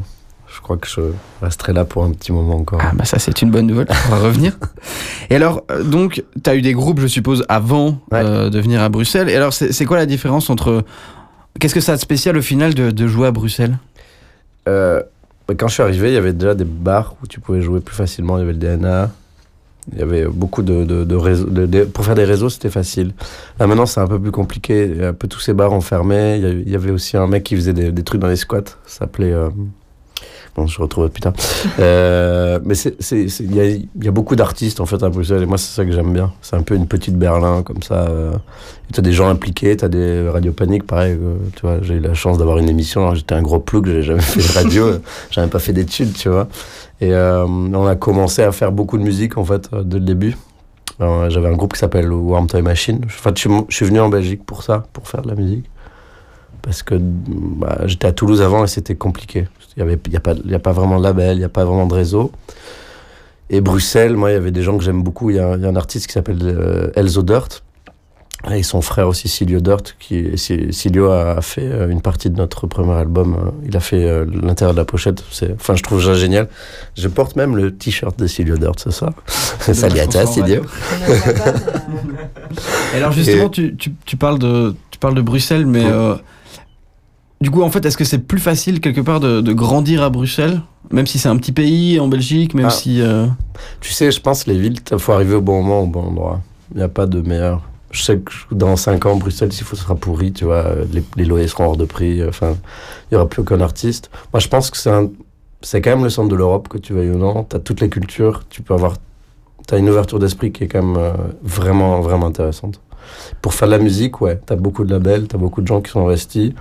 je 0.54 0.60
crois 0.62 0.76
que 0.78 0.88
je 0.88 1.00
resterai 1.42 1.72
là 1.74 1.84
pour 1.84 2.04
un 2.04 2.12
petit 2.12 2.32
moment 2.32 2.56
encore. 2.56 2.80
Ah 2.82 2.92
bah 2.94 3.04
ça 3.04 3.18
c'est 3.18 3.42
une 3.42 3.50
bonne 3.50 3.66
nouvelle, 3.66 3.88
on 4.06 4.10
va 4.10 4.18
revenir. 4.18 4.56
Et 5.30 5.36
alors, 5.36 5.64
euh, 5.70 5.82
donc, 5.82 6.24
tu 6.42 6.48
as 6.50 6.54
eu 6.54 6.62
des 6.62 6.72
groupes, 6.72 7.00
je 7.00 7.06
suppose, 7.08 7.44
avant 7.48 7.98
euh, 8.14 8.48
de 8.48 8.58
venir 8.60 8.80
à 8.80 8.88
Bruxelles. 8.88 9.28
Et 9.28 9.34
alors, 9.36 9.52
c'est 9.52 9.84
quoi 9.84 9.96
la 9.98 10.06
différence 10.06 10.48
entre... 10.48 10.82
Qu'est-ce 11.60 11.74
que 11.74 11.80
ça 11.80 11.92
a 11.92 11.96
de 11.96 12.00
spécial 12.00 12.36
au 12.38 12.42
final 12.42 12.72
de, 12.74 12.90
de 12.90 13.06
jouer 13.06 13.26
à 13.26 13.32
Bruxelles? 13.32 13.78
Euh, 14.68 15.02
quand 15.54 15.68
je 15.68 15.74
suis 15.74 15.82
arrivé, 15.82 16.08
il 16.10 16.14
y 16.14 16.16
avait 16.16 16.32
déjà 16.32 16.54
des 16.54 16.64
bars 16.64 17.14
où 17.22 17.26
tu 17.26 17.38
pouvais 17.40 17.60
jouer 17.62 17.80
plus 17.80 17.94
facilement. 17.94 18.36
Il 18.38 18.40
y 18.40 18.42
avait 18.42 18.52
le 18.52 18.58
DNA. 18.58 19.10
Il 19.92 19.98
y 20.00 20.02
avait 20.02 20.24
beaucoup 20.26 20.62
de, 20.62 20.82
de, 20.84 21.04
de 21.04 21.14
réseaux. 21.14 21.46
pour 21.94 22.04
faire 22.04 22.16
des 22.16 22.24
réseaux, 22.24 22.48
c'était 22.48 22.70
facile. 22.70 23.12
Là, 23.60 23.68
maintenant, 23.68 23.86
c'est 23.86 24.00
un 24.00 24.08
peu 24.08 24.18
plus 24.18 24.32
compliqué. 24.32 25.04
Un 25.04 25.12
peu 25.12 25.28
tous 25.28 25.38
ces 25.38 25.52
bars 25.52 25.72
ont 25.72 25.80
fermé. 25.80 26.36
Il 26.38 26.42
y, 26.42 26.46
a- 26.46 26.50
il 26.50 26.68
y 26.70 26.74
avait 26.74 26.90
aussi 26.90 27.16
un 27.16 27.28
mec 27.28 27.44
qui 27.44 27.54
faisait 27.54 27.72
des, 27.72 27.92
des 27.92 28.02
trucs 28.02 28.20
dans 28.20 28.26
les 28.26 28.34
squats. 28.36 28.62
Ça 28.86 28.98
s'appelait. 29.00 29.32
euh, 29.32 29.48
Bon, 30.56 30.66
je 30.66 30.80
retrouve 30.80 31.08
plus 31.10 31.20
tard. 31.22 31.34
Euh, 31.78 32.58
mais 32.64 32.74
il 32.78 33.54
y, 33.54 33.60
a, 33.60 33.66
y 33.66 34.08
a 34.08 34.10
beaucoup 34.10 34.36
d'artistes 34.36 34.80
en 34.80 34.86
fait 34.86 35.02
à 35.02 35.08
Bruxelles 35.10 35.42
et 35.42 35.46
moi 35.46 35.58
c'est 35.58 35.74
ça 35.74 35.84
que 35.84 35.92
j'aime 35.92 36.12
bien. 36.12 36.32
C'est 36.40 36.56
un 36.56 36.62
peu 36.62 36.74
une 36.74 36.86
petite 36.86 37.16
Berlin 37.16 37.62
comme 37.62 37.82
ça. 37.82 38.06
Euh, 38.08 38.32
et 38.88 38.92
t'as 38.92 39.02
des 39.02 39.12
gens 39.12 39.28
impliqués, 39.28 39.76
t'as 39.76 39.88
des 39.88 40.28
radios 40.28 40.52
paniques, 40.52 40.86
pareil. 40.86 41.12
euh, 41.20 41.36
tu 41.56 41.62
vois, 41.62 41.78
j'ai 41.82 41.94
eu 41.94 42.00
la 42.00 42.14
chance 42.14 42.38
d'avoir 42.38 42.58
une 42.58 42.68
émission. 42.68 43.02
alors 43.02 43.14
J'étais 43.16 43.34
un 43.34 43.42
gros 43.42 43.58
plouc, 43.58 43.86
j'ai 43.86 44.02
jamais 44.02 44.20
fait 44.22 44.40
de 44.40 44.64
radio, 44.64 44.84
euh, 44.86 44.98
j'avais 45.30 45.48
pas 45.48 45.58
fait 45.58 45.72
d'études, 45.72 46.14
tu 46.14 46.28
vois. 46.28 46.48
Et 47.00 47.12
euh, 47.12 47.44
on 47.46 47.86
a 47.86 47.94
commencé 47.96 48.42
à 48.42 48.52
faire 48.52 48.72
beaucoup 48.72 48.96
de 48.96 49.02
musique 49.02 49.36
en 49.36 49.44
fait 49.44 49.68
dès 49.84 49.98
le 49.98 50.04
début. 50.04 50.36
Alors, 50.98 51.28
J'avais 51.28 51.48
un 51.48 51.52
groupe 51.56 51.74
qui 51.74 51.78
s'appelle 51.80 52.10
Warm 52.10 52.46
Time 52.46 52.62
Machine. 52.62 53.00
Enfin, 53.04 53.32
je, 53.34 53.40
suis, 53.40 53.50
je 53.68 53.76
suis 53.76 53.84
venu 53.84 54.00
en 54.00 54.08
Belgique 54.08 54.46
pour 54.46 54.62
ça, 54.62 54.84
pour 54.94 55.06
faire 55.08 55.20
de 55.20 55.28
la 55.28 55.34
musique. 55.34 55.66
Parce 56.62 56.82
que 56.82 56.94
bah, 56.98 57.80
j'étais 57.84 58.06
à 58.06 58.12
Toulouse 58.12 58.40
avant 58.40 58.64
et 58.64 58.66
c'était 58.66 58.94
compliqué. 58.94 59.46
Il 59.76 59.84
n'y 59.84 60.16
a, 60.16 60.20
pas- 60.20 60.34
il 60.44 60.50
y 60.50 60.54
a 60.54 60.58
pas 60.58 60.72
vraiment 60.72 60.98
de 60.98 61.02
label, 61.04 61.36
il 61.36 61.38
n'y 61.40 61.44
a 61.44 61.48
pas 61.50 61.64
vraiment 61.64 61.86
de 61.86 61.94
réseau. 61.94 62.32
Et 63.50 63.60
Bruxelles, 63.60 64.16
moi, 64.16 64.30
il 64.30 64.34
y 64.34 64.36
avait 64.36 64.50
des 64.50 64.62
gens 64.62 64.76
que 64.78 64.82
j'aime 64.82 65.02
beaucoup. 65.02 65.30
Il 65.30 65.36
y, 65.36 65.38
a 65.38 65.54
il 65.56 65.62
y 65.62 65.66
a 65.66 65.68
un 65.68 65.76
artiste 65.76 66.06
qui 66.06 66.12
s'appelle 66.14 66.38
euh, 66.42 66.90
Elzo 66.96 67.22
Dirt. 67.22 67.62
Et 68.50 68.62
son 68.62 68.80
frère 68.82 69.08
aussi, 69.08 69.28
Silio 69.28 69.60
Dirt. 69.60 69.96
Qui, 69.98 70.36
Si- 70.36 70.72
Silio 70.72 71.10
a 71.10 71.40
fait 71.42 71.62
euh, 71.64 71.88
une 71.88 72.00
partie 72.00 72.28
de 72.30 72.36
notre 72.36 72.66
premier 72.66 72.92
album. 72.92 73.34
euh, 73.34 73.50
Il 73.66 73.76
a 73.76 73.80
fait 73.80 74.04
euh, 74.04 74.24
l'intérieur 74.42 74.72
de 74.74 74.78
la 74.78 74.84
pochette. 74.84 75.22
C'est- 75.30 75.52
Enfin, 75.54 75.74
je 75.74 75.82
trouve 75.82 76.04
ça 76.04 76.14
génial. 76.14 76.48
Je 76.96 77.08
porte 77.08 77.34
même 77.36 77.56
le 77.56 77.74
t-shirt 77.74 78.18
de 78.18 78.26
Silio 78.26 78.56
Dirt 78.56 78.78
ce 78.78 78.90
soir. 78.90 79.12
Salut 79.26 79.98
à 80.00 80.06
toi, 80.06 80.26
Silio. 80.26 80.62
Et 82.94 82.96
alors 82.96 83.12
justement, 83.12 83.46
Et- 83.46 83.50
tu, 83.50 83.76
tu, 83.76 83.92
tu 84.04 84.16
parles 84.16 84.38
de, 84.38 84.74
tu 84.90 84.98
parles 84.98 85.14
de 85.14 85.22
Bruxelles, 85.22 85.66
mais 85.66 85.84
euh, 85.84 86.14
du 87.40 87.50
coup, 87.50 87.62
en 87.62 87.70
fait, 87.70 87.84
est-ce 87.84 87.96
que 87.96 88.04
c'est 88.04 88.18
plus 88.26 88.38
facile 88.38 88.80
quelque 88.80 89.00
part 89.00 89.20
de, 89.20 89.40
de 89.40 89.52
grandir 89.52 90.02
à 90.02 90.10
Bruxelles 90.10 90.60
Même 90.90 91.06
si 91.06 91.18
c'est 91.18 91.28
un 91.28 91.36
petit 91.36 91.52
pays 91.52 92.00
en 92.00 92.08
Belgique, 92.08 92.54
même 92.54 92.66
Ah. 92.66 92.70
si... 92.70 93.00
euh, 93.02 93.26
Tu 93.80 93.92
sais, 93.92 94.10
je 94.10 94.20
pense 94.20 94.46
les 94.46 94.58
villes, 94.58 94.78
il 94.90 94.98
faut 94.98 95.12
arriver 95.12 95.34
au 95.34 95.40
bon 95.42 95.62
moment, 95.62 95.82
au 95.82 95.86
bon 95.86 96.02
endroit. 96.08 96.40
Il 96.72 96.78
n'y 96.78 96.82
a 96.82 96.88
pas 96.88 97.06
de 97.06 97.20
meilleur. 97.20 97.62
Je 97.92 98.02
sais 98.02 98.18
que 98.18 98.32
dans 98.54 98.74
5 98.76 99.06
ans, 99.06 99.16
Bruxelles, 99.16 99.52
s'il 99.52 99.64
faut, 99.64 99.76
sera 99.76 99.94
pourri, 99.94 100.32
tu 100.32 100.44
vois. 100.44 100.64
Les, 100.92 101.02
les 101.16 101.24
loyers 101.24 101.48
seront 101.48 101.64
hors 101.66 101.76
de 101.76 101.84
prix. 101.84 102.22
Enfin, 102.26 102.56
il 103.10 103.14
n'y 103.14 103.16
aura 103.16 103.28
plus 103.28 103.42
aucun 103.42 103.60
artiste. 103.60 104.10
Moi, 104.32 104.40
je 104.40 104.48
pense 104.48 104.70
que 104.70 104.76
c'est 104.76 104.90
un- 104.90 105.08
c'est 105.62 105.80
quand 105.80 105.90
même 105.90 106.04
le 106.04 106.10
centre 106.10 106.28
de 106.28 106.34
l'Europe, 106.36 106.68
que 106.68 106.78
tu 106.78 106.92
veuilles 106.92 107.10
ou 107.10 107.18
non. 107.18 107.44
Tu 107.48 107.56
as 107.56 107.58
toutes 107.60 107.80
les 107.80 107.88
cultures. 107.88 108.42
Tu 108.50 108.60
peux 108.62 108.74
avoir. 108.74 108.94
Tu 109.68 109.74
as 109.74 109.78
une 109.78 109.88
ouverture 109.88 110.18
d'esprit 110.18 110.52
qui 110.52 110.64
est 110.64 110.68
quand 110.68 110.82
même 110.82 110.96
euh, 110.96 111.12
vraiment, 111.42 112.00
vraiment 112.00 112.26
intéressante. 112.26 112.80
Pour 113.40 113.54
faire 113.54 113.68
de 113.68 113.72
la 113.72 113.78
musique, 113.78 114.20
ouais, 114.20 114.40
tu 114.46 114.52
as 114.52 114.56
beaucoup 114.56 114.84
de 114.84 114.90
labels, 114.92 115.28
tu 115.28 115.36
as 115.36 115.38
beaucoup 115.38 115.62
de 115.62 115.66
gens 115.66 115.80
qui 115.80 115.90
sont 115.90 116.04
investis. 116.06 116.52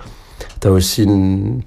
Tu 0.60 0.68
as 0.68 0.70
aussi 0.70 1.04
une, 1.04 1.62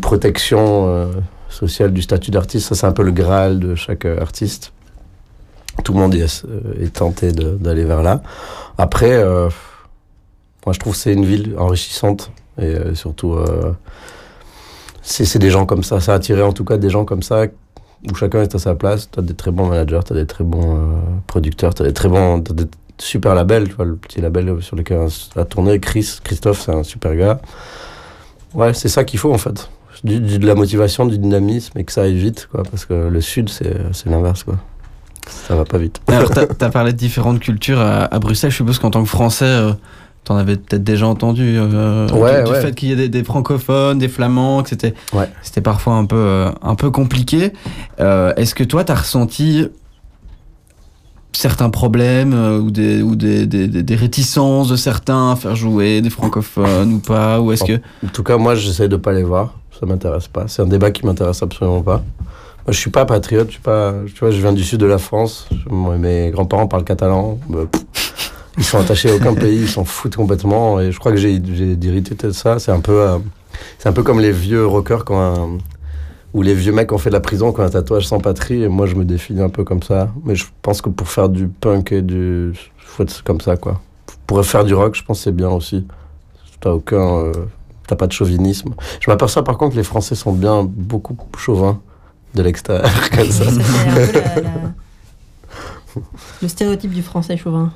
protection 0.00 0.86
euh, 0.88 1.12
sociale 1.48 1.92
du 1.92 2.02
statut 2.02 2.30
d'artiste. 2.30 2.68
Ça, 2.68 2.74
c'est 2.74 2.86
un 2.86 2.92
peu 2.92 3.02
le 3.02 3.12
Graal 3.12 3.58
de 3.58 3.74
chaque 3.74 4.04
euh, 4.04 4.20
artiste 4.20 4.72
tout 5.84 5.94
le 5.94 6.00
monde 6.00 6.14
est, 6.14 6.44
euh, 6.44 6.84
est 6.84 6.92
tenté 6.92 7.32
d'aller 7.32 7.84
vers 7.84 8.02
là. 8.02 8.22
Après, 8.76 9.24
moi 9.24 10.72
je 10.72 10.78
trouve 10.78 10.92
que 10.92 10.98
c'est 10.98 11.14
une 11.14 11.24
ville 11.24 11.54
enrichissante 11.56 12.32
et 12.60 12.76
surtout 12.94 13.38
c'est 15.00 15.38
des 15.38 15.48
gens 15.48 15.64
comme 15.64 15.82
ça. 15.82 16.00
Ça 16.00 16.12
a 16.12 16.16
attiré 16.16 16.42
en 16.42 16.52
tout 16.52 16.64
cas 16.64 16.76
des 16.76 16.90
gens 16.90 17.06
comme 17.06 17.22
ça 17.22 17.44
où 18.10 18.14
chacun 18.14 18.42
est 18.42 18.54
à 18.54 18.58
sa 18.58 18.74
place. 18.74 19.10
Tu 19.10 19.20
as 19.20 19.22
des 19.22 19.32
très 19.32 19.52
bons 19.52 19.68
managers, 19.68 20.00
tu 20.04 20.12
as 20.12 20.16
des 20.16 20.26
très 20.26 20.44
bons 20.44 21.00
producteurs, 21.26 21.72
tu 21.72 21.82
as 21.82 21.86
des 21.86 21.94
très 21.94 22.08
bons 22.08 22.42
super 23.00 23.34
labels. 23.34 23.68
Tu 23.68 23.74
vois, 23.74 23.84
le 23.84 23.96
petit 23.96 24.20
label 24.20 24.62
sur 24.62 24.76
lequel 24.76 24.98
on 24.98 25.40
a 25.40 25.44
tourné, 25.44 25.80
Chris, 25.80 26.18
Christophe, 26.22 26.62
c'est 26.64 26.72
un 26.72 26.82
super 26.82 27.14
gars. 27.16 27.40
Ouais, 28.54 28.74
c'est 28.74 28.88
ça 28.88 29.04
qu'il 29.04 29.18
faut 29.18 29.32
en 29.32 29.38
fait. 29.38 29.70
Du, 30.04 30.18
du- 30.20 30.38
de 30.38 30.46
la 30.46 30.54
motivation, 30.54 31.04
du 31.06 31.18
dynamisme 31.18 31.78
et 31.78 31.84
que 31.84 31.92
ça 31.92 32.02
aille 32.02 32.16
vite, 32.16 32.48
quoi. 32.50 32.62
Parce 32.70 32.84
que 32.86 33.08
le 33.08 33.20
sud, 33.20 33.48
c'est 33.50 34.06
l'inverse, 34.06 34.44
quoi. 34.44 34.56
Ça 35.28 35.54
va 35.54 35.64
pas 35.64 35.78
vite. 35.78 36.00
Alors, 36.08 36.30
t'as 36.30 36.46
as 36.66 36.70
parlé 36.70 36.92
de 36.92 36.96
différentes 36.96 37.40
cultures 37.40 37.80
à, 37.80 38.04
à 38.04 38.18
Bruxelles. 38.18 38.50
Je 38.50 38.56
suppose 38.56 38.78
qu'en 38.78 38.90
tant 38.90 39.02
que 39.02 39.08
Français, 39.08 39.44
euh, 39.44 39.72
t'en 40.24 40.36
avais 40.36 40.56
peut-être 40.56 40.82
déjà 40.82 41.06
entendu 41.06 41.56
euh, 41.58 42.08
Ouais, 42.08 42.42
du, 42.44 42.50
ouais. 42.50 42.60
fait 42.62 42.74
qu'il 42.74 42.88
y 42.88 42.92
ait 42.92 42.96
des, 42.96 43.08
des 43.10 43.22
francophones, 43.24 43.98
des 43.98 44.08
flamands, 44.08 44.62
que 44.62 44.70
c'était 44.70 44.94
Ouais. 45.12 45.28
parfois 45.62 45.94
un 45.94 46.06
peu, 46.06 46.16
euh, 46.16 46.50
un 46.62 46.74
peu 46.74 46.90
compliqué. 46.90 47.52
Euh, 48.00 48.32
Est-ce 48.36 48.54
que 48.54 48.64
toi, 48.64 48.82
t'as 48.84 48.94
ressenti 48.94 49.68
certains 51.32 51.70
problèmes 51.70 52.32
euh, 52.34 52.58
ou, 52.58 52.70
des, 52.70 53.02
ou 53.02 53.14
des, 53.16 53.46
des, 53.46 53.66
des- 53.68 53.94
réticences 53.94 54.68
de 54.68 54.76
certains 54.76 55.32
à 55.32 55.36
faire 55.36 55.56
jouer 55.56 56.00
des 56.00 56.10
francophones 56.10 56.94
ou 56.94 56.98
pas 56.98 57.40
Ou 57.40 57.52
est-ce 57.52 57.64
que... 57.64 57.74
En 58.04 58.08
tout 58.12 58.22
cas, 58.22 58.36
moi, 58.36 58.54
j'essaie 58.54 58.88
de 58.88 58.96
pas 58.96 59.12
les 59.12 59.22
voir. 59.22 59.54
Ça 59.78 59.86
m'intéresse 59.86 60.28
pas. 60.28 60.44
C'est 60.48 60.62
un 60.62 60.66
débat 60.66 60.90
qui 60.90 61.06
m'intéresse 61.06 61.42
absolument 61.42 61.82
pas. 61.82 62.02
Moi, 62.66 62.72
je 62.72 62.78
suis 62.78 62.90
pas 62.90 63.06
patriote. 63.06 63.46
Je 63.46 63.52
suis 63.52 63.60
pas. 63.62 63.94
Tu 64.06 64.20
vois, 64.20 64.30
je 64.30 64.38
viens 64.40 64.52
du 64.52 64.62
sud 64.64 64.80
de 64.80 64.86
la 64.86 64.98
France. 64.98 65.48
Mes 65.70 66.30
grands-parents 66.30 66.66
parlent 66.66 66.84
catalan. 66.84 67.38
Bah, 67.48 67.60
ils 68.58 68.64
sont 68.64 68.78
attachés 68.78 69.10
à 69.10 69.14
aucun 69.14 69.32
pays. 69.46 69.60
Ils 69.62 69.68
s'en 69.68 69.84
foutent 69.84 70.16
complètement. 70.16 70.78
Et 70.80 70.92
je 70.92 70.98
crois 70.98 71.12
que 71.12 71.18
j'ai 71.18 71.38
de 71.38 72.30
ça. 72.32 72.58
C'est 72.58 72.72
un 72.72 72.80
peu. 72.80 73.00
euh, 73.00 73.18
c'est 73.78 73.88
un 73.88 73.92
peu 73.92 74.02
comme 74.02 74.20
les 74.20 74.32
vieux 74.32 74.66
rockers 74.66 75.04
quand 75.06 75.18
un- 75.20 75.58
ou 76.34 76.42
les 76.42 76.54
vieux 76.54 76.72
mecs 76.72 76.92
ont 76.92 76.98
fait 76.98 77.10
de 77.10 77.14
la 77.14 77.20
prison 77.20 77.52
qui 77.52 77.60
ont 77.60 77.64
un 77.64 77.68
tatouage 77.70 78.06
sans 78.06 78.20
patrie. 78.20 78.62
Et 78.62 78.68
moi, 78.68 78.86
je 78.86 78.94
me 78.94 79.04
définis 79.04 79.40
un 79.42 79.48
peu 79.48 79.64
comme 79.64 79.82
ça. 79.82 80.10
Mais 80.24 80.34
je 80.36 80.46
pense 80.62 80.80
que 80.82 80.88
pour 80.88 81.08
faire 81.08 81.28
du 81.28 81.48
punk 81.48 81.92
et 81.92 82.02
du. 82.02 82.52
faut 82.78 83.02
être 83.02 83.22
comme 83.24 83.40
ça, 83.40 83.56
quoi. 83.56 83.80
Pour 84.26 84.44
faire 84.44 84.64
du 84.64 84.74
rock, 84.74 84.94
je 84.94 85.02
pense 85.04 85.18
que 85.18 85.24
c'est 85.24 85.32
bien 85.34 85.50
aussi. 85.50 85.86
T'as 86.60 86.70
aucun. 86.70 86.96
euh, 87.18 87.32
T'as 87.88 87.96
pas 87.96 88.06
de 88.06 88.12
chauvinisme. 88.12 88.74
Je 89.00 89.10
m'aperçois 89.10 89.42
par 89.42 89.58
contre 89.58 89.72
que 89.72 89.78
les 89.78 89.82
Français 89.84 90.14
sont 90.14 90.32
bien 90.32 90.62
beaucoup 90.64 91.16
chauvins 91.36 91.80
de 92.34 92.42
l'extérieur, 92.42 92.88
comme 93.10 93.28
ça. 93.30 93.44
La- 93.46 94.40
la- 94.42 94.50
le 96.42 96.46
stéréotype 96.48 96.92
du 96.92 97.02
français 97.02 97.36
chauvin. 97.36 97.72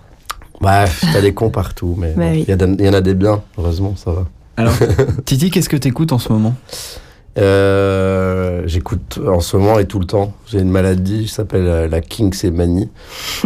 Bref, 0.61 1.05
t'as 1.12 1.20
des 1.20 1.34
cons 1.34 1.50
partout, 1.50 1.96
mais 1.98 2.12
Bah 2.16 2.26
oui. 2.30 2.42
il 2.46 2.48
y, 2.48 2.52
a 2.52 2.57
des- 2.57 2.76
il 2.78 2.86
y 2.86 2.88
en 2.88 2.94
a 2.94 3.00
des 3.00 3.14
biens, 3.14 3.42
heureusement, 3.59 3.94
ça 3.96 4.12
va. 4.12 4.24
Alors, 4.57 4.72
Titi, 5.24 5.50
qu'est-ce 5.50 5.68
que 5.68 5.76
t'écoutes 5.76 6.12
en 6.12 6.20
ce 6.20 6.32
moment? 6.32 6.55
Euh, 7.39 8.62
J'écoute 8.66 9.18
en 9.26 9.41
ce 9.41 9.57
moment 9.57 9.78
et 9.78 9.87
tout 9.87 9.99
le 9.99 10.07
temps. 10.07 10.32
J'ai 10.47 10.61
une 10.61 10.70
maladie 10.70 11.24
qui 11.24 11.28
s'appelle 11.32 11.66
euh, 11.66 11.89
la 11.89 12.01
Kings 12.01 12.35
et 12.45 12.51
Manie. 12.51 12.89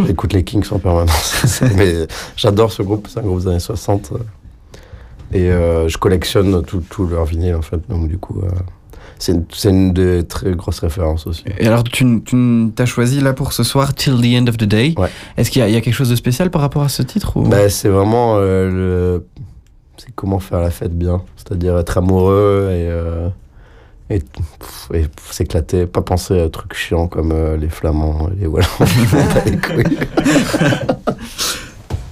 J'écoute 0.05 0.33
les 0.33 0.43
Kings 0.43 0.65
en 0.71 0.79
permanence. 0.79 1.61
mais 1.75 2.07
j'adore 2.37 2.71
ce 2.71 2.83
groupe, 2.83 3.07
c'est 3.09 3.19
un 3.19 3.23
groupe 3.23 3.41
des 3.41 3.47
années 3.47 3.59
60. 3.59 4.11
euh, 4.13 4.17
Et 5.33 5.51
euh, 5.51 5.87
je 5.89 5.97
collectionne 5.97 6.63
tout, 6.63 6.83
tout 6.89 7.05
leur 7.07 7.25
vinyle 7.25 7.55
en 7.55 7.61
fait. 7.61 7.81
Donc 7.89 8.07
du 8.07 8.17
coup, 8.17 8.41
euh, 8.43 8.49
c'est 9.17 9.33
une, 9.33 9.45
une 9.65 9.91
des 9.93 10.23
très 10.23 10.51
grosses 10.51 10.79
références 10.79 11.27
aussi. 11.27 11.43
Et 11.57 11.67
alors, 11.67 11.83
tu, 11.83 12.21
tu 12.23 12.71
as 12.77 12.85
choisi 12.85 13.19
là 13.19 13.33
pour 13.33 13.51
ce 13.51 13.63
soir 13.63 13.93
Till 13.93 14.21
the 14.21 14.41
End 14.41 14.47
of 14.47 14.55
the 14.57 14.63
Day. 14.65 14.93
Ouais. 14.97 15.09
Est-ce 15.35 15.51
qu'il 15.51 15.61
y, 15.61 15.65
a- 15.65 15.67
il 15.67 15.73
y 15.73 15.77
a 15.77 15.81
quelque 15.81 15.93
chose 15.95 16.09
de 16.09 16.15
spécial 16.15 16.49
par 16.51 16.61
rapport 16.61 16.83
à 16.83 16.89
ce 16.89 17.01
titre 17.01 17.35
ou... 17.35 17.41
Bah, 17.43 17.67
c'est 17.69 17.89
vraiment 17.89 18.37
le... 18.37 19.25
c'est 19.97 20.13
comment 20.15 20.39
faire 20.39 20.61
la 20.61 20.69
fête 20.71 20.97
bien, 20.97 21.21
c'est-à-dire 21.35 21.77
être 21.77 21.97
amoureux 21.97 22.69
et 22.71 22.87
et, 24.09 24.21
s'éclater, 25.31 25.85
pas 25.85 26.01
penser 26.01 26.41
à 26.41 26.49
trucs 26.49 26.73
chiants 26.73 27.07
comme 27.07 27.31
euh, 27.31 27.57
les 27.57 27.69
flammands, 27.69 28.29
les 28.39 28.47
wallons. 28.47 28.67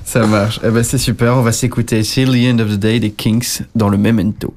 Ça 0.06 0.26
marche. 0.26 0.60
Eh 0.64 0.70
ben, 0.70 0.84
c'est 0.84 0.98
super. 0.98 1.36
On 1.36 1.42
va 1.42 1.52
s'écouter 1.52 2.02
Till 2.02 2.30
the 2.30 2.54
End 2.54 2.60
of 2.60 2.70
the 2.70 2.80
Day 2.80 3.00
des 3.00 3.12
Kings 3.12 3.62
dans 3.76 3.90
le 3.90 3.98
Memento. 3.98 4.54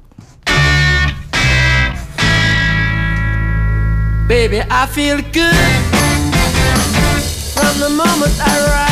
Baby, 4.29 4.61
I 4.71 4.87
feel 4.87 5.17
good 5.33 5.53
from 7.53 7.79
the 7.79 7.89
moment 7.89 8.31
I 8.39 8.59
rise. 8.65 8.90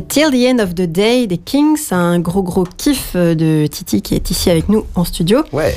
C'était 0.00 0.30
Till 0.30 0.30
the 0.30 0.54
End 0.54 0.62
of 0.62 0.74
the 0.74 0.82
Day 0.82 1.26
des 1.26 1.36
Kings, 1.36 1.78
un 1.90 2.20
gros 2.20 2.42
gros 2.42 2.64
kiff 2.76 3.12
euh, 3.16 3.34
de 3.34 3.66
Titi 3.66 4.00
qui 4.00 4.14
est 4.14 4.30
ici 4.30 4.50
avec 4.50 4.68
nous 4.70 4.86
en 4.94 5.04
studio. 5.04 5.42
Ouais. 5.52 5.74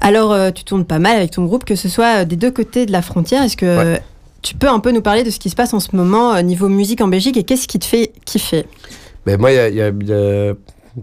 Alors, 0.00 0.32
euh, 0.32 0.50
tu 0.50 0.64
tournes 0.64 0.86
pas 0.86 0.98
mal 0.98 1.16
avec 1.18 1.32
ton 1.32 1.44
groupe, 1.44 1.64
que 1.64 1.74
ce 1.74 1.88
soit 1.88 2.20
euh, 2.20 2.24
des 2.24 2.36
deux 2.36 2.50
côtés 2.50 2.86
de 2.86 2.92
la 2.92 3.02
frontière. 3.02 3.42
Est-ce 3.42 3.56
que 3.58 3.98
tu 4.40 4.54
peux 4.54 4.68
un 4.68 4.78
peu 4.78 4.90
nous 4.90 5.02
parler 5.02 5.22
de 5.22 5.30
ce 5.30 5.38
qui 5.38 5.50
se 5.50 5.54
passe 5.56 5.74
en 5.74 5.80
ce 5.80 5.94
moment 5.94 6.40
niveau 6.42 6.68
musique 6.68 7.00
en 7.02 7.08
Belgique 7.08 7.36
et 7.36 7.42
qu'est-ce 7.42 7.68
qui 7.68 7.78
te 7.78 7.84
fait 7.84 8.12
kiffer? 8.24 8.64
Mais 9.26 9.36
moi, 9.36 9.52
il 9.52 9.56
y 9.56 9.58
a, 9.58 9.68
y 9.68 9.82
a- 9.82 10.54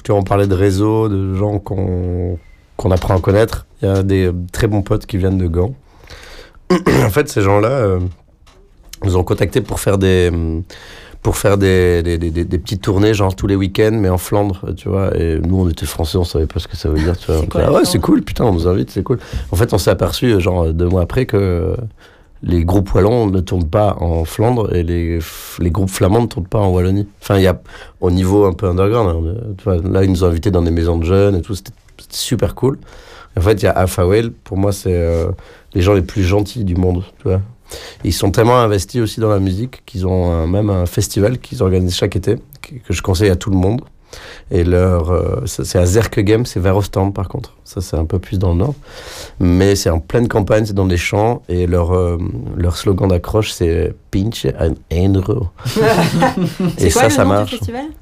tu 0.03 0.11
on 0.11 0.23
parlait 0.23 0.47
de 0.47 0.55
réseau, 0.55 1.07
de 1.07 1.35
gens 1.35 1.59
qu'on 1.59 2.39
qu'on 2.77 2.91
apprend 2.91 3.15
à 3.15 3.19
connaître. 3.19 3.67
Il 3.81 3.87
y 3.87 3.91
a 3.91 4.01
des 4.03 4.31
très 4.51 4.67
bons 4.67 4.81
potes 4.81 5.05
qui 5.05 5.17
viennent 5.17 5.37
de 5.37 5.47
Gand. 5.47 5.73
en 6.71 7.09
fait, 7.09 7.29
ces 7.29 7.41
gens-là 7.41 7.69
euh, 7.69 7.99
nous 9.03 9.15
ont 9.17 9.23
contactés 9.23 9.61
pour 9.61 9.79
faire 9.79 9.97
des 9.97 10.31
pour 11.25 11.37
faire 11.37 11.57
des, 11.57 12.03
des, 12.03 12.19
des- 12.19 12.45
petites 12.59 12.83
tournées, 12.83 13.15
genre 13.15 13.35
tous 13.35 13.47
les 13.47 13.55
week-ends, 13.55 13.97
mais 13.99 14.09
en 14.09 14.19
Flandre, 14.19 14.61
tu 14.77 14.89
vois. 14.89 15.17
Et 15.17 15.39
nous, 15.39 15.59
on 15.61 15.67
était 15.67 15.87
français, 15.87 16.19
on 16.19 16.23
savait 16.23 16.45
pas 16.45 16.59
ce 16.59 16.67
que 16.67 16.77
ça 16.77 16.87
veut 16.87 16.99
dire, 16.99 17.17
tu 17.17 17.31
vois. 17.31 17.43
Quoi, 17.49 17.61
la 17.61 17.71
ouais, 17.71 17.83
c'est 17.83 17.97
cool, 17.97 18.21
putain, 18.21 18.43
on 18.45 18.53
nous 18.53 18.67
invite, 18.67 18.91
c'est 18.91 19.01
cool. 19.01 19.17
En 19.51 19.55
fait, 19.55 19.73
on 19.73 19.79
s'est 19.79 19.89
aperçu, 19.89 20.27
euh, 20.33 20.39
genre 20.39 20.71
deux 20.71 20.87
mois 20.87 21.01
après, 21.01 21.25
que 21.25 21.35
euh, 21.35 21.75
les 22.43 22.63
groupes 22.63 22.93
wallons 22.93 23.25
ne 23.25 23.39
tournent 23.39 23.67
pas 23.67 23.97
en 23.99 24.23
Flandre 24.23 24.71
et 24.75 24.83
les, 24.83 25.17
les 25.57 25.71
groupes 25.71 25.89
flamands 25.89 26.21
ne 26.21 26.27
tournent 26.27 26.45
pas 26.45 26.59
en 26.59 26.69
Wallonie. 26.69 27.07
Enfin, 27.23 27.37
il 27.37 27.41
y 27.41 27.47
a 27.47 27.59
au 28.01 28.11
niveau 28.11 28.45
un 28.45 28.53
peu 28.53 28.67
underground. 28.67 29.09
hein, 29.09 29.23
euh, 29.25 29.53
tu 29.57 29.63
vois, 29.63 29.77
là, 29.77 30.03
ils 30.03 30.11
nous 30.11 30.23
ont 30.23 30.27
invités 30.27 30.51
dans 30.51 30.61
des 30.61 30.69
maisons 30.69 30.99
de 30.99 31.05
jeunes 31.05 31.37
et 31.37 31.41
tout, 31.41 31.55
c'était 31.55 31.71
super 32.11 32.53
cool. 32.53 32.77
En 33.35 33.41
fait, 33.41 33.63
il 33.63 33.65
y 33.65 33.67
a 33.67 33.85
Whale, 33.97 34.29
pour 34.43 34.57
moi, 34.57 34.71
c'est 34.71 34.93
euh, 34.93 35.29
les 35.73 35.81
gens 35.81 35.95
les 35.95 36.03
plus 36.03 36.21
gentils 36.21 36.63
du 36.65 36.75
monde, 36.75 37.03
tu 37.17 37.29
vois. 37.29 37.41
Ils 38.03 38.13
sont 38.13 38.31
tellement 38.31 38.57
investis 38.59 39.01
aussi 39.01 39.19
dans 39.19 39.29
la 39.29 39.39
musique 39.39 39.83
qu'ils 39.85 40.05
ont 40.07 40.31
un- 40.31 40.47
même 40.47 40.69
un 40.69 40.85
festival 40.85 41.39
qu'ils 41.39 41.61
organisent 41.63 41.95
chaque 41.95 42.15
été, 42.15 42.35
que 42.61 42.93
je 42.93 43.01
conseille 43.01 43.29
à 43.29 43.35
tout 43.35 43.49
le 43.49 43.57
monde. 43.57 43.81
Et 44.49 44.63
leur, 44.63 45.11
euh, 45.11 45.41
c'est 45.45 45.77
à 45.77 45.85
Zerkegem, 45.85 46.45
c'est 46.45 46.59
vers 46.61 46.77
Ostende 46.77 47.13
par 47.13 47.27
contre. 47.27 47.53
Ça, 47.65 47.81
c'est 47.81 47.97
un 47.97 48.05
peu 48.05 48.17
plus 48.17 48.39
dans 48.39 48.51
le 48.53 48.59
nord. 48.59 48.75
Mais 49.39 49.75
c'est 49.75 49.89
en 49.89 49.99
pleine 49.99 50.29
campagne, 50.29 50.65
c'est 50.65 50.73
dans 50.73 50.85
des 50.85 50.95
champs. 50.95 51.41
Et 51.49 51.67
leur, 51.67 51.93
euh, 51.93 52.17
leur 52.55 52.77
slogan 52.77 53.09
d'accroche, 53.09 53.51
c'est 53.51 53.93
Pinch 54.11 54.45
and. 54.59 54.75
C'est 56.77 56.87
et 56.87 56.91
quoi 56.91 57.01
ça, 57.01 57.07
le 57.07 57.13
ça 57.13 57.23
nom 57.23 57.29
marche. 57.29 57.55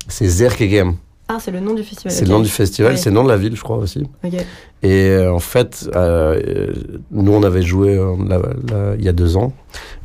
C'est 0.07 0.27
Zerkegem. 0.27 0.95
Ah, 1.35 1.39
c'est 1.39 1.49
le 1.51 1.59
nom 1.59 1.73
du 1.73 1.81
festival. 1.83 2.11
C'est 2.13 2.25
le 2.25 2.31
nom 2.31 2.39
du 2.41 2.49
festival, 2.49 2.91
Ouais. 2.91 2.97
c'est 2.97 3.09
le 3.09 3.15
nom 3.15 3.23
de 3.23 3.29
la 3.29 3.37
ville, 3.37 3.55
je 3.55 3.63
crois 3.63 3.77
aussi. 3.77 4.03
Et 4.83 5.07
euh, 5.09 5.33
en 5.33 5.39
fait, 5.39 5.89
euh, 5.95 6.67
nous, 7.09 7.31
on 7.33 7.41
avait 7.41 7.61
joué 7.63 7.97
euh, 7.97 8.95
il 8.99 9.03
y 9.03 9.09
a 9.09 9.13
deux 9.13 9.35
ans. 9.37 9.51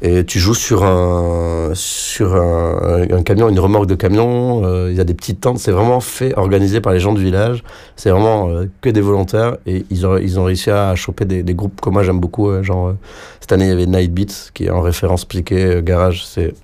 Et 0.00 0.24
tu 0.24 0.38
joues 0.38 0.54
sur 0.54 0.84
un, 0.84 1.72
sur 1.74 2.34
un, 2.34 3.02
un 3.10 3.22
camion, 3.22 3.48
une 3.50 3.60
remorque 3.60 3.86
de 3.86 3.94
camion. 3.96 4.64
euh, 4.64 4.88
Il 4.90 4.96
y 4.96 5.00
a 5.00 5.04
des 5.04 5.14
petites 5.14 5.40
tentes. 5.40 5.58
C'est 5.58 5.72
vraiment 5.72 6.00
fait, 6.00 6.32
organisé 6.38 6.80
par 6.80 6.92
les 6.94 7.00
gens 7.00 7.12
du 7.12 7.22
village. 7.22 7.62
C'est 7.96 8.10
vraiment 8.10 8.48
que 8.80 8.88
des 8.88 9.00
volontaires. 9.02 9.58
Et 9.66 9.84
ils 9.90 10.06
ont, 10.06 10.16
ils 10.16 10.38
ont 10.40 10.44
réussi 10.44 10.70
à 10.70 10.94
choper 10.94 11.24
des, 11.26 11.42
des 11.42 11.54
groupes 11.54 11.80
que 11.80 11.90
moi 11.90 12.02
j'aime 12.04 12.20
beaucoup. 12.20 12.50
genre, 12.62 12.94
cette 13.40 13.52
année, 13.52 13.66
il 13.66 13.70
y 13.70 13.72
avait 13.72 13.86
Night 13.86 14.14
Beats, 14.14 14.50
qui 14.54 14.64
est 14.66 14.70
en 14.70 14.80
référence 14.80 15.24
piqué 15.26 15.64
euh, 15.64 15.82
garage. 15.82 16.24
C'est, 16.24 16.54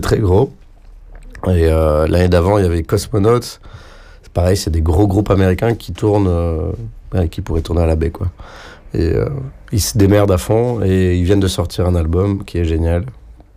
très 0.00 0.18
gros. 0.18 0.52
Et 1.46 1.68
euh, 1.68 2.06
l'année 2.08 2.28
d'avant, 2.28 2.58
il 2.58 2.64
y 2.64 2.66
avait 2.66 2.82
Cosmonauts. 2.82 3.60
Pareil, 4.36 4.58
c'est 4.58 4.68
des 4.68 4.82
gros 4.82 5.06
groupes 5.06 5.30
américains 5.30 5.74
qui 5.74 5.94
tournent, 5.94 6.28
euh, 6.28 7.26
qui 7.30 7.40
pourraient 7.40 7.62
tourner 7.62 7.80
à 7.80 7.86
la 7.86 7.96
baie, 7.96 8.10
quoi. 8.10 8.26
Et 8.92 9.00
euh, 9.00 9.30
ils 9.72 9.80
se 9.80 9.96
démerdent 9.96 10.30
à 10.30 10.36
fond 10.36 10.82
et 10.84 11.16
ils 11.16 11.24
viennent 11.24 11.40
de 11.40 11.48
sortir 11.48 11.86
un 11.86 11.94
album 11.94 12.44
qui 12.44 12.58
est 12.58 12.66
génial. 12.66 13.06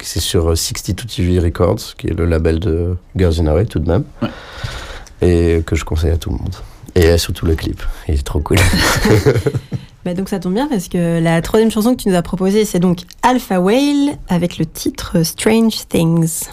C'est 0.01 0.21
sur 0.21 0.51
euh, 0.51 0.55
62 0.55 1.03
TV 1.03 1.39
Records, 1.39 1.97
qui 1.97 2.07
est 2.07 2.17
le 2.17 2.23
label 2.23 2.61
de 2.61 2.95
Girls 3.17 3.41
in 3.41 3.47
Away 3.47 3.65
tout 3.65 3.79
de 3.79 3.89
même. 3.89 4.05
Et 5.21 5.63
que 5.65 5.75
je 5.75 5.83
conseille 5.83 6.11
à 6.11 6.17
tout 6.17 6.29
le 6.29 6.37
monde. 6.37 6.55
Et 6.95 7.17
surtout 7.17 7.45
le 7.45 7.55
clip, 7.55 7.83
il 8.07 8.13
est 8.13 8.23
trop 8.23 8.39
cool. 8.39 8.57
Bah, 10.05 10.13
donc 10.13 10.29
ça 10.29 10.39
tombe 10.39 10.53
bien 10.53 10.69
parce 10.69 10.87
que 10.87 11.19
la 11.21 11.41
troisième 11.41 11.71
chanson 11.71 11.93
que 11.93 12.01
tu 12.03 12.07
nous 12.07 12.15
as 12.15 12.21
proposée, 12.21 12.63
c'est 12.63 12.79
donc 12.79 12.99
Alpha 13.21 13.59
Whale 13.59 14.15
avec 14.29 14.57
le 14.57 14.65
titre 14.65 15.23
Strange 15.23 15.89
Things. 15.89 16.45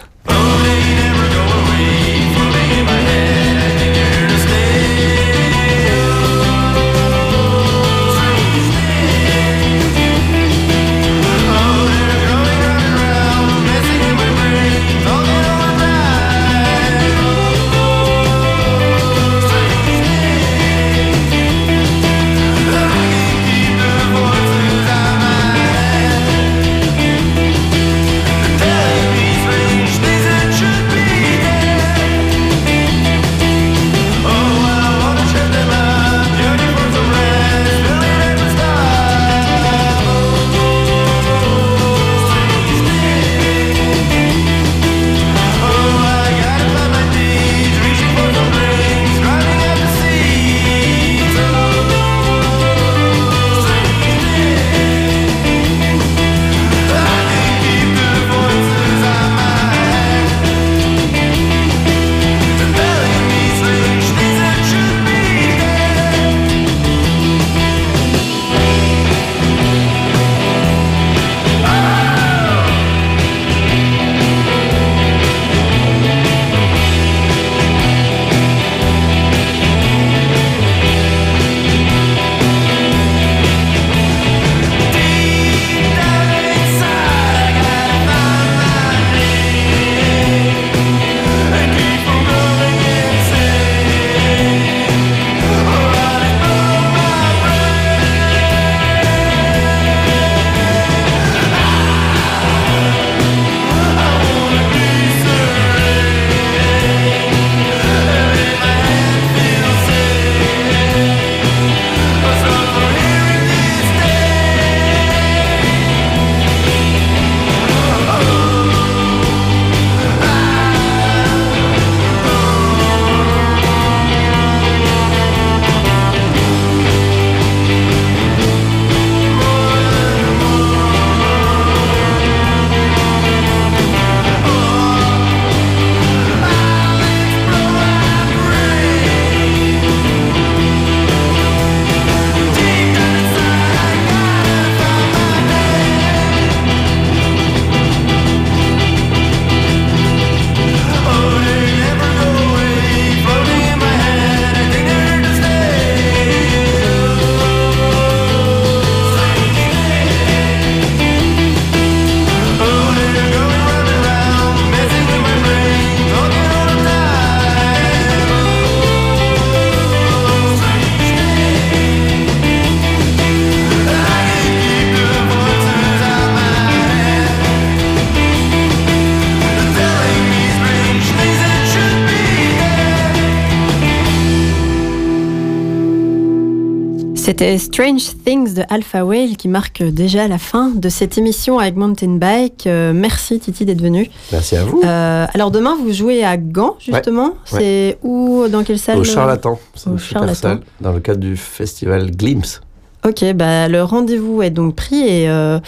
C'était 187.39 187.59
Strange 187.59 188.01
Things 188.25 188.55
de 188.55 188.63
Alpha 188.67 189.05
Whale 189.05 189.37
qui 189.37 189.47
marque 189.47 189.83
déjà 189.83 190.27
la 190.27 190.39
fin 190.39 190.71
de 190.71 190.89
cette 190.89 191.19
émission 191.19 191.59
avec 191.59 191.75
Mountain 191.75 192.15
Bike. 192.15 192.65
Euh, 192.65 192.93
merci 192.95 193.39
Titi 193.39 193.63
d'être 193.63 193.79
venu. 193.79 194.09
Merci 194.31 194.55
à 194.55 194.63
vous. 194.63 194.81
Euh, 194.83 195.27
alors 195.35 195.51
demain 195.51 195.77
vous 195.79 195.93
jouez 195.93 196.23
à 196.23 196.35
Gand 196.37 196.77
justement. 196.79 197.35
C'est 197.45 197.99
où 198.01 198.47
dans 198.47 198.63
quelle 198.63 198.79
salle 198.79 198.97
Au 198.97 199.03
Charlatan. 199.03 199.59
C'est 199.75 199.87
Au 199.87 199.93
une 199.93 199.99
super 199.99 200.35
salle, 200.35 200.61
dans 200.81 200.91
le 200.91 200.99
cadre 200.99 201.19
du 201.19 201.37
festival 201.37 202.09
Glimpse. 202.09 202.59
Ok, 203.07 203.23
bah, 203.35 203.69
le 203.69 203.83
rendez-vous 203.83 204.41
est 204.41 204.49
donc 204.49 204.75
pris 204.75 204.99
et 205.07 205.29
euh, 205.29 205.59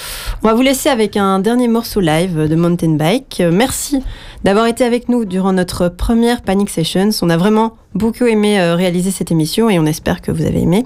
on 0.44 0.48
va 0.48 0.56
vous 0.56 0.62
laisser 0.62 0.90
avec 0.90 1.16
un 1.16 1.40
dernier 1.40 1.68
morceau 1.68 2.02
live 2.02 2.50
de 2.50 2.56
Mountain 2.56 2.96
Bike. 2.96 3.38
Euh, 3.40 3.52
merci 3.54 4.02
d'avoir 4.44 4.66
été 4.66 4.84
avec 4.84 5.08
nous 5.08 5.24
durant 5.24 5.54
notre 5.54 5.88
première 5.88 6.42
Panic 6.42 6.70
Sessions. 6.70 7.12
On 7.22 7.30
a 7.30 7.38
vraiment 7.38 7.78
beaucoup 7.94 8.26
aimé 8.26 8.60
euh, 8.60 8.76
réaliser 8.76 9.12
cette 9.12 9.32
émission 9.32 9.70
et 9.70 9.80
on 9.80 9.86
espère 9.86 10.22
que 10.22 10.32
vous 10.32 10.44
avez 10.44 10.60
aimé. 10.60 10.86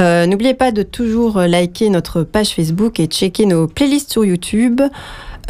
Euh, 0.00 0.26
N'oubliez 0.26 0.54
pas 0.54 0.70
de 0.72 0.82
toujours 0.82 1.38
liker 1.40 1.90
notre 1.90 2.22
page 2.22 2.54
Facebook 2.54 3.00
et 3.00 3.06
checker 3.06 3.46
nos 3.46 3.66
playlists 3.66 4.12
sur 4.12 4.24
YouTube. 4.24 4.80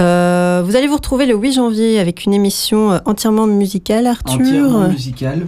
Euh, 0.01 0.63
vous 0.65 0.77
allez 0.77 0.87
vous 0.87 0.95
retrouver 0.97 1.27
le 1.27 1.35
8 1.35 1.53
janvier 1.55 1.99
avec 1.99 2.25
une 2.25 2.33
émission 2.33 2.93
euh, 2.93 2.99
entièrement 3.05 3.47
musicale, 3.47 4.07
Arthur. 4.07 4.35
entièrement 4.41 4.89
musical 4.89 5.47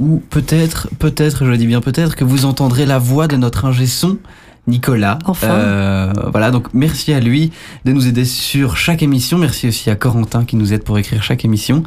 ou 0.00 0.20
peut-être, 0.30 0.88
peut-être, 0.98 1.44
je 1.46 1.52
dis 1.52 1.66
bien 1.66 1.80
peut-être, 1.80 2.16
que 2.16 2.24
vous 2.24 2.44
entendrez 2.44 2.86
la 2.86 2.98
voix 2.98 3.28
de 3.28 3.36
notre 3.36 3.66
ingé 3.66 3.86
son, 3.86 4.18
Nicolas. 4.66 5.18
Enfin. 5.26 5.50
Euh, 5.50 6.12
voilà, 6.32 6.50
donc 6.50 6.66
merci 6.74 7.12
à 7.12 7.20
lui 7.20 7.52
de 7.84 7.92
nous 7.92 8.08
aider 8.08 8.24
sur 8.24 8.76
chaque 8.76 9.02
émission. 9.04 9.38
Merci 9.38 9.68
aussi 9.68 9.90
à 9.90 9.94
Corentin 9.94 10.44
qui 10.44 10.56
nous 10.56 10.72
aide 10.72 10.82
pour 10.82 10.98
écrire 10.98 11.22
chaque 11.22 11.44
émission. 11.44 11.84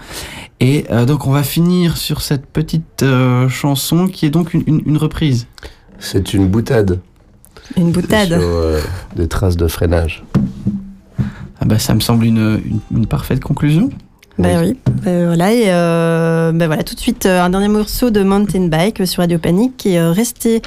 Et 0.61 0.85
euh, 0.91 1.03
donc 1.03 1.27
on 1.27 1.31
va 1.31 1.43
finir 1.43 1.97
sur 1.97 2.21
cette 2.21 2.45
petite 2.45 3.03
euh, 3.03 3.49
chanson 3.49 4.07
qui 4.07 4.25
est 4.25 4.29
donc 4.29 4.53
une, 4.53 4.63
une- 4.67 4.81
une 4.85 4.97
reprise. 4.97 5.47
C'est 5.99 6.33
une 6.33 6.47
boutade. 6.47 6.99
Une 7.77 7.91
boutade. 7.91 8.27
Sur 8.29 8.37
euh, 8.41 8.79
des 9.15 9.27
traces 9.27 9.57
de 9.57 9.67
freinage. 9.67 10.23
Ah 11.59 11.65
bah, 11.65 11.79
ça 11.79 11.93
me 11.95 11.99
semble 11.99 12.25
une, 12.25 12.61
une- 12.65 12.79
une 12.99 13.05
parfaite 13.07 13.39
conclusion. 13.43 13.89
Ben 14.37 14.59
oui, 14.61 14.77
Ben 15.03 15.27
voilà, 15.27 15.53
et 15.53 15.63
euh, 15.67 16.51
ben 16.51 16.67
voilà, 16.67 16.83
tout 16.83 16.93
de 16.93 16.99
suite 16.99 17.25
euh, 17.25 17.41
un 17.41 17.49
dernier 17.49 17.69
morceau 17.69 18.09
de 18.09 18.21
Mountain 18.21 18.67
Bike 18.67 19.07
sur 19.07 19.21
Radio 19.21 19.39
Panique 19.39 19.85
et 19.85 19.97
restez 20.01 20.61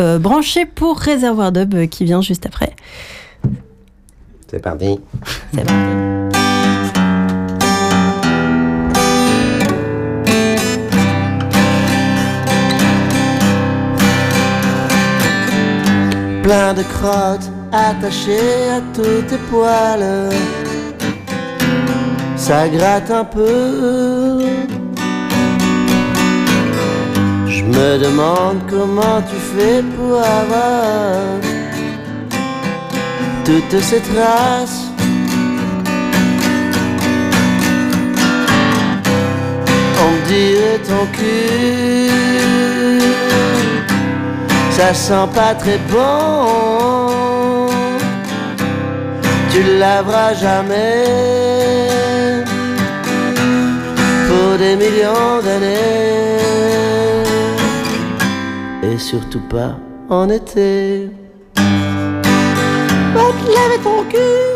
euh, 0.00 0.18
branchés 0.18 0.66
pour 0.66 0.98
Réservoir 0.98 1.52
Dub 1.52 1.86
qui 1.86 2.04
vient 2.04 2.20
juste 2.20 2.46
après. 2.46 2.74
C'est 4.50 4.60
parti. 4.60 4.98
C'est 5.54 5.64
parti. 5.64 6.91
Plein 16.42 16.74
de 16.74 16.82
crottes 16.82 17.50
attachées 17.72 18.70
à 18.76 18.80
tous 18.94 19.22
tes 19.28 19.38
poils. 19.50 20.30
Ça 22.36 22.68
gratte 22.68 23.10
un 23.10 23.24
peu. 23.24 24.40
Je 27.46 27.62
me 27.62 27.98
demande 27.98 28.58
comment 28.68 29.20
tu 29.30 29.36
fais 29.54 29.82
pour 29.94 30.18
avoir 30.18 31.40
toutes 33.44 33.80
ces 33.80 34.00
traces. 34.00 34.86
On 40.04 40.28
me 40.28 40.78
ton 40.88 41.06
cul 41.12 42.71
ça 44.76 44.94
sent 44.94 45.28
pas 45.34 45.54
très 45.54 45.78
bon. 45.90 47.68
Tu 49.50 49.62
laveras 49.78 50.32
jamais 50.34 51.04
pour 54.28 54.58
des 54.58 54.76
millions 54.76 55.40
d'années. 55.44 56.40
Et 58.82 58.98
surtout 58.98 59.44
pas 59.54 59.76
en 60.08 60.28
été. 60.30 61.10
Va 63.14 63.26
te 63.38 63.44
laver 63.56 63.80
ton 63.84 64.02
cul. 64.10 64.51